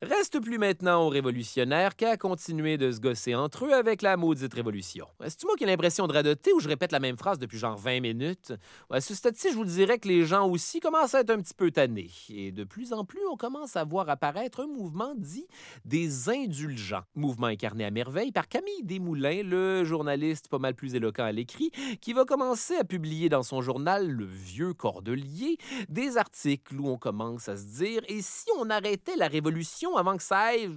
Reste 0.00 0.38
plus 0.38 0.58
maintenant 0.58 1.04
aux 1.04 1.08
révolutionnaires 1.08 1.96
qu'à 1.96 2.16
continuer 2.16 2.78
de 2.78 2.92
se 2.92 3.00
gosser 3.00 3.34
entre 3.34 3.66
eux 3.66 3.72
avec 3.72 4.00
la 4.00 4.16
maudite 4.16 4.54
révolution. 4.54 5.08
C'est-tu 5.26 5.46
moi 5.46 5.56
qui 5.56 5.64
ai 5.64 5.66
l'impression 5.66 6.06
de 6.06 6.12
radoter 6.12 6.52
ou 6.52 6.60
je 6.60 6.68
répète 6.68 6.92
la 6.92 7.00
même 7.00 7.16
phrase 7.16 7.40
depuis 7.40 7.58
genre 7.58 7.76
20 7.76 7.98
minutes? 7.98 8.52
À 8.90 9.00
ce 9.00 9.12
stade-ci, 9.12 9.50
je 9.50 9.56
vous 9.56 9.64
dirais 9.64 9.98
que 9.98 10.06
les 10.06 10.24
gens 10.24 10.48
aussi 10.48 10.78
commencent 10.78 11.16
à 11.16 11.22
être 11.22 11.30
un 11.30 11.40
petit 11.40 11.52
peu 11.52 11.72
tannés. 11.72 12.12
Et 12.28 12.52
de 12.52 12.62
plus 12.62 12.92
en 12.92 13.04
plus, 13.04 13.26
on 13.28 13.36
commence 13.36 13.74
à 13.74 13.82
voir 13.82 14.08
apparaître 14.08 14.60
un 14.60 14.68
mouvement 14.68 15.14
dit 15.16 15.48
des 15.84 16.28
indulgents. 16.28 17.02
Mouvement 17.16 17.48
incarné 17.48 17.84
à 17.84 17.90
merveille 17.90 18.30
par 18.30 18.46
Camille 18.46 18.84
Desmoulins, 18.84 19.42
le 19.42 19.82
journaliste 19.82 20.46
pas 20.46 20.60
mal 20.60 20.76
plus 20.76 20.94
éloquent 20.94 21.24
à 21.24 21.32
l'écrit, 21.32 21.72
qui 22.00 22.12
va 22.12 22.24
commencer 22.24 22.76
à 22.76 22.84
publier 22.84 23.28
dans 23.28 23.42
son 23.42 23.62
journal 23.62 24.08
Le 24.08 24.26
Vieux 24.26 24.74
Cordelier 24.74 25.58
des 25.88 26.18
articles 26.18 26.76
où 26.78 26.88
on 26.88 26.98
commence 26.98 27.48
à 27.48 27.56
se 27.56 27.64
dire 27.64 28.02
et 28.06 28.22
si 28.22 28.46
on 28.60 28.70
arrêtait 28.70 29.16
la 29.16 29.26
révolution 29.26 29.87
avant 29.96 30.16
que 30.16 30.22
ça 30.22 30.38
aille, 30.38 30.70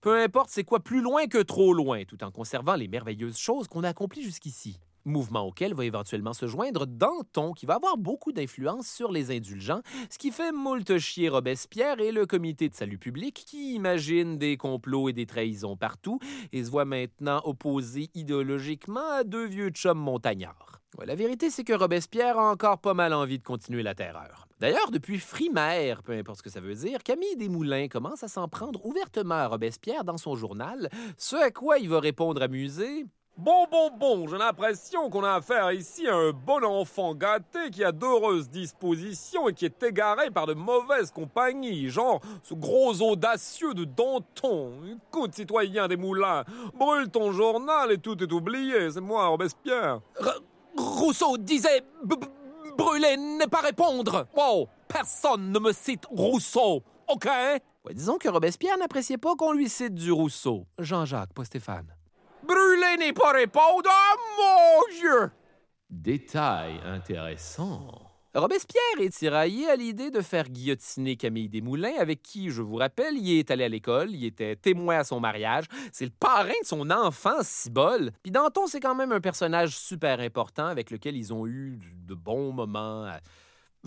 peu 0.00 0.20
importe 0.20 0.50
c'est 0.50 0.64
quoi, 0.64 0.80
plus 0.80 1.00
loin 1.00 1.26
que 1.26 1.38
trop 1.38 1.72
loin, 1.72 2.04
tout 2.04 2.22
en 2.24 2.30
conservant 2.30 2.74
les 2.74 2.88
merveilleuses 2.88 3.38
choses 3.38 3.68
qu'on 3.68 3.84
a 3.84 3.88
accomplies 3.88 4.22
jusqu'ici. 4.22 4.78
Mouvement 5.04 5.46
auquel 5.46 5.74
va 5.74 5.84
éventuellement 5.84 6.32
se 6.32 6.46
joindre 6.46 6.86
Danton, 6.86 7.52
qui 7.52 7.66
va 7.66 7.74
avoir 7.74 7.96
beaucoup 7.96 8.32
d'influence 8.32 8.86
sur 8.86 9.10
les 9.12 9.34
indulgents, 9.34 9.80
ce 10.10 10.18
qui 10.18 10.30
fait 10.30 10.52
moult 10.52 10.98
chier 10.98 11.28
Robespierre 11.28 12.00
et 12.00 12.12
le 12.12 12.26
comité 12.26 12.68
de 12.68 12.74
salut 12.74 12.98
public, 12.98 13.44
qui 13.46 13.74
imagine 13.74 14.38
des 14.38 14.56
complots 14.56 15.08
et 15.08 15.12
des 15.12 15.26
trahisons 15.26 15.76
partout 15.76 16.18
et 16.52 16.64
se 16.64 16.70
voit 16.70 16.84
maintenant 16.84 17.40
opposé 17.44 18.10
idéologiquement 18.14 19.10
à 19.10 19.24
deux 19.24 19.46
vieux 19.46 19.70
chums 19.70 19.98
montagnards. 19.98 20.80
La 21.04 21.14
vérité, 21.14 21.48
c'est 21.50 21.64
que 21.64 21.72
Robespierre 21.72 22.38
a 22.38 22.50
encore 22.50 22.78
pas 22.78 22.94
mal 22.94 23.14
envie 23.14 23.38
de 23.38 23.44
continuer 23.44 23.82
la 23.82 23.94
terreur. 23.94 24.46
D'ailleurs, 24.58 24.90
depuis 24.90 25.18
Frimaire, 25.18 26.02
peu 26.02 26.12
importe 26.12 26.38
ce 26.38 26.42
que 26.42 26.50
ça 26.50 26.60
veut 26.60 26.74
dire, 26.74 27.02
Camille 27.02 27.36
Desmoulins 27.36 27.88
commence 27.88 28.22
à 28.22 28.28
s'en 28.28 28.48
prendre 28.48 28.84
ouvertement 28.84 29.36
à 29.36 29.46
Robespierre 29.46 30.04
dans 30.04 30.18
son 30.18 30.36
journal, 30.36 30.90
ce 31.16 31.36
à 31.36 31.50
quoi 31.50 31.78
il 31.78 31.88
va 31.88 32.00
répondre 32.00 32.42
amusé 32.42 33.06
Bon, 33.42 33.66
bon, 33.70 33.90
bon, 33.96 34.28
j'ai 34.28 34.36
l'impression 34.36 35.08
qu'on 35.08 35.24
a 35.24 35.32
affaire 35.36 35.72
ici 35.72 36.06
à 36.06 36.14
un 36.14 36.30
bon 36.32 36.62
enfant 36.62 37.14
gâté 37.14 37.70
qui 37.72 37.82
a 37.82 37.90
d'heureuses 37.90 38.50
dispositions 38.50 39.48
et 39.48 39.54
qui 39.54 39.64
est 39.64 39.82
égaré 39.82 40.30
par 40.30 40.46
de 40.46 40.52
mauvaises 40.52 41.10
compagnies, 41.10 41.88
genre 41.88 42.20
ce 42.42 42.52
gros 42.52 43.00
audacieux 43.00 43.72
de 43.72 43.84
Danton. 43.84 44.72
Écoute, 45.08 45.34
citoyen 45.34 45.88
des 45.88 45.96
moulins, 45.96 46.44
brûle 46.74 47.08
ton 47.08 47.32
journal 47.32 47.90
et 47.92 47.98
tout 47.98 48.22
est 48.22 48.30
oublié, 48.30 48.90
c'est 48.90 49.00
moi, 49.00 49.28
Robespierre. 49.28 50.00
R- 50.20 50.40
Rousseau 50.76 51.38
disait 51.38 51.80
b- 52.04 52.16
b- 52.18 52.28
brûler 52.76 53.16
n'est 53.16 53.46
pas 53.46 53.60
répondre. 53.60 54.26
Wow, 54.36 54.68
personne 54.86 55.50
ne 55.50 55.58
me 55.58 55.72
cite 55.72 56.04
Rousseau, 56.10 56.82
OK 57.08 57.24
Ouais, 57.86 57.94
disons 57.94 58.18
que 58.18 58.28
Robespierre 58.28 58.76
n'appréciait 58.76 59.16
pas 59.16 59.34
qu'on 59.34 59.52
lui 59.52 59.70
cite 59.70 59.94
du 59.94 60.12
Rousseau. 60.12 60.66
Jean-Jacques, 60.78 61.32
pas 61.32 61.46
Stéphane. 61.46 61.86
Brûler 62.50 62.96
n'est 62.98 63.12
pas 63.12 63.30
répondre, 63.30 63.88
oh 63.88 64.16
mon 64.36 64.96
Dieu! 64.98 65.30
Détail 65.88 66.80
intéressant. 66.84 67.92
Robespierre 68.34 69.00
est 69.00 69.16
tiraillé 69.16 69.70
à 69.70 69.76
l'idée 69.76 70.10
de 70.10 70.20
faire 70.20 70.48
guillotiner 70.48 71.14
Camille 71.14 71.48
Desmoulins, 71.48 71.94
avec 72.00 72.22
qui, 72.22 72.50
je 72.50 72.60
vous 72.60 72.74
rappelle, 72.74 73.16
il 73.16 73.38
est 73.38 73.52
allé 73.52 73.62
à 73.62 73.68
l'école, 73.68 74.10
il 74.10 74.24
était 74.24 74.56
témoin 74.56 74.98
à 74.98 75.04
son 75.04 75.20
mariage, 75.20 75.66
c'est 75.92 76.06
le 76.06 76.10
parrain 76.10 76.48
de 76.60 76.66
son 76.66 76.90
enfant, 76.90 77.38
Cibole. 77.42 78.10
Puis 78.24 78.32
Danton, 78.32 78.66
c'est 78.66 78.80
quand 78.80 78.96
même 78.96 79.12
un 79.12 79.20
personnage 79.20 79.76
super 79.76 80.18
important 80.18 80.66
avec 80.66 80.90
lequel 80.90 81.16
ils 81.16 81.32
ont 81.32 81.46
eu 81.46 81.78
de 82.04 82.14
bons 82.14 82.50
moments 82.50 83.04
à 83.04 83.20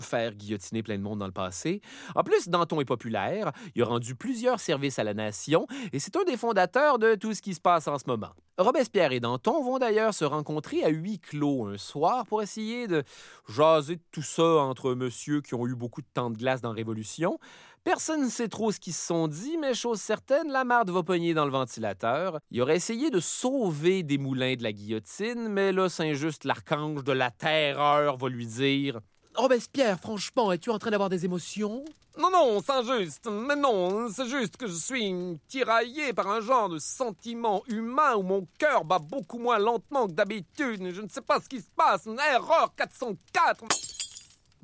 faire 0.00 0.34
guillotiner 0.34 0.82
plein 0.82 0.96
de 0.96 1.02
monde 1.02 1.18
dans 1.18 1.26
le 1.26 1.32
passé. 1.32 1.80
En 2.14 2.22
plus, 2.22 2.48
Danton 2.48 2.80
est 2.80 2.84
populaire, 2.84 3.52
il 3.74 3.82
a 3.82 3.86
rendu 3.86 4.14
plusieurs 4.14 4.60
services 4.60 4.98
à 4.98 5.04
la 5.04 5.14
nation 5.14 5.66
et 5.92 5.98
c'est 5.98 6.16
un 6.16 6.24
des 6.24 6.36
fondateurs 6.36 6.98
de 6.98 7.14
tout 7.14 7.34
ce 7.34 7.42
qui 7.42 7.54
se 7.54 7.60
passe 7.60 7.88
en 7.88 7.98
ce 7.98 8.04
moment. 8.06 8.30
Robespierre 8.56 9.10
et 9.10 9.18
Danton 9.18 9.64
vont 9.64 9.78
d'ailleurs 9.78 10.14
se 10.14 10.24
rencontrer 10.24 10.84
à 10.84 10.88
huis 10.88 11.18
clos 11.18 11.66
un 11.66 11.76
soir 11.76 12.24
pour 12.24 12.40
essayer 12.40 12.86
de 12.86 13.02
jaser 13.48 13.98
tout 14.12 14.22
ça 14.22 14.44
entre 14.44 14.94
monsieur 14.94 15.40
qui 15.40 15.54
ont 15.54 15.66
eu 15.66 15.74
beaucoup 15.74 16.02
de 16.02 16.06
temps 16.14 16.30
de 16.30 16.38
glace 16.38 16.60
dans 16.60 16.68
la 16.68 16.76
Révolution. 16.76 17.38
Personne 17.82 18.22
ne 18.22 18.30
sait 18.30 18.48
trop 18.48 18.72
ce 18.72 18.80
qu'ils 18.80 18.94
se 18.94 19.06
sont 19.06 19.28
dit, 19.28 19.58
mais 19.58 19.74
chose 19.74 20.00
certaine, 20.00 20.50
la 20.50 20.64
marde 20.64 20.88
va 20.90 21.02
pogner 21.02 21.34
dans 21.34 21.44
le 21.44 21.50
ventilateur. 21.50 22.38
Il 22.50 22.62
aurait 22.62 22.76
essayé 22.76 23.10
de 23.10 23.20
sauver 23.20 24.02
des 24.02 24.18
moulins 24.18 24.54
de 24.54 24.62
la 24.62 24.72
guillotine, 24.72 25.48
mais 25.48 25.72
là, 25.72 25.88
Saint-Just, 25.88 26.44
l'archange 26.44 27.04
de 27.04 27.12
la 27.12 27.30
terreur, 27.30 28.16
va 28.16 28.28
lui 28.28 28.46
dire 28.46 29.00
Robespierre, 29.36 29.98
franchement, 29.98 30.52
es-tu 30.52 30.70
en 30.70 30.78
train 30.78 30.90
d'avoir 30.90 31.08
des 31.08 31.24
émotions? 31.24 31.84
Non, 32.16 32.30
non, 32.30 32.62
Saint-Just, 32.62 33.28
mais 33.28 33.56
non, 33.56 34.08
c'est 34.08 34.28
juste 34.28 34.56
que 34.56 34.68
je 34.68 34.74
suis 34.74 35.12
tiraillé 35.48 36.12
par 36.12 36.28
un 36.28 36.40
genre 36.40 36.68
de 36.68 36.78
sentiment 36.78 37.64
humain 37.66 38.14
où 38.14 38.22
mon 38.22 38.46
cœur 38.58 38.84
bat 38.84 39.00
beaucoup 39.00 39.38
moins 39.38 39.58
lentement 39.58 40.06
que 40.06 40.12
d'habitude. 40.12 40.92
Je 40.92 41.02
ne 41.02 41.08
sais 41.08 41.20
pas 41.20 41.40
ce 41.40 41.48
qui 41.48 41.60
se 41.60 41.68
passe. 41.74 42.06
Erreur 42.06 42.72
404. 42.76 43.64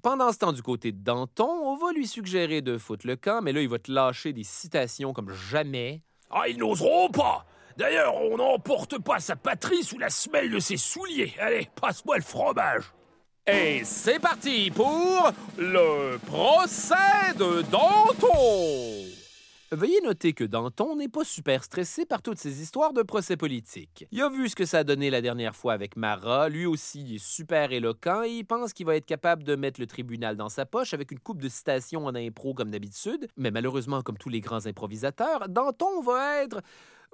Pendant 0.00 0.32
ce 0.32 0.38
temps, 0.38 0.52
du 0.52 0.62
côté 0.62 0.92
de 0.92 1.02
Danton, 1.02 1.50
on 1.50 1.76
va 1.76 1.92
lui 1.92 2.06
suggérer 2.06 2.62
de 2.62 2.78
foutre 2.78 3.06
le 3.08 3.16
camp, 3.16 3.42
mais 3.42 3.52
là, 3.52 3.60
il 3.60 3.68
va 3.68 3.80
te 3.80 3.90
lâcher 3.90 4.32
des 4.32 4.44
citations 4.44 5.12
comme 5.12 5.32
jamais. 5.32 6.02
Ah, 6.30 6.48
ils 6.48 6.56
n'oseront 6.56 7.10
pas 7.10 7.44
D'ailleurs, 7.76 8.14
on 8.14 8.36
n'emporte 8.36 8.98
pas 8.98 9.20
sa 9.20 9.36
patrie 9.36 9.82
sous 9.82 9.98
la 9.98 10.10
semelle 10.10 10.50
de 10.50 10.58
ses 10.58 10.76
souliers. 10.76 11.34
Allez, 11.40 11.68
passe-moi 11.80 12.16
le 12.16 12.22
fromage. 12.22 12.92
Et 13.52 13.82
c'est 13.84 14.20
parti 14.20 14.70
pour 14.70 15.32
le 15.58 16.18
procès 16.18 16.94
de 17.36 17.62
Danton. 17.62 19.08
Veuillez 19.72 20.00
noter 20.02 20.34
que 20.34 20.44
Danton 20.44 20.94
n'est 20.94 21.08
pas 21.08 21.24
super 21.24 21.64
stressé 21.64 22.06
par 22.06 22.22
toutes 22.22 22.38
ces 22.38 22.62
histoires 22.62 22.92
de 22.92 23.02
procès 23.02 23.36
politiques. 23.36 24.06
Il 24.12 24.22
a 24.22 24.28
vu 24.28 24.48
ce 24.48 24.54
que 24.54 24.64
ça 24.64 24.78
a 24.78 24.84
donné 24.84 25.10
la 25.10 25.20
dernière 25.20 25.56
fois 25.56 25.72
avec 25.72 25.96
Marat, 25.96 26.48
lui 26.48 26.66
aussi 26.66 27.16
est 27.16 27.24
super 27.24 27.72
éloquent 27.72 28.22
et 28.22 28.30
il 28.30 28.44
pense 28.44 28.72
qu'il 28.72 28.86
va 28.86 28.94
être 28.94 29.06
capable 29.06 29.42
de 29.42 29.56
mettre 29.56 29.80
le 29.80 29.86
tribunal 29.86 30.36
dans 30.36 30.48
sa 30.48 30.64
poche 30.64 30.94
avec 30.94 31.10
une 31.10 31.20
coupe 31.20 31.42
de 31.42 31.48
citations 31.48 32.06
en 32.06 32.14
impro 32.14 32.54
comme 32.54 32.70
d'habitude, 32.70 33.26
mais 33.36 33.50
malheureusement 33.50 34.02
comme 34.02 34.18
tous 34.18 34.28
les 34.28 34.40
grands 34.40 34.66
improvisateurs, 34.66 35.48
Danton 35.48 36.02
va 36.02 36.42
être 36.42 36.62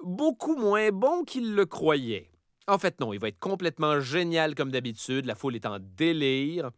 beaucoup 0.03 0.55
moins 0.55 0.89
bon 0.91 1.23
qu'il 1.23 1.55
le 1.55 1.65
croyait. 1.65 2.29
En 2.69 2.77
fait 2.77 2.99
non, 2.99 3.13
il 3.13 3.19
va 3.19 3.29
être 3.29 3.39
complètement 3.39 4.01
génial 4.01 4.53
comme 4.53 4.71
d'habitude, 4.71 5.25
la 5.25 5.35
foule 5.35 5.55
est 5.55 5.65
en 5.65 5.79
délire. 5.79 6.71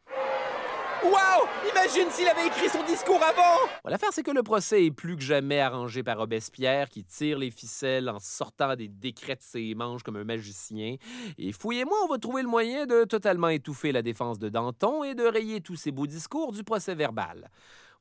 Wow! 1.04 1.48
Imagine 1.72 2.12
s'il 2.12 2.28
avait 2.28 2.46
écrit 2.46 2.70
son 2.70 2.84
discours 2.84 3.24
avant! 3.24 3.68
L'affaire, 3.86 4.10
c'est 4.12 4.22
que 4.22 4.30
le 4.30 4.44
procès 4.44 4.86
est 4.86 4.92
plus 4.92 5.16
que 5.16 5.24
jamais 5.24 5.60
arrangé 5.60 6.04
par 6.04 6.18
Robespierre, 6.18 6.90
qui 6.90 7.04
tire 7.04 7.40
les 7.40 7.50
ficelles 7.50 8.08
en 8.08 8.20
sortant 8.20 8.76
des 8.76 8.88
décrets 8.88 9.38
de 9.38 9.42
ses 9.42 9.74
manches 9.74 10.04
comme 10.04 10.18
un 10.18 10.26
magicien. 10.26 10.98
Et 11.40 11.52
fouillez-moi, 11.54 11.98
on 12.04 12.08
va 12.08 12.20
trouver 12.20 12.44
le 12.44 12.50
moyen 12.50 12.86
de 12.86 13.06
totalement 13.06 13.50
étouffer 13.50 13.92
la 13.92 14.04
défense 14.04 14.38
de 14.38 14.50
Danton 14.50 15.04
et 15.04 15.16
de 15.16 15.24
rayer 15.24 15.62
tous 15.62 15.78
ses 15.78 15.92
beaux 15.92 16.06
discours 16.08 16.52
du 16.52 16.64
procès 16.64 16.94
verbal. 16.94 17.50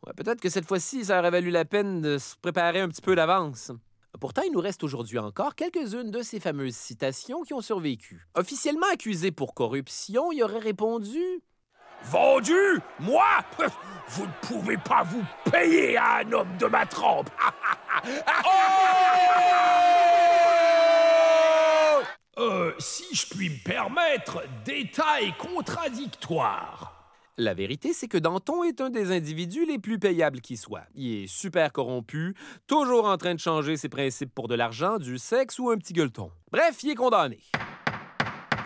Ouais, 0.06 0.12
Peut-être 0.12 0.40
que 0.40 0.50
cette 0.50 0.66
fois-ci, 0.66 1.06
ça 1.06 1.20
aurait 1.20 1.30
valu 1.30 1.50
la 1.50 1.64
peine 1.64 2.02
de 2.02 2.18
se 2.18 2.36
préparer 2.36 2.80
un 2.80 2.88
petit 2.88 3.02
peu 3.02 3.14
d'avance. 3.14 3.72
Pourtant, 4.20 4.42
il 4.42 4.52
nous 4.52 4.60
reste 4.60 4.82
aujourd'hui 4.82 5.18
encore 5.18 5.54
quelques-unes 5.54 6.10
de 6.10 6.22
ces 6.22 6.40
fameuses 6.40 6.74
citations 6.74 7.42
qui 7.42 7.54
ont 7.54 7.60
survécu. 7.60 8.26
Officiellement 8.34 8.86
accusé 8.92 9.30
pour 9.30 9.54
corruption, 9.54 10.32
il 10.32 10.42
aurait 10.42 10.58
répondu 10.58 11.20
Vendu 12.04 12.80
Moi 13.00 13.24
Vous 14.08 14.24
ne 14.24 14.32
pouvez 14.40 14.76
pas 14.78 15.02
vous 15.02 15.24
payer 15.50 15.96
à 15.96 16.18
un 16.18 16.32
homme 16.32 16.56
de 16.58 16.66
ma 16.66 16.86
trempe 16.86 17.30
Euh, 22.38 22.72
si 22.78 23.16
je 23.16 23.26
puis 23.26 23.50
me 23.50 23.64
permettre, 23.64 24.44
détail 24.64 25.34
contradictoire. 25.38 26.97
La 27.40 27.54
vérité, 27.54 27.92
c'est 27.92 28.08
que 28.08 28.18
Danton 28.18 28.64
est 28.64 28.80
un 28.80 28.90
des 28.90 29.12
individus 29.12 29.64
les 29.64 29.78
plus 29.78 30.00
payables 30.00 30.40
qui 30.40 30.56
soit. 30.56 30.82
Il 30.96 31.22
est 31.22 31.26
super 31.28 31.72
corrompu, 31.72 32.34
toujours 32.66 33.06
en 33.06 33.16
train 33.16 33.32
de 33.32 33.38
changer 33.38 33.76
ses 33.76 33.88
principes 33.88 34.34
pour 34.34 34.48
de 34.48 34.56
l'argent, 34.56 34.98
du 34.98 35.18
sexe 35.18 35.60
ou 35.60 35.70
un 35.70 35.76
petit 35.76 35.92
gueuleton. 35.92 36.32
Bref, 36.50 36.82
il 36.82 36.90
est 36.90 36.94
condamné. 36.96 37.38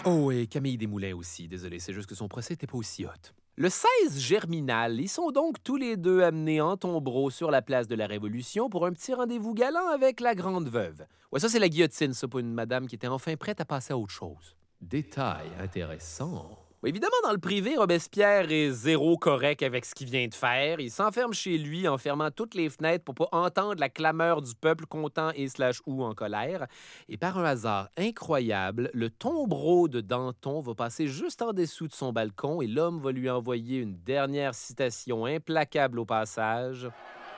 Oh, 0.07 0.31
et 0.31 0.47
Camille 0.47 0.79
Desmoulins 0.79 1.15
aussi. 1.15 1.49
Désolé, 1.49 1.81
c'est 1.81 1.93
juste 1.93 2.09
que 2.09 2.15
son 2.15 2.29
procès 2.29 2.55
n'était 2.55 2.67
pas 2.67 2.79
aussi 2.79 3.05
hot. 3.05 3.11
Le 3.57 3.69
16 3.69 4.19
Germinal, 4.19 4.99
ils 4.99 5.09
sont 5.09 5.33
donc 5.33 5.63
tous 5.63 5.77
les 5.77 5.99
deux 5.99 6.23
amenés 6.23 6.63
en 6.63 6.79
tombereau 6.79 7.29
sur 7.29 7.51
la 7.51 7.61
place 7.61 7.89
de 7.89 7.95
la 7.95 8.07
Révolution 8.07 8.71
pour 8.71 8.87
un 8.87 8.93
petit 8.95 9.13
rendez-vous 9.13 9.53
galant 9.53 9.89
avec 9.89 10.19
la 10.19 10.35
grande 10.35 10.71
veuve. 10.71 11.05
Ouais, 11.31 11.41
ça, 11.41 11.51
c'est 11.51 11.59
la 11.59 11.69
guillotine, 11.69 12.15
ça, 12.15 12.27
pour 12.27 12.41
une 12.41 12.55
madame 12.55 12.87
qui 12.87 12.95
était 12.95 13.07
enfin 13.07 13.37
prête 13.37 13.61
à 13.61 13.67
passer 13.67 13.93
à 13.93 13.99
autre 13.99 14.15
chose. 14.15 14.57
Détail 14.81 15.49
intéressant. 15.61 16.62
Évidemment, 16.85 17.13
dans 17.23 17.31
le 17.31 17.39
privé, 17.39 17.77
Robespierre 17.77 18.51
est 18.51 18.71
zéro 18.71 19.17
correct 19.17 19.63
avec 19.63 19.85
ce 19.85 19.95
qu'il 19.95 20.11
vient 20.11 20.27
de 20.27 20.35
faire. 20.35 20.81
Il 20.81 20.91
s'enferme 20.91 21.33
chez 21.33 21.57
lui 21.57 21.87
en 21.87 21.97
fermant 21.97 22.33
toutes 22.33 22.55
les 22.55 22.69
fenêtres 22.69 23.05
pour 23.05 23.15
pas 23.15 23.29
entendre 23.31 23.77
la 23.79 23.89
clameur 23.89 24.43
du 24.43 24.53
peuple 24.57 24.87
content 24.87 25.31
et 25.37 25.49
slash 25.49 25.81
ou 25.87 26.03
en 26.03 26.13
colère. 26.13 26.67
Et 27.09 27.17
par 27.17 27.39
un 27.39 27.45
hasard 27.45 27.89
incroyable, 27.97 28.91
le 28.95 29.11
tombereau 29.11 29.87
de 29.87 30.01
Danton 30.01 30.61
va 30.61 30.75
passer 30.75 31.07
juste 31.07 31.41
en 31.41 31.53
dessous 31.53 31.87
de 31.87 31.93
son 31.93 32.13
balcon 32.13 32.61
et 32.63 32.67
l'homme 32.67 33.01
va 33.01 33.13
lui 33.13 33.31
envoyer 33.31 33.79
une 33.79 33.97
dernière 34.03 34.55
citation 34.55 35.25
implacable 35.25 36.01
au 36.01 36.05
passage. 36.05 36.91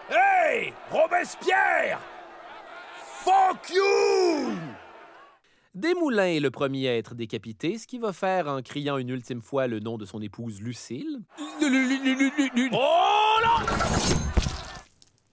Hey 0.08 0.72
Robespierre 0.90 2.00
Fuck 3.24 3.70
you 3.74 4.83
Desmoulins 5.74 6.26
est 6.26 6.38
le 6.40 6.52
premier 6.52 6.88
à 6.88 6.96
être 6.96 7.16
décapité, 7.16 7.78
ce 7.78 7.88
qu'il 7.88 8.00
va 8.00 8.12
faire 8.12 8.46
en 8.46 8.62
criant 8.62 8.96
une 8.96 9.08
ultime 9.08 9.42
fois 9.42 9.66
le 9.66 9.80
nom 9.80 9.98
de 9.98 10.06
son 10.06 10.22
épouse 10.22 10.60
Lucille. 10.60 11.18
Oh 11.40 11.66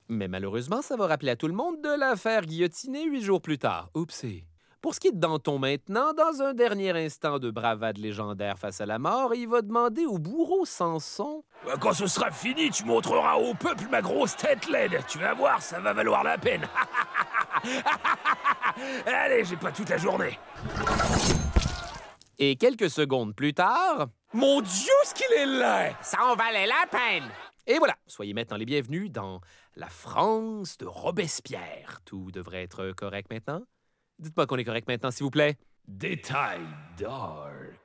Mais 0.10 0.28
malheureusement, 0.28 0.82
ça 0.82 0.96
va 0.96 1.06
rappeler 1.06 1.30
à 1.30 1.36
tout 1.36 1.48
le 1.48 1.54
monde 1.54 1.80
de 1.84 1.96
l'affaire 1.96 2.42
guillotinée 2.42 3.06
huit 3.06 3.22
jours 3.22 3.40
plus 3.40 3.60
tard. 3.60 3.92
Oupsie. 3.94 4.44
Pour 4.82 4.96
ce 4.96 5.00
qui 5.00 5.10
est 5.10 5.12
de 5.12 5.20
Danton 5.20 5.60
maintenant, 5.60 6.12
dans 6.14 6.42
un 6.42 6.56
dernier 6.56 6.90
instant 6.90 7.38
de 7.38 7.52
bravade 7.52 8.00
légendaire 8.00 8.58
face 8.58 8.82
à 8.82 8.88
la 8.88 8.98
mort, 8.98 9.36
il 9.36 9.48
va 9.48 9.62
demander 9.62 10.08
au 10.08 10.18
bourreau 10.18 10.66
Samson 10.66 11.44
Bah, 11.68 11.74
Quand 11.80 11.94
ce 11.94 12.08
sera 12.08 12.32
fini, 12.32 12.72
tu 12.72 12.84
montreras 12.86 13.36
au 13.36 13.54
peuple 13.54 13.84
ma 13.92 14.02
grosse 14.02 14.36
tête 14.36 14.68
laide. 14.68 15.00
Tu 15.08 15.20
vas 15.20 15.36
voir, 15.36 15.62
ça 15.62 15.80
va 15.80 15.94
valoir 15.94 16.24
la 16.24 16.40
peine. 16.40 16.64
Allez, 19.06 19.44
j'ai 19.46 19.58
pas 19.58 19.72
toute 19.72 19.90
la 19.90 19.98
journée. 19.98 20.38
Et 22.40 22.56
quelques 22.56 22.90
secondes 22.90 23.36
plus 23.36 23.54
tard, 23.54 24.08
Mon 24.34 24.62
Dieu, 24.62 24.92
ce 25.04 25.14
qu'il 25.14 25.32
est 25.38 25.46
laid 25.46 25.96
Ça 26.02 26.24
en 26.26 26.36
valait 26.36 26.68
la 26.68 26.86
peine! 26.90 27.30
et 27.68 27.78
voilà, 27.78 27.96
soyez 28.08 28.34
maintenant 28.34 28.58
les 28.58 28.66
bienvenus 28.66 29.12
dans 29.12 29.40
la 29.76 29.88
France 29.88 30.78
de 30.78 30.86
Robespierre. 30.86 32.02
Tout 32.06 32.32
devrait 32.32 32.64
être 32.64 32.92
correct 32.92 33.30
maintenant? 33.32 33.62
Dites-moi 34.20 34.48
qu'on 34.48 34.58
est 34.58 34.64
correct 34.64 34.88
maintenant, 34.88 35.12
s'il 35.12 35.24
vous 35.24 35.30
plaît. 35.32 35.58
Détail 35.88 36.62
dark. 36.98 37.81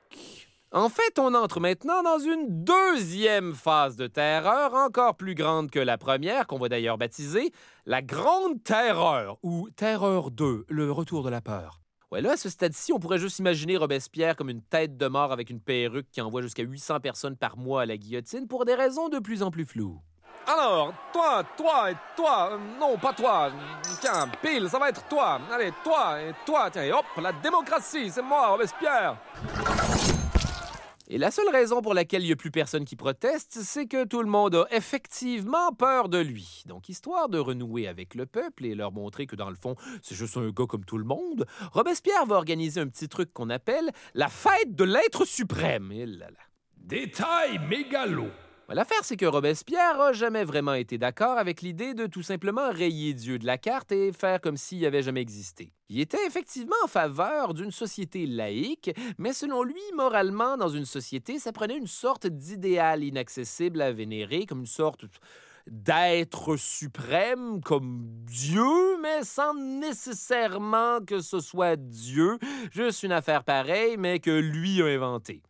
En 0.73 0.89
fait, 0.89 1.17
on 1.17 1.33
entre 1.33 1.61
maintenant 1.61 2.03
dans 2.03 2.19
une 2.19 2.65
deuxième 2.65 3.53
phase 3.53 3.95
de 3.95 4.05
terreur, 4.05 4.73
encore 4.73 5.15
plus 5.15 5.33
grande 5.33 5.71
que 5.71 5.79
la 5.79 5.97
première, 5.97 6.45
qu'on 6.45 6.59
va 6.59 6.67
d'ailleurs 6.67 6.97
baptiser 6.97 7.53
la 7.85 8.01
Grande 8.01 8.61
Terreur, 8.65 9.37
ou 9.43 9.69
Terreur 9.77 10.29
2, 10.29 10.65
le 10.67 10.91
retour 10.91 11.23
de 11.23 11.29
la 11.29 11.39
peur. 11.39 11.79
Ouais, 12.11 12.19
là, 12.19 12.31
à 12.31 12.37
ce 12.37 12.49
stade-ci, 12.49 12.91
on 12.91 12.99
pourrait 12.99 13.17
juste 13.17 13.39
imaginer 13.39 13.77
Robespierre 13.77 14.35
comme 14.35 14.49
une 14.49 14.61
tête 14.61 14.97
de 14.97 15.07
mort 15.07 15.31
avec 15.31 15.49
une 15.49 15.61
perruque 15.61 16.09
qui 16.11 16.19
envoie 16.19 16.41
jusqu'à 16.41 16.63
800 16.63 16.99
personnes 16.99 17.37
par 17.37 17.55
mois 17.55 17.83
à 17.83 17.85
la 17.85 17.95
guillotine 17.95 18.45
pour 18.49 18.65
des 18.65 18.75
raisons 18.75 19.07
de 19.07 19.19
plus 19.19 19.43
en 19.43 19.51
plus 19.51 19.65
floues. 19.65 20.01
Alors, 20.47 20.93
toi, 21.13 21.43
toi 21.55 21.91
et 21.91 21.95
toi, 22.13 22.59
non, 22.77 22.97
pas 22.97 23.13
toi. 23.13 23.51
Tiens, 24.01 24.29
pile, 24.41 24.67
ça 24.69 24.79
va 24.79 24.89
être 24.89 25.07
toi. 25.07 25.39
Allez, 25.49 25.71
toi 25.81 26.21
et 26.21 26.33
toi, 26.45 26.69
tiens, 26.69 26.83
et 26.83 26.91
hop, 26.91 27.05
la 27.21 27.31
démocratie, 27.31 28.09
c'est 28.09 28.21
moi, 28.21 28.47
Robespierre. 28.47 29.15
Et 31.09 31.17
la 31.17 31.31
seule 31.31 31.49
raison 31.49 31.81
pour 31.81 31.93
laquelle 31.93 32.21
il 32.23 32.25
n'y 32.25 32.33
a 32.33 32.35
plus 32.35 32.51
personne 32.51 32.83
qui 32.83 32.97
proteste, 32.97 33.59
c'est 33.61 33.87
que 33.87 34.03
tout 34.03 34.21
le 34.21 34.29
monde 34.29 34.55
a 34.55 34.67
effectivement 34.71 35.71
peur 35.71 36.09
de 36.09 36.17
lui. 36.17 36.63
Donc, 36.65 36.89
histoire 36.89 37.29
de 37.29 37.39
renouer 37.39 37.87
avec 37.87 38.13
le 38.13 38.25
peuple 38.25 38.65
et 38.65 38.75
leur 38.75 38.91
montrer 38.91 39.25
que 39.25 39.37
dans 39.37 39.49
le 39.49 39.55
fond, 39.55 39.75
c'est 40.01 40.15
juste 40.15 40.35
un 40.35 40.49
gars 40.49 40.65
comme 40.67 40.83
tout 40.83 40.97
le 40.97 41.05
monde, 41.05 41.45
Robespierre 41.71 42.25
va 42.25 42.35
organiser 42.35 42.81
un 42.81 42.87
petit 42.87 43.07
truc 43.07 43.31
qu'on 43.31 43.49
appelle 43.49 43.89
la 44.15 44.27
fête 44.27 44.75
de 44.75 44.83
l'être 44.83 45.23
suprême. 45.23 45.93
Détail 46.75 47.59
mégalo. 47.69 48.25
L'affaire, 48.69 49.03
c'est 49.03 49.15
que 49.15 49.25
Robespierre 49.25 50.01
a 50.01 50.11
jamais 50.11 50.43
vraiment 50.43 50.73
été 50.73 50.97
d'accord 50.97 51.37
avec 51.37 51.61
l'idée 51.61 51.93
de 51.93 52.05
tout 52.05 52.21
simplement 52.21 52.69
rayer 52.69 53.13
Dieu 53.13 53.39
de 53.39 53.45
la 53.45 53.57
carte 53.57 53.93
et 53.93 54.11
faire 54.11 54.41
comme 54.41 54.57
s'il 54.57 54.85
avait 54.85 55.03
jamais 55.03 55.21
existé. 55.21 55.71
Il 55.87 56.01
était 56.01 56.25
effectivement 56.27 56.75
en 56.83 56.87
faveur 56.87 57.53
d'une 57.53 57.71
société 57.71 58.25
laïque, 58.25 58.91
mais 59.17 59.31
selon 59.31 59.63
lui, 59.63 59.81
moralement, 59.95 60.57
dans 60.57 60.67
une 60.67 60.83
société, 60.83 61.39
ça 61.39 61.53
prenait 61.53 61.77
une 61.77 61.87
sorte 61.87 62.27
d'idéal 62.27 63.05
inaccessible 63.05 63.81
à 63.81 63.93
vénérer, 63.93 64.45
comme 64.45 64.59
une 64.59 64.65
sorte 64.65 65.05
d'être 65.65 66.57
suprême, 66.57 67.61
comme 67.61 68.05
Dieu, 68.25 68.97
mais 69.01 69.23
sans 69.23 69.53
nécessairement 69.53 70.99
que 71.05 71.21
ce 71.21 71.39
soit 71.39 71.77
Dieu, 71.77 72.37
juste 72.71 73.03
une 73.03 73.13
affaire 73.13 73.45
pareille, 73.45 73.95
mais 73.97 74.19
que 74.19 74.31
lui 74.31 74.81
a 74.81 74.87
inventée. 74.87 75.41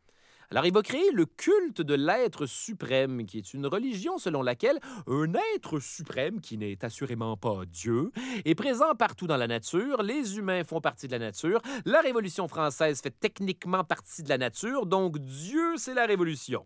Alors, 0.49 0.65
il 0.65 0.73
va 0.73 0.81
créer 0.81 1.11
le 1.11 1.25
culte 1.25 1.81
de 1.81 1.93
l'être 1.93 2.45
suprême, 2.45 3.25
qui 3.25 3.37
est 3.37 3.53
une 3.53 3.67
religion 3.67 4.17
selon 4.17 4.41
laquelle 4.41 4.79
un 5.05 5.33
être 5.55 5.79
suprême, 5.79 6.39
qui 6.39 6.57
n'est 6.57 6.85
assurément 6.85 7.35
pas 7.35 7.63
Dieu, 7.65 8.11
est 8.45 8.55
présent 8.55 8.95
partout 8.95 9.27
dans 9.27 9.35
la 9.35 9.47
nature, 9.47 10.03
les 10.03 10.37
humains 10.37 10.63
font 10.63 10.79
partie 10.79 11.07
de 11.07 11.11
la 11.11 11.19
nature, 11.19 11.61
la 11.83 11.99
Révolution 11.99 12.47
française 12.47 13.01
fait 13.01 13.19
techniquement 13.19 13.83
partie 13.83 14.23
de 14.23 14.29
la 14.29 14.37
nature, 14.37 14.85
donc 14.85 15.17
Dieu, 15.17 15.75
c'est 15.75 15.93
la 15.93 16.05
Révolution. 16.05 16.65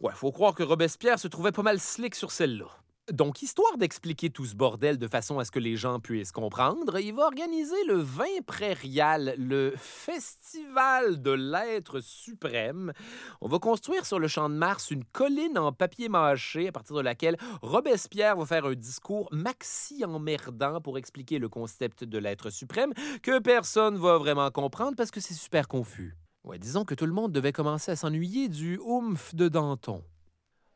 Ouais, 0.00 0.12
faut 0.14 0.32
croire 0.32 0.54
que 0.54 0.62
Robespierre 0.62 1.18
se 1.18 1.28
trouvait 1.28 1.52
pas 1.52 1.62
mal 1.62 1.80
slick 1.80 2.14
sur 2.14 2.30
celle-là. 2.30 2.81
Donc, 3.12 3.42
histoire 3.42 3.76
d'expliquer 3.76 4.30
tout 4.30 4.46
ce 4.46 4.54
bordel 4.54 4.96
de 4.96 5.06
façon 5.06 5.38
à 5.38 5.44
ce 5.44 5.50
que 5.50 5.58
les 5.58 5.76
gens 5.76 6.00
puissent 6.00 6.32
comprendre, 6.32 6.98
il 6.98 7.12
va 7.12 7.24
organiser 7.26 7.84
le 7.86 7.96
vin 7.96 8.40
prairial, 8.46 9.34
le 9.36 9.74
Festival 9.76 11.20
de 11.20 11.30
l'être 11.30 12.00
suprême. 12.00 12.94
On 13.42 13.48
va 13.48 13.58
construire 13.58 14.06
sur 14.06 14.18
le 14.18 14.28
champ 14.28 14.48
de 14.48 14.54
Mars 14.54 14.90
une 14.90 15.04
colline 15.04 15.58
en 15.58 15.72
papier 15.72 16.08
mâché 16.08 16.68
à 16.68 16.72
partir 16.72 16.96
de 16.96 17.02
laquelle 17.02 17.36
Robespierre 17.60 18.34
va 18.34 18.46
faire 18.46 18.64
un 18.64 18.72
discours 18.72 19.28
maxi 19.30 20.06
emmerdant 20.06 20.80
pour 20.80 20.96
expliquer 20.96 21.38
le 21.38 21.50
concept 21.50 22.04
de 22.04 22.16
l'être 22.16 22.48
suprême 22.48 22.94
que 23.22 23.40
personne 23.40 23.98
va 23.98 24.16
vraiment 24.16 24.50
comprendre 24.50 24.96
parce 24.96 25.10
que 25.10 25.20
c'est 25.20 25.34
super 25.34 25.68
confus. 25.68 26.16
Ouais, 26.44 26.58
disons 26.58 26.86
que 26.86 26.94
tout 26.94 27.04
le 27.04 27.12
monde 27.12 27.30
devait 27.30 27.52
commencer 27.52 27.92
à 27.92 27.96
s'ennuyer 27.96 28.48
du 28.48 28.78
oomph 28.78 29.34
de 29.34 29.48
Danton. 29.48 30.02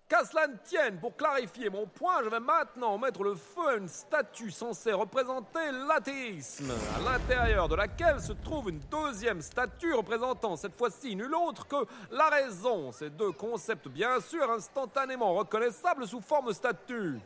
Qu'à 0.09 0.25
cela 0.25 0.47
ne 0.47 0.55
tienne, 0.65 1.01
pour 1.01 1.17
clarifier 1.17 1.69
mon 1.69 1.85
point, 1.87 2.23
je 2.23 2.29
vais 2.29 2.39
maintenant 2.39 2.97
mettre 2.97 3.25
le 3.25 3.35
feu 3.35 3.69
à 3.71 3.75
une 3.75 3.89
statue 3.89 4.53
censée 4.53 4.93
représenter 4.93 5.73
l'athéisme, 5.89 6.73
à 6.97 7.01
l'intérieur 7.11 7.69
de 7.69 7.75
laquelle 7.75 8.21
se 8.21 8.33
trouve 8.33 8.71
une 8.71 8.79
deuxième 8.89 9.43
statue 9.43 9.95
représentant 9.95 10.55
cette 10.55 10.79
fois-ci 10.79 11.17
nul 11.17 11.35
autre 11.35 11.67
que 11.67 11.85
la 12.13 12.29
raison. 12.29 12.93
Ces 12.93 13.11
deux 13.11 13.33
concepts, 13.33 13.89
bien 13.89 14.21
sûr, 14.21 14.49
instantanément 14.49 15.35
reconnaissables 15.35 16.07
sous 16.07 16.21
forme 16.21 16.49
de 16.49 16.53
statue. 16.53 17.19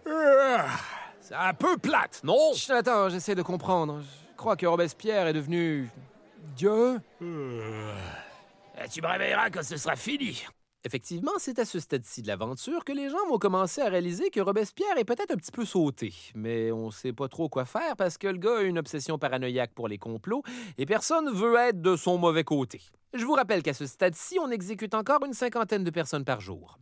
C'est 1.21 1.35
un 1.35 1.53
peu 1.53 1.77
plate, 1.77 2.23
non? 2.25 2.55
Chut, 2.55 2.71
Attends, 2.71 3.11
j'essaie 3.11 3.35
de 3.35 3.43
comprendre. 3.43 4.01
Je 4.01 4.37
crois 4.39 4.57
que 4.57 4.65
Robespierre 4.65 5.27
est 5.27 5.35
devenu 5.35 5.91
Dieu. 6.57 6.99
Eh, 7.21 8.89
Tu 8.89 9.03
me 9.03 9.07
réveilleras 9.07 9.51
quand 9.51 9.63
ce 9.63 9.77
sera 9.77 9.97
fini. 9.97 10.47
Effectivement, 10.83 11.33
c'est 11.37 11.59
à 11.59 11.67
ce 11.67 11.79
stade-ci 11.79 12.23
de 12.23 12.29
l'aventure 12.29 12.87
que 12.87 12.93
les 12.93 13.11
gens 13.11 13.27
vont 13.29 13.39
commencer 13.39 13.83
à 13.83 13.91
réaliser 13.91 14.31
que 14.31 14.41
Robespierre 14.41 14.97
est 14.97 15.05
peut-être 15.05 15.31
un 15.31 15.37
petit 15.37 15.53
peu 15.53 15.67
sauté. 15.67 16.15
Mais 16.35 16.73
on 16.73 16.91
sait 16.91 17.13
pas 17.13 17.29
trop 17.29 17.51
quoi 17.51 17.67
faire 17.67 17.97
parce 17.99 18.17
que 18.17 18.29
le 18.29 18.39
gars 18.39 18.59
a 18.59 18.63
une 18.63 18.79
obsession 18.79 19.19
paranoïaque 19.19 19.73
pour 19.75 19.89
les 19.89 19.99
complots 19.99 20.43
et 20.79 20.87
personne 20.87 21.31
veut 21.31 21.55
être 21.57 21.83
de 21.83 21.97
son 21.97 22.17
mauvais 22.17 22.45
côté. 22.45 22.81
Je 23.13 23.27
vous 23.27 23.35
rappelle 23.35 23.63
qu'à 23.63 23.75
ce 23.75 23.85
stade-ci, 23.85 24.39
on 24.41 24.51
exécute 24.51 24.95
encore 24.95 25.23
une 25.27 25.35
cinquantaine 25.35 25.85
de 25.85 25.91
personnes 25.91 26.25
par 26.25 26.41
jour. 26.41 26.79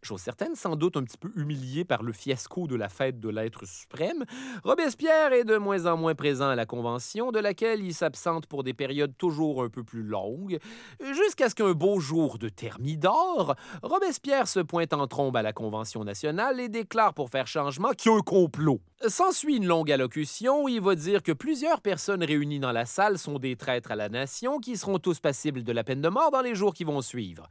Chose 0.00 0.20
certaine, 0.20 0.54
sans 0.54 0.76
doute 0.76 0.96
un 0.96 1.02
petit 1.02 1.18
peu 1.18 1.30
humilié 1.34 1.84
par 1.84 2.04
le 2.04 2.12
fiasco 2.12 2.68
de 2.68 2.76
la 2.76 2.88
fête 2.88 3.18
de 3.18 3.28
l'être 3.28 3.66
suprême, 3.66 4.24
Robespierre 4.62 5.32
est 5.32 5.42
de 5.42 5.56
moins 5.56 5.86
en 5.86 5.96
moins 5.96 6.14
présent 6.14 6.48
à 6.48 6.54
la 6.54 6.66
Convention, 6.66 7.32
de 7.32 7.40
laquelle 7.40 7.82
il 7.82 7.92
s'absente 7.92 8.46
pour 8.46 8.62
des 8.62 8.74
périodes 8.74 9.16
toujours 9.18 9.64
un 9.64 9.68
peu 9.68 9.82
plus 9.82 10.04
longues, 10.04 10.60
jusqu'à 11.00 11.50
ce 11.50 11.56
qu'un 11.56 11.72
beau 11.72 11.98
jour 11.98 12.38
de 12.38 12.48
Thermidor, 12.48 13.56
Robespierre 13.82 14.46
se 14.46 14.60
pointe 14.60 14.92
en 14.92 15.08
trombe 15.08 15.36
à 15.36 15.42
la 15.42 15.52
Convention 15.52 16.04
nationale 16.04 16.60
et 16.60 16.68
déclare 16.68 17.12
pour 17.12 17.28
faire 17.28 17.48
changement 17.48 17.90
qu'il 17.90 18.12
y 18.12 18.14
a 18.14 18.18
un 18.18 18.22
complot. 18.22 18.80
S'ensuit 19.08 19.56
une 19.56 19.66
longue 19.66 19.90
allocution 19.90 20.62
où 20.62 20.68
il 20.68 20.80
va 20.80 20.94
dire 20.94 21.24
que 21.24 21.32
plusieurs 21.32 21.80
personnes 21.80 22.22
réunies 22.22 22.60
dans 22.60 22.72
la 22.72 22.86
salle 22.86 23.18
sont 23.18 23.40
des 23.40 23.56
traîtres 23.56 23.90
à 23.90 23.96
la 23.96 24.08
nation 24.08 24.60
qui 24.60 24.76
seront 24.76 25.00
tous 25.00 25.18
passibles 25.18 25.64
de 25.64 25.72
la 25.72 25.82
peine 25.82 26.00
de 26.00 26.08
mort 26.08 26.30
dans 26.30 26.42
les 26.42 26.54
jours 26.54 26.72
qui 26.72 26.84
vont 26.84 27.00
suivre. 27.00 27.48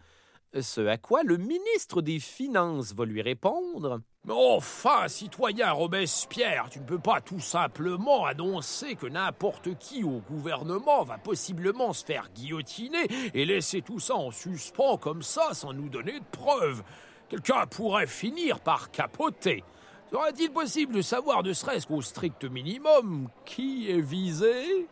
Ce 0.54 0.82
à 0.88 0.98
quoi 0.98 1.24
le 1.24 1.38
ministre 1.38 2.02
des 2.02 2.20
Finances 2.20 2.94
va 2.94 3.06
lui 3.06 3.22
répondre 3.22 4.02
Mais 4.24 4.34
enfin, 4.34 5.08
citoyen 5.08 5.72
Robespierre, 5.72 6.68
tu 6.72 6.80
ne 6.80 6.86
peux 6.86 7.00
pas 7.00 7.22
tout 7.22 7.42
simplement 7.42 8.26
annoncer 8.26 8.96
que 8.96 9.08
n'importe 9.08 9.78
qui 9.78 10.04
au 10.04 10.22
gouvernement 10.22 11.04
va 11.04 11.18
possiblement 11.18 11.92
se 11.92 12.06
faire 12.06 12.30
guillotiner 12.34 13.08
et 13.34 13.46
laisser 13.46 13.82
tout 13.82 14.00
ça 14.00 14.16
en 14.16 14.32
suspens 14.32 14.98
comme 14.98 15.22
ça 15.22 15.54
sans 15.54 15.74
nous 15.74 15.90
donner 15.90 16.20
de 16.20 16.26
preuves. 16.32 16.82
Quelqu'un 17.30 17.68
pourrait 17.68 18.08
finir 18.08 18.62
par 18.62 18.90
capoter. 18.90 19.64
Serait-il 20.12 20.52
possible 20.52 20.94
de 20.96 21.02
savoir, 21.02 21.44
ne 21.44 21.52
serait-ce 21.52 21.88
qu'au 21.88 22.02
strict 22.02 22.46
minimum, 22.46 23.28
qui 23.46 23.92
est 23.92 24.00
visé? 24.00 24.88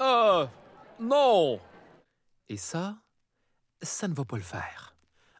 Euh. 0.00 0.46
Non 0.98 1.60
Et 2.48 2.56
ça, 2.56 2.96
ça 3.82 4.08
ne 4.08 4.14
va 4.14 4.24
pas 4.24 4.36
le 4.36 4.42
faire. 4.42 4.94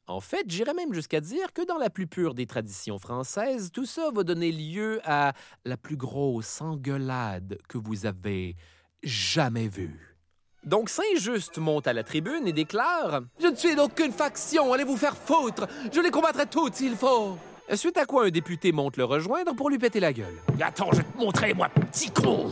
En 0.07 0.21
fait, 0.21 0.45
j'irais 0.49 0.75
même 0.75 0.93
jusqu'à 0.93 1.21
dire 1.21 1.53
que 1.53 1.65
dans 1.65 1.79
la 1.79 1.89
plus 1.89 2.09
pure 2.09 2.35
des 2.35 2.47
traditions 2.47 2.99
françaises, 2.99 3.71
tout 3.73 3.87
ça 3.87 4.11
va 4.13 4.25
donner 4.25 4.51
lieu 4.51 5.01
à 5.05 5.35
la 5.65 5.77
plus 5.77 5.97
grosse 5.97 6.61
engueulade 6.61 7.59
que 7.69 7.79
vous 7.79 8.07
avez 8.07 8.57
jamais 9.05 9.69
vue. 9.69 10.17
Donc 10.65 10.91
Saint-Just 10.91 11.59
monte 11.59 11.87
à 11.87 11.93
la 11.93 12.03
tribune 12.03 12.47
et 12.47 12.53
déclare 12.53 13.23
Je 13.41 13.47
ne 13.47 13.55
suis 13.55 13.77
d'aucune 13.77 14.13
faction, 14.13 14.73
allez 14.73 14.85
vous 14.85 14.97
faire 14.97 15.17
foutre? 15.17 15.69
Je 15.93 16.01
les 16.01 16.11
combattrai 16.11 16.47
toutes 16.47 16.75
s'il 16.75 16.97
faut. 16.97 17.39
Suite 17.75 17.97
à 17.97 18.05
quoi 18.05 18.27
un 18.27 18.31
député 18.31 18.73
monte 18.73 18.97
le 18.97 19.05
rejoindre 19.05 19.55
pour 19.55 19.71
lui 19.71 19.79
péter 19.79 20.01
la 20.01 20.13
gueule. 20.13 20.37
Attends, 20.61 20.91
je 20.91 20.99
vais 20.99 21.05
te 21.05 21.17
montrer, 21.17 21.55
moi, 21.55 21.69
petit 21.69 22.11
con 22.11 22.51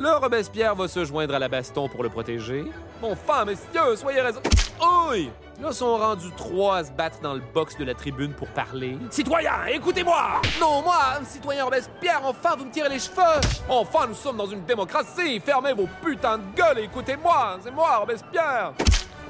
Le 0.00 0.12
Robespierre 0.16 0.74
va 0.74 0.88
se 0.88 1.04
joindre 1.04 1.34
à 1.34 1.38
la 1.38 1.48
baston 1.48 1.86
pour 1.86 2.02
le 2.02 2.08
protéger. 2.08 2.64
Enfin, 3.02 3.44
messieurs, 3.44 3.96
soyez 3.96 4.22
raison. 4.22 4.40
Oui 5.10 5.30
Là, 5.60 5.72
sont 5.72 5.98
rendus 5.98 6.30
trois 6.38 6.78
à 6.78 6.84
se 6.84 6.90
battre 6.90 7.20
dans 7.20 7.34
le 7.34 7.42
box 7.52 7.76
de 7.76 7.84
la 7.84 7.92
tribune 7.92 8.32
pour 8.32 8.48
parler. 8.48 8.96
Citoyen, 9.10 9.66
écoutez-moi 9.66 10.40
Non, 10.58 10.80
moi, 10.80 11.20
citoyen 11.26 11.64
Robespierre, 11.64 12.22
enfin 12.24 12.56
vous 12.56 12.64
me 12.64 12.70
tirez 12.70 12.88
les 12.88 12.98
cheveux. 12.98 13.40
Enfin, 13.68 14.06
nous 14.08 14.14
sommes 14.14 14.38
dans 14.38 14.46
une 14.46 14.64
démocratie. 14.64 15.38
Fermez 15.38 15.74
vos 15.74 15.86
putains 16.02 16.38
de 16.38 16.44
gueules 16.56 16.78
et 16.78 16.84
écoutez-moi. 16.84 17.58
C'est 17.62 17.70
moi, 17.70 17.98
Robespierre. 17.98 18.72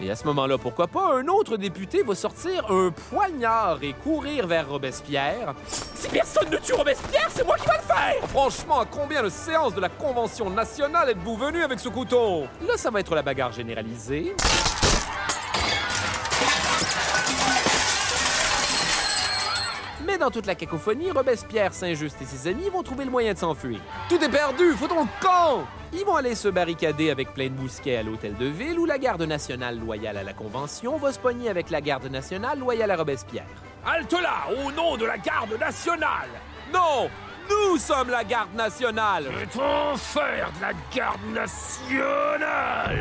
Et 0.02 0.10
à 0.10 0.16
ce 0.16 0.24
moment-là, 0.24 0.56
pourquoi 0.56 0.86
pas, 0.86 1.14
un 1.14 1.28
autre 1.28 1.58
député 1.58 2.02
va 2.02 2.14
sortir 2.14 2.70
un 2.70 2.90
poignard 2.90 3.78
et 3.82 3.92
courir 3.92 4.46
vers 4.46 4.68
Robespierre. 4.68 5.54
Si 5.66 6.08
personne 6.08 6.48
ne 6.50 6.56
tue 6.56 6.72
Robespierre, 6.72 7.28
c'est 7.28 7.44
moi 7.44 7.56
qui 7.56 7.66
vais 7.66 7.76
le 7.76 7.82
faire 7.82 8.28
Franchement, 8.28 8.80
à 8.80 8.86
combien 8.86 9.22
de 9.22 9.28
séances 9.28 9.74
de 9.74 9.80
la 9.80 9.90
Convention 9.90 10.48
nationale 10.48 11.10
êtes-vous 11.10 11.36
venu 11.36 11.62
avec 11.62 11.78
ce 11.80 11.90
couteau? 11.90 12.44
Là, 12.66 12.76
ça 12.76 12.90
va 12.90 13.00
être 13.00 13.14
la 13.14 13.22
bagarre 13.22 13.52
généralisée. 13.52 14.34
Dans 20.20 20.30
toute 20.30 20.46
la 20.46 20.54
cacophonie, 20.54 21.10
Robespierre, 21.10 21.72
Saint-Just 21.72 22.20
et 22.20 22.24
ses 22.26 22.48
amis 22.48 22.68
vont 22.68 22.82
trouver 22.82 23.06
le 23.06 23.10
moyen 23.10 23.32
de 23.32 23.38
s'enfuir. 23.38 23.80
Tout 24.08 24.22
est 24.22 24.28
perdu, 24.28 24.72
faut 24.72 24.86
le 24.86 25.20
camp 25.20 25.66
Ils 25.92 26.04
vont 26.04 26.14
aller 26.16 26.34
se 26.34 26.48
barricader 26.48 27.10
avec 27.10 27.32
plein 27.32 27.48
de 27.48 27.54
mousquets 27.58 27.96
à 27.96 28.02
l'hôtel 28.02 28.36
de 28.36 28.46
ville 28.46 28.78
où 28.78 28.84
la 28.84 28.98
garde 28.98 29.22
nationale 29.22 29.80
loyale 29.80 30.18
à 30.18 30.22
la 30.22 30.34
Convention 30.34 30.98
va 30.98 31.12
se 31.12 31.18
pogner 31.18 31.48
avec 31.48 31.70
la 31.70 31.80
garde 31.80 32.06
nationale 32.06 32.58
loyale 32.58 32.90
à 32.90 32.96
Robespierre. 32.96 33.46
Halte 33.84 34.12
là, 34.12 34.46
au 34.64 34.70
nom 34.72 34.98
de 34.98 35.06
la 35.06 35.16
garde 35.16 35.58
nationale 35.58 36.28
Non 36.72 37.08
Nous 37.48 37.78
sommes 37.78 38.10
la 38.10 38.22
garde 38.22 38.54
nationale 38.54 39.24
Peut-on 39.24 39.96
faire 39.96 40.52
de 40.56 40.60
la 40.60 40.72
garde 40.94 41.24
nationale 41.32 43.00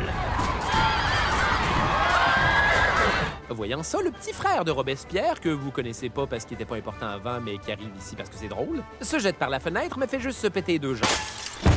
Voyant 3.50 3.82
ça, 3.82 3.98
le 4.00 4.12
petit 4.12 4.32
frère 4.32 4.64
de 4.64 4.70
Robespierre, 4.70 5.40
que 5.40 5.48
vous 5.48 5.72
connaissez 5.72 6.08
pas 6.08 6.24
parce 6.26 6.44
qu'il 6.44 6.54
était 6.54 6.64
pas 6.64 6.76
important 6.76 7.08
avant, 7.08 7.40
mais 7.40 7.58
qui 7.58 7.72
arrive 7.72 7.90
ici 7.98 8.14
parce 8.14 8.30
que 8.30 8.36
c'est 8.36 8.48
drôle, 8.48 8.82
se 9.00 9.18
jette 9.18 9.36
par 9.36 9.50
la 9.50 9.58
fenêtre 9.58 9.98
mais 9.98 10.06
fait 10.06 10.20
juste 10.20 10.38
se 10.38 10.46
péter 10.46 10.78
deux 10.78 10.94
jambes. 10.94 11.69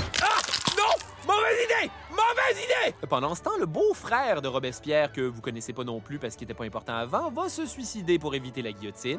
Ah 1.33 1.39
Mauvaise 1.41 1.63
idée 1.63 1.91
Mauvaise 2.11 2.63
idée 2.63 2.95
Pendant 3.09 3.35
ce 3.35 3.41
temps, 3.41 3.57
le 3.59 3.65
beau-frère 3.65 4.41
de 4.41 4.47
Robespierre, 4.47 5.11
que 5.11 5.21
vous 5.21 5.41
connaissez 5.41 5.73
pas 5.73 5.83
non 5.83 5.99
plus 5.99 6.19
parce 6.19 6.35
qu'il 6.35 6.45
était 6.45 6.53
pas 6.53 6.65
important 6.65 6.95
avant, 6.95 7.31
va 7.31 7.49
se 7.49 7.65
suicider 7.65 8.19
pour 8.19 8.35
éviter 8.35 8.61
la 8.61 8.71
guillotine. 8.71 9.17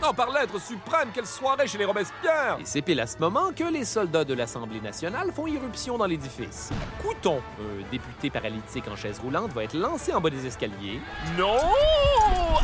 Non, 0.00 0.12
par 0.14 0.30
l'être 0.30 0.60
suprême, 0.60 1.08
quelle 1.14 1.26
soirée 1.26 1.66
chez 1.66 1.78
les 1.78 1.84
Robespierre 1.84 2.58
Et 2.60 2.64
c'est 2.64 2.82
pile 2.82 3.00
à 3.00 3.06
ce 3.06 3.18
moment 3.18 3.52
que 3.52 3.64
les 3.64 3.84
soldats 3.84 4.24
de 4.24 4.34
l'Assemblée 4.34 4.80
nationale 4.80 5.32
font 5.32 5.46
irruption 5.46 5.98
dans 5.98 6.06
l'édifice. 6.06 6.70
Couton, 7.02 7.40
un 7.60 7.90
député 7.90 8.30
paralytique 8.30 8.86
en 8.88 8.96
chaise 8.96 9.18
roulante, 9.18 9.52
va 9.52 9.64
être 9.64 9.74
lancé 9.74 10.12
en 10.12 10.20
bas 10.20 10.30
des 10.30 10.46
escaliers. 10.46 11.00
Non 11.36 11.58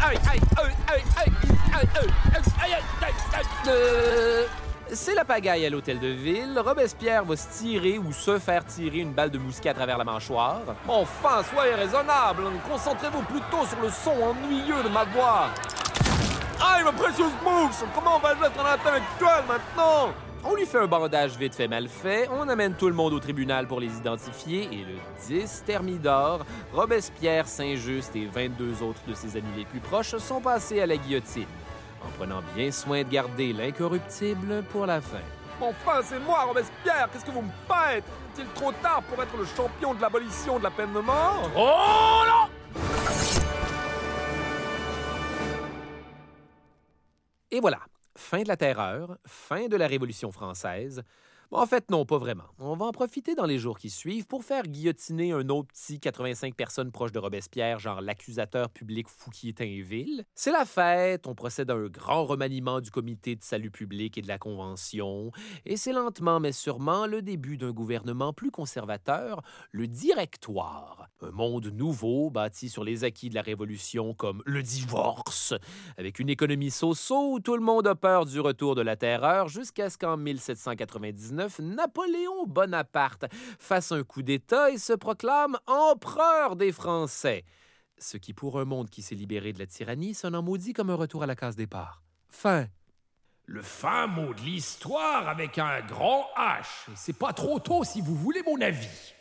Aïe, 0.04 0.18
aïe, 0.30 0.40
aïe, 0.56 0.74
aïe, 0.88 1.02
aïe, 1.16 1.32
aïe, 1.74 1.74
aïe, 1.74 1.88
aïe, 2.34 2.42
aïe, 2.62 2.72
aïe, 3.02 3.14
aïe. 3.34 3.44
Euh, 3.68 4.46
C'est 4.92 5.14
la 5.14 5.24
pagaille 5.24 5.66
à 5.66 5.70
l'hôtel 5.70 6.00
de 6.00 6.08
ville. 6.08 6.58
Robespierre 6.58 7.24
va 7.24 7.36
se 7.36 7.48
tirer 7.58 7.98
ou 7.98 8.10
se 8.12 8.38
faire 8.38 8.64
tirer 8.64 8.98
une 9.00 9.12
balle 9.12 9.30
de 9.30 9.38
mousquet 9.38 9.68
à 9.68 9.74
travers 9.74 9.98
la 9.98 10.04
mâchoire. 10.04 10.62
Enfin, 10.86 11.42
soyez 11.52 11.74
raisonnable. 11.74 12.44
Concentrez-vous 12.68 13.22
plutôt 13.22 13.66
sur 13.66 13.80
le 13.82 13.90
son 13.90 14.12
ennuyeux 14.22 14.82
de 14.82 14.88
ma 14.88 15.04
voix. 15.04 15.48
Aïe, 16.60 16.84
ma 16.84 16.92
précieuse 16.92 17.32
mouche 17.44 17.86
Comment 17.94 18.18
va-je 18.18 18.44
être 18.44 18.60
en 18.60 18.66
intellectuel 18.66 19.44
maintenant? 19.46 20.12
On 20.44 20.54
lui 20.54 20.66
fait 20.66 20.78
un 20.78 20.86
bandage 20.86 21.36
vite 21.36 21.54
fait 21.54 21.68
mal 21.68 21.88
fait, 21.88 22.28
on 22.30 22.48
amène 22.48 22.74
tout 22.74 22.86
le 22.86 22.94
monde 22.94 23.12
au 23.12 23.18
tribunal 23.18 23.66
pour 23.66 23.80
les 23.80 23.96
identifier 23.96 24.68
et 24.72 24.84
le 24.84 24.94
10 25.26 25.64
Thermidor, 25.66 26.46
Robespierre, 26.72 27.48
Saint-Just 27.48 28.14
et 28.14 28.26
22 28.26 28.82
autres 28.82 29.00
de 29.08 29.14
ses 29.14 29.36
amis 29.36 29.48
les 29.56 29.64
plus 29.64 29.80
proches 29.80 30.16
sont 30.16 30.40
passés 30.40 30.80
à 30.80 30.86
la 30.86 30.96
guillotine, 30.96 31.46
en 32.04 32.08
prenant 32.16 32.42
bien 32.54 32.70
soin 32.70 33.02
de 33.02 33.08
garder 33.08 33.52
l'incorruptible 33.52 34.62
pour 34.70 34.86
la 34.86 35.00
fin. 35.00 35.22
Enfin, 35.60 36.00
c'est 36.04 36.20
moi, 36.20 36.44
Robespierre. 36.44 37.08
Qu'est-ce 37.12 37.24
que 37.24 37.30
vous 37.30 37.42
me 37.42 37.50
faites? 37.66 38.04
Est-il 38.36 38.46
trop 38.54 38.72
tard 38.72 39.02
pour 39.02 39.20
être 39.22 39.36
le 39.36 39.44
champion 39.44 39.94
de 39.94 40.00
l'abolition 40.00 40.58
de 40.58 40.64
la 40.64 40.70
peine 40.70 40.92
de 40.92 41.00
mort? 41.00 41.50
Oh 41.56 42.22
non 42.26 42.48
Et 47.50 47.60
voilà, 47.60 47.80
fin 48.16 48.42
de 48.42 48.48
la 48.48 48.56
terreur, 48.56 49.16
fin 49.26 49.66
de 49.66 49.76
la 49.76 49.86
Révolution 49.86 50.30
française. 50.30 51.02
En 51.50 51.64
fait, 51.64 51.90
non, 51.90 52.04
pas 52.04 52.18
vraiment. 52.18 52.44
On 52.58 52.76
va 52.76 52.84
en 52.84 52.92
profiter 52.92 53.34
dans 53.34 53.46
les 53.46 53.58
jours 53.58 53.78
qui 53.78 53.88
suivent 53.88 54.26
pour 54.26 54.44
faire 54.44 54.64
guillotiner 54.64 55.32
un 55.32 55.48
autre 55.48 55.68
petit 55.68 55.98
85 55.98 56.54
personnes 56.54 56.92
proches 56.92 57.10
de 57.10 57.18
Robespierre, 57.18 57.78
genre 57.78 58.02
l'accusateur 58.02 58.68
public 58.68 59.08
Fouquier 59.08 59.54
Tinville. 59.54 60.24
C'est 60.34 60.52
la 60.52 60.66
fête, 60.66 61.26
on 61.26 61.34
procède 61.34 61.70
à 61.70 61.74
un 61.74 61.86
grand 61.86 62.26
remaniement 62.26 62.82
du 62.82 62.90
comité 62.90 63.34
de 63.34 63.42
salut 63.42 63.70
public 63.70 64.18
et 64.18 64.22
de 64.22 64.28
la 64.28 64.36
Convention, 64.36 65.30
et 65.64 65.78
c'est 65.78 65.94
lentement 65.94 66.38
mais 66.38 66.52
sûrement 66.52 67.06
le 67.06 67.22
début 67.22 67.56
d'un 67.56 67.72
gouvernement 67.72 68.34
plus 68.34 68.50
conservateur, 68.50 69.40
le 69.72 69.86
Directoire. 69.86 71.08
Un 71.22 71.30
monde 71.30 71.66
nouveau 71.66 72.30
bâti 72.30 72.68
sur 72.68 72.84
les 72.84 73.04
acquis 73.04 73.30
de 73.30 73.34
la 73.34 73.42
Révolution 73.42 74.12
comme 74.12 74.42
le 74.44 74.62
divorce, 74.62 75.54
avec 75.96 76.18
une 76.18 76.28
économie 76.28 76.70
so-so 76.70 77.32
où 77.32 77.40
tout 77.40 77.56
le 77.56 77.62
monde 77.62 77.86
a 77.86 77.94
peur 77.94 78.26
du 78.26 78.38
retour 78.38 78.74
de 78.74 78.82
la 78.82 78.96
terreur 78.96 79.48
jusqu'à 79.48 79.88
ce 79.88 79.96
qu'en 79.96 80.18
1799, 80.18 81.37
Napoléon 81.60 82.46
Bonaparte 82.46 83.26
fasse 83.58 83.92
un 83.92 84.02
coup 84.02 84.22
d'État 84.22 84.70
et 84.70 84.78
se 84.78 84.92
proclame 84.92 85.56
empereur 85.66 86.56
des 86.56 86.72
Français. 86.72 87.44
Ce 87.98 88.16
qui, 88.16 88.32
pour 88.32 88.60
un 88.60 88.64
monde 88.64 88.90
qui 88.90 89.02
s'est 89.02 89.14
libéré 89.14 89.52
de 89.52 89.58
la 89.58 89.66
tyrannie, 89.66 90.14
sonne 90.14 90.34
en 90.34 90.42
maudit 90.42 90.72
comme 90.72 90.90
un 90.90 90.94
retour 90.94 91.22
à 91.22 91.26
la 91.26 91.34
case 91.34 91.56
départ. 91.56 92.02
Fin. 92.28 92.66
Le 93.46 93.62
fin 93.62 94.06
mot 94.06 94.34
de 94.34 94.40
l'histoire 94.42 95.28
avec 95.28 95.58
un 95.58 95.80
grand 95.80 96.26
H. 96.36 96.90
C'est 96.94 97.16
pas 97.16 97.32
trop 97.32 97.58
tôt 97.58 97.82
si 97.82 98.00
vous 98.00 98.14
voulez 98.14 98.42
mon 98.42 98.60
avis. 98.60 99.14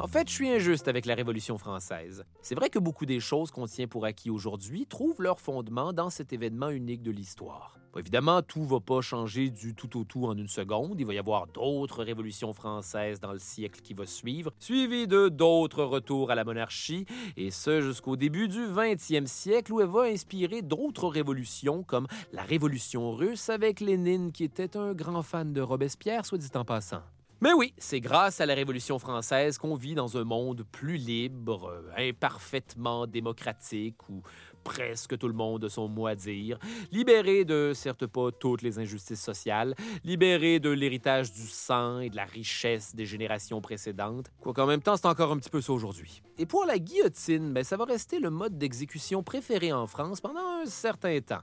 En 0.00 0.06
fait, 0.06 0.28
je 0.28 0.32
suis 0.32 0.48
injuste 0.48 0.86
avec 0.86 1.06
la 1.06 1.16
Révolution 1.16 1.58
française. 1.58 2.24
C'est 2.40 2.54
vrai 2.54 2.70
que 2.70 2.78
beaucoup 2.78 3.04
des 3.04 3.18
choses 3.18 3.50
qu'on 3.50 3.66
tient 3.66 3.88
pour 3.88 4.04
acquis 4.04 4.30
aujourd'hui 4.30 4.86
trouvent 4.86 5.20
leur 5.20 5.40
fondement 5.40 5.92
dans 5.92 6.08
cet 6.08 6.32
événement 6.32 6.70
unique 6.70 7.02
de 7.02 7.10
l'histoire. 7.10 7.80
Évidemment, 7.96 8.42
tout 8.42 8.64
va 8.64 8.78
pas 8.78 9.00
changer 9.00 9.50
du 9.50 9.74
tout 9.74 9.98
au 9.98 10.04
tout 10.04 10.26
en 10.26 10.36
une 10.36 10.46
seconde. 10.46 11.00
Il 11.00 11.06
va 11.06 11.14
y 11.14 11.18
avoir 11.18 11.48
d'autres 11.48 12.04
révolutions 12.04 12.52
françaises 12.52 13.18
dans 13.18 13.32
le 13.32 13.40
siècle 13.40 13.80
qui 13.80 13.92
va 13.92 14.06
suivre, 14.06 14.52
suivies 14.60 15.08
de 15.08 15.28
d'autres 15.28 15.82
retours 15.82 16.30
à 16.30 16.36
la 16.36 16.44
monarchie, 16.44 17.04
et 17.36 17.50
ce 17.50 17.80
jusqu'au 17.80 18.14
début 18.14 18.46
du 18.46 18.66
20e 18.66 19.26
siècle 19.26 19.72
où 19.72 19.80
elle 19.80 19.88
va 19.88 20.02
inspirer 20.02 20.62
d'autres 20.62 21.08
révolutions 21.08 21.82
comme 21.82 22.06
la 22.32 22.42
Révolution 22.42 23.10
russe 23.10 23.48
avec 23.48 23.80
Lénine 23.80 24.30
qui 24.30 24.44
était 24.44 24.76
un 24.76 24.92
grand 24.92 25.22
fan 25.24 25.52
de 25.52 25.60
Robespierre, 25.60 26.24
soit 26.24 26.38
dit 26.38 26.50
en 26.54 26.64
passant. 26.64 27.02
Mais 27.40 27.52
oui, 27.52 27.72
c'est 27.78 28.00
grâce 28.00 28.40
à 28.40 28.46
la 28.46 28.54
Révolution 28.54 28.98
française 28.98 29.58
qu'on 29.58 29.76
vit 29.76 29.94
dans 29.94 30.16
un 30.16 30.24
monde 30.24 30.64
plus 30.72 30.96
libre, 30.96 31.68
euh, 31.68 32.10
imparfaitement 32.10 33.06
démocratique, 33.06 34.08
où 34.08 34.22
presque 34.64 35.16
tout 35.16 35.28
le 35.28 35.34
monde 35.34 35.64
a 35.64 35.68
son 35.68 35.88
mot 35.88 36.08
à 36.08 36.16
dire, 36.16 36.58
libéré 36.90 37.44
de, 37.44 37.70
certes 37.76 38.06
pas 38.06 38.32
toutes 38.32 38.62
les 38.62 38.80
injustices 38.80 39.22
sociales, 39.22 39.76
libéré 40.02 40.58
de 40.58 40.70
l'héritage 40.70 41.32
du 41.32 41.46
sang 41.46 42.00
et 42.00 42.10
de 42.10 42.16
la 42.16 42.24
richesse 42.24 42.96
des 42.96 43.06
générations 43.06 43.60
précédentes, 43.60 44.32
quoiqu'en 44.40 44.66
même 44.66 44.82
temps 44.82 44.96
c'est 44.96 45.06
encore 45.06 45.30
un 45.30 45.38
petit 45.38 45.50
peu 45.50 45.60
ça 45.60 45.72
aujourd'hui. 45.72 46.22
Et 46.38 46.46
pour 46.46 46.64
la 46.64 46.80
guillotine, 46.80 47.52
ben, 47.52 47.62
ça 47.62 47.76
va 47.76 47.84
rester 47.84 48.18
le 48.18 48.30
mode 48.30 48.58
d'exécution 48.58 49.22
préféré 49.22 49.72
en 49.72 49.86
France 49.86 50.20
pendant 50.20 50.60
un 50.60 50.66
certain 50.66 51.20
temps. 51.20 51.42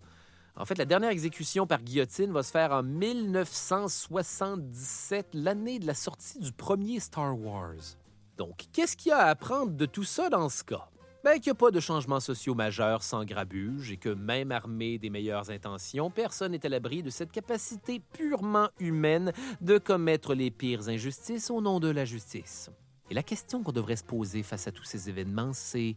En 0.57 0.63
fait, 0.63 0.77
la 0.77 0.85
dernière 0.85 1.09
exécution 1.09 1.67
par 1.67 1.81
guillotine 1.81 2.31
va 2.31 2.41
se 2.41 2.51
faire 2.51 2.71
en 2.71 2.81
1977, 2.81 5.27
l'année 5.33 5.79
de 5.79 5.87
la 5.87 5.93
sortie 5.93 6.39
du 6.39 6.53
premier 6.53 7.01
Star 7.01 7.37
Wars. 7.37 7.97
Donc, 8.37 8.63
qu'est-ce 8.71 8.95
qu'il 8.95 9.09
y 9.09 9.11
a 9.11 9.17
à 9.17 9.29
apprendre 9.29 9.73
de 9.73 9.85
tout 9.85 10.05
ça 10.05 10.29
dans 10.29 10.47
ce 10.47 10.63
cas? 10.63 10.87
Ben, 11.25 11.39
qu'il 11.39 11.51
n'y 11.51 11.53
a 11.53 11.55
pas 11.55 11.71
de 11.71 11.81
changements 11.81 12.21
sociaux 12.21 12.55
majeurs 12.55 13.03
sans 13.03 13.25
grabuge 13.25 13.91
et 13.91 13.97
que 13.97 14.07
même 14.09 14.53
armé 14.53 14.97
des 14.97 15.09
meilleures 15.09 15.49
intentions, 15.49 16.09
personne 16.09 16.53
n'est 16.53 16.65
à 16.65 16.69
l'abri 16.69 17.03
de 17.03 17.09
cette 17.09 17.33
capacité 17.33 17.99
purement 17.99 18.69
humaine 18.79 19.33
de 19.59 19.77
commettre 19.77 20.35
les 20.35 20.51
pires 20.51 20.87
injustices 20.87 21.49
au 21.49 21.59
nom 21.61 21.81
de 21.81 21.89
la 21.89 22.05
justice. 22.05 22.69
Et 23.09 23.13
la 23.13 23.23
question 23.23 23.61
qu'on 23.61 23.73
devrait 23.73 23.97
se 23.97 24.03
poser 24.03 24.43
face 24.43 24.67
à 24.67 24.71
tous 24.71 24.83
ces 24.83 25.09
événements, 25.09 25.51
c'est 25.51 25.95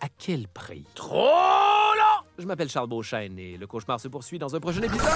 à 0.00 0.08
quel 0.08 0.46
prix? 0.46 0.84
Trop! 0.94 2.05
Je 2.38 2.46
m'appelle 2.46 2.68
Charles 2.68 2.88
Beauchesne 2.88 3.38
et 3.38 3.56
le 3.56 3.66
cauchemar 3.66 3.98
se 3.98 4.08
poursuit 4.08 4.38
dans 4.38 4.54
un 4.54 4.60
prochain 4.60 4.82
épisode. 4.82 5.06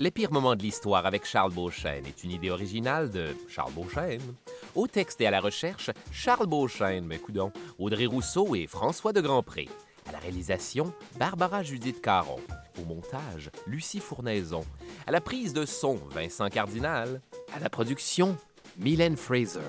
Les 0.00 0.10
pires 0.10 0.32
moments 0.32 0.56
de 0.56 0.62
l'histoire 0.62 1.06
avec 1.06 1.24
Charles 1.24 1.52
Beauchesne 1.52 2.04
est 2.04 2.24
une 2.24 2.32
idée 2.32 2.50
originale 2.50 3.10
de 3.10 3.28
Charles 3.48 3.72
Beauchesne. 3.72 4.34
Au 4.74 4.88
texte 4.88 5.20
et 5.20 5.26
à 5.28 5.30
la 5.30 5.40
recherche, 5.40 5.90
Charles 6.10 6.48
Beauchesne, 6.48 7.06
mais 7.06 7.20
Audrey 7.78 8.06
Rousseau 8.06 8.56
et 8.56 8.66
François 8.66 9.12
de 9.12 9.20
Grandpré. 9.20 9.68
À 10.06 10.12
la 10.12 10.18
réalisation, 10.18 10.92
Barbara 11.16 11.62
Judith 11.62 12.02
Caron. 12.02 12.40
Au 12.82 12.84
montage, 12.84 13.50
Lucie 13.68 14.00
Fournaison. 14.00 14.64
À 15.06 15.12
la 15.12 15.20
prise 15.20 15.52
de 15.52 15.64
son, 15.64 16.00
Vincent 16.10 16.48
Cardinal. 16.48 17.20
À 17.54 17.60
la 17.60 17.70
production, 17.70 18.36
Mylène 18.76 19.16
Fraser. 19.16 19.60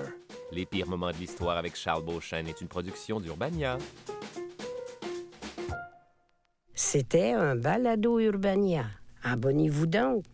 Les 0.52 0.64
pires 0.64 0.86
moments 0.86 1.10
de 1.10 1.16
l'histoire 1.16 1.56
avec 1.56 1.76
Charles 1.76 2.04
Beauchesne 2.04 2.46
est 2.46 2.60
une 2.60 2.68
production 2.68 3.20
d'Urbania. 3.20 3.78
C'était 6.74 7.32
un 7.32 7.56
balado 7.56 8.20
Urbania. 8.20 8.84
Abonnez-vous 9.24 9.86
donc. 9.86 10.24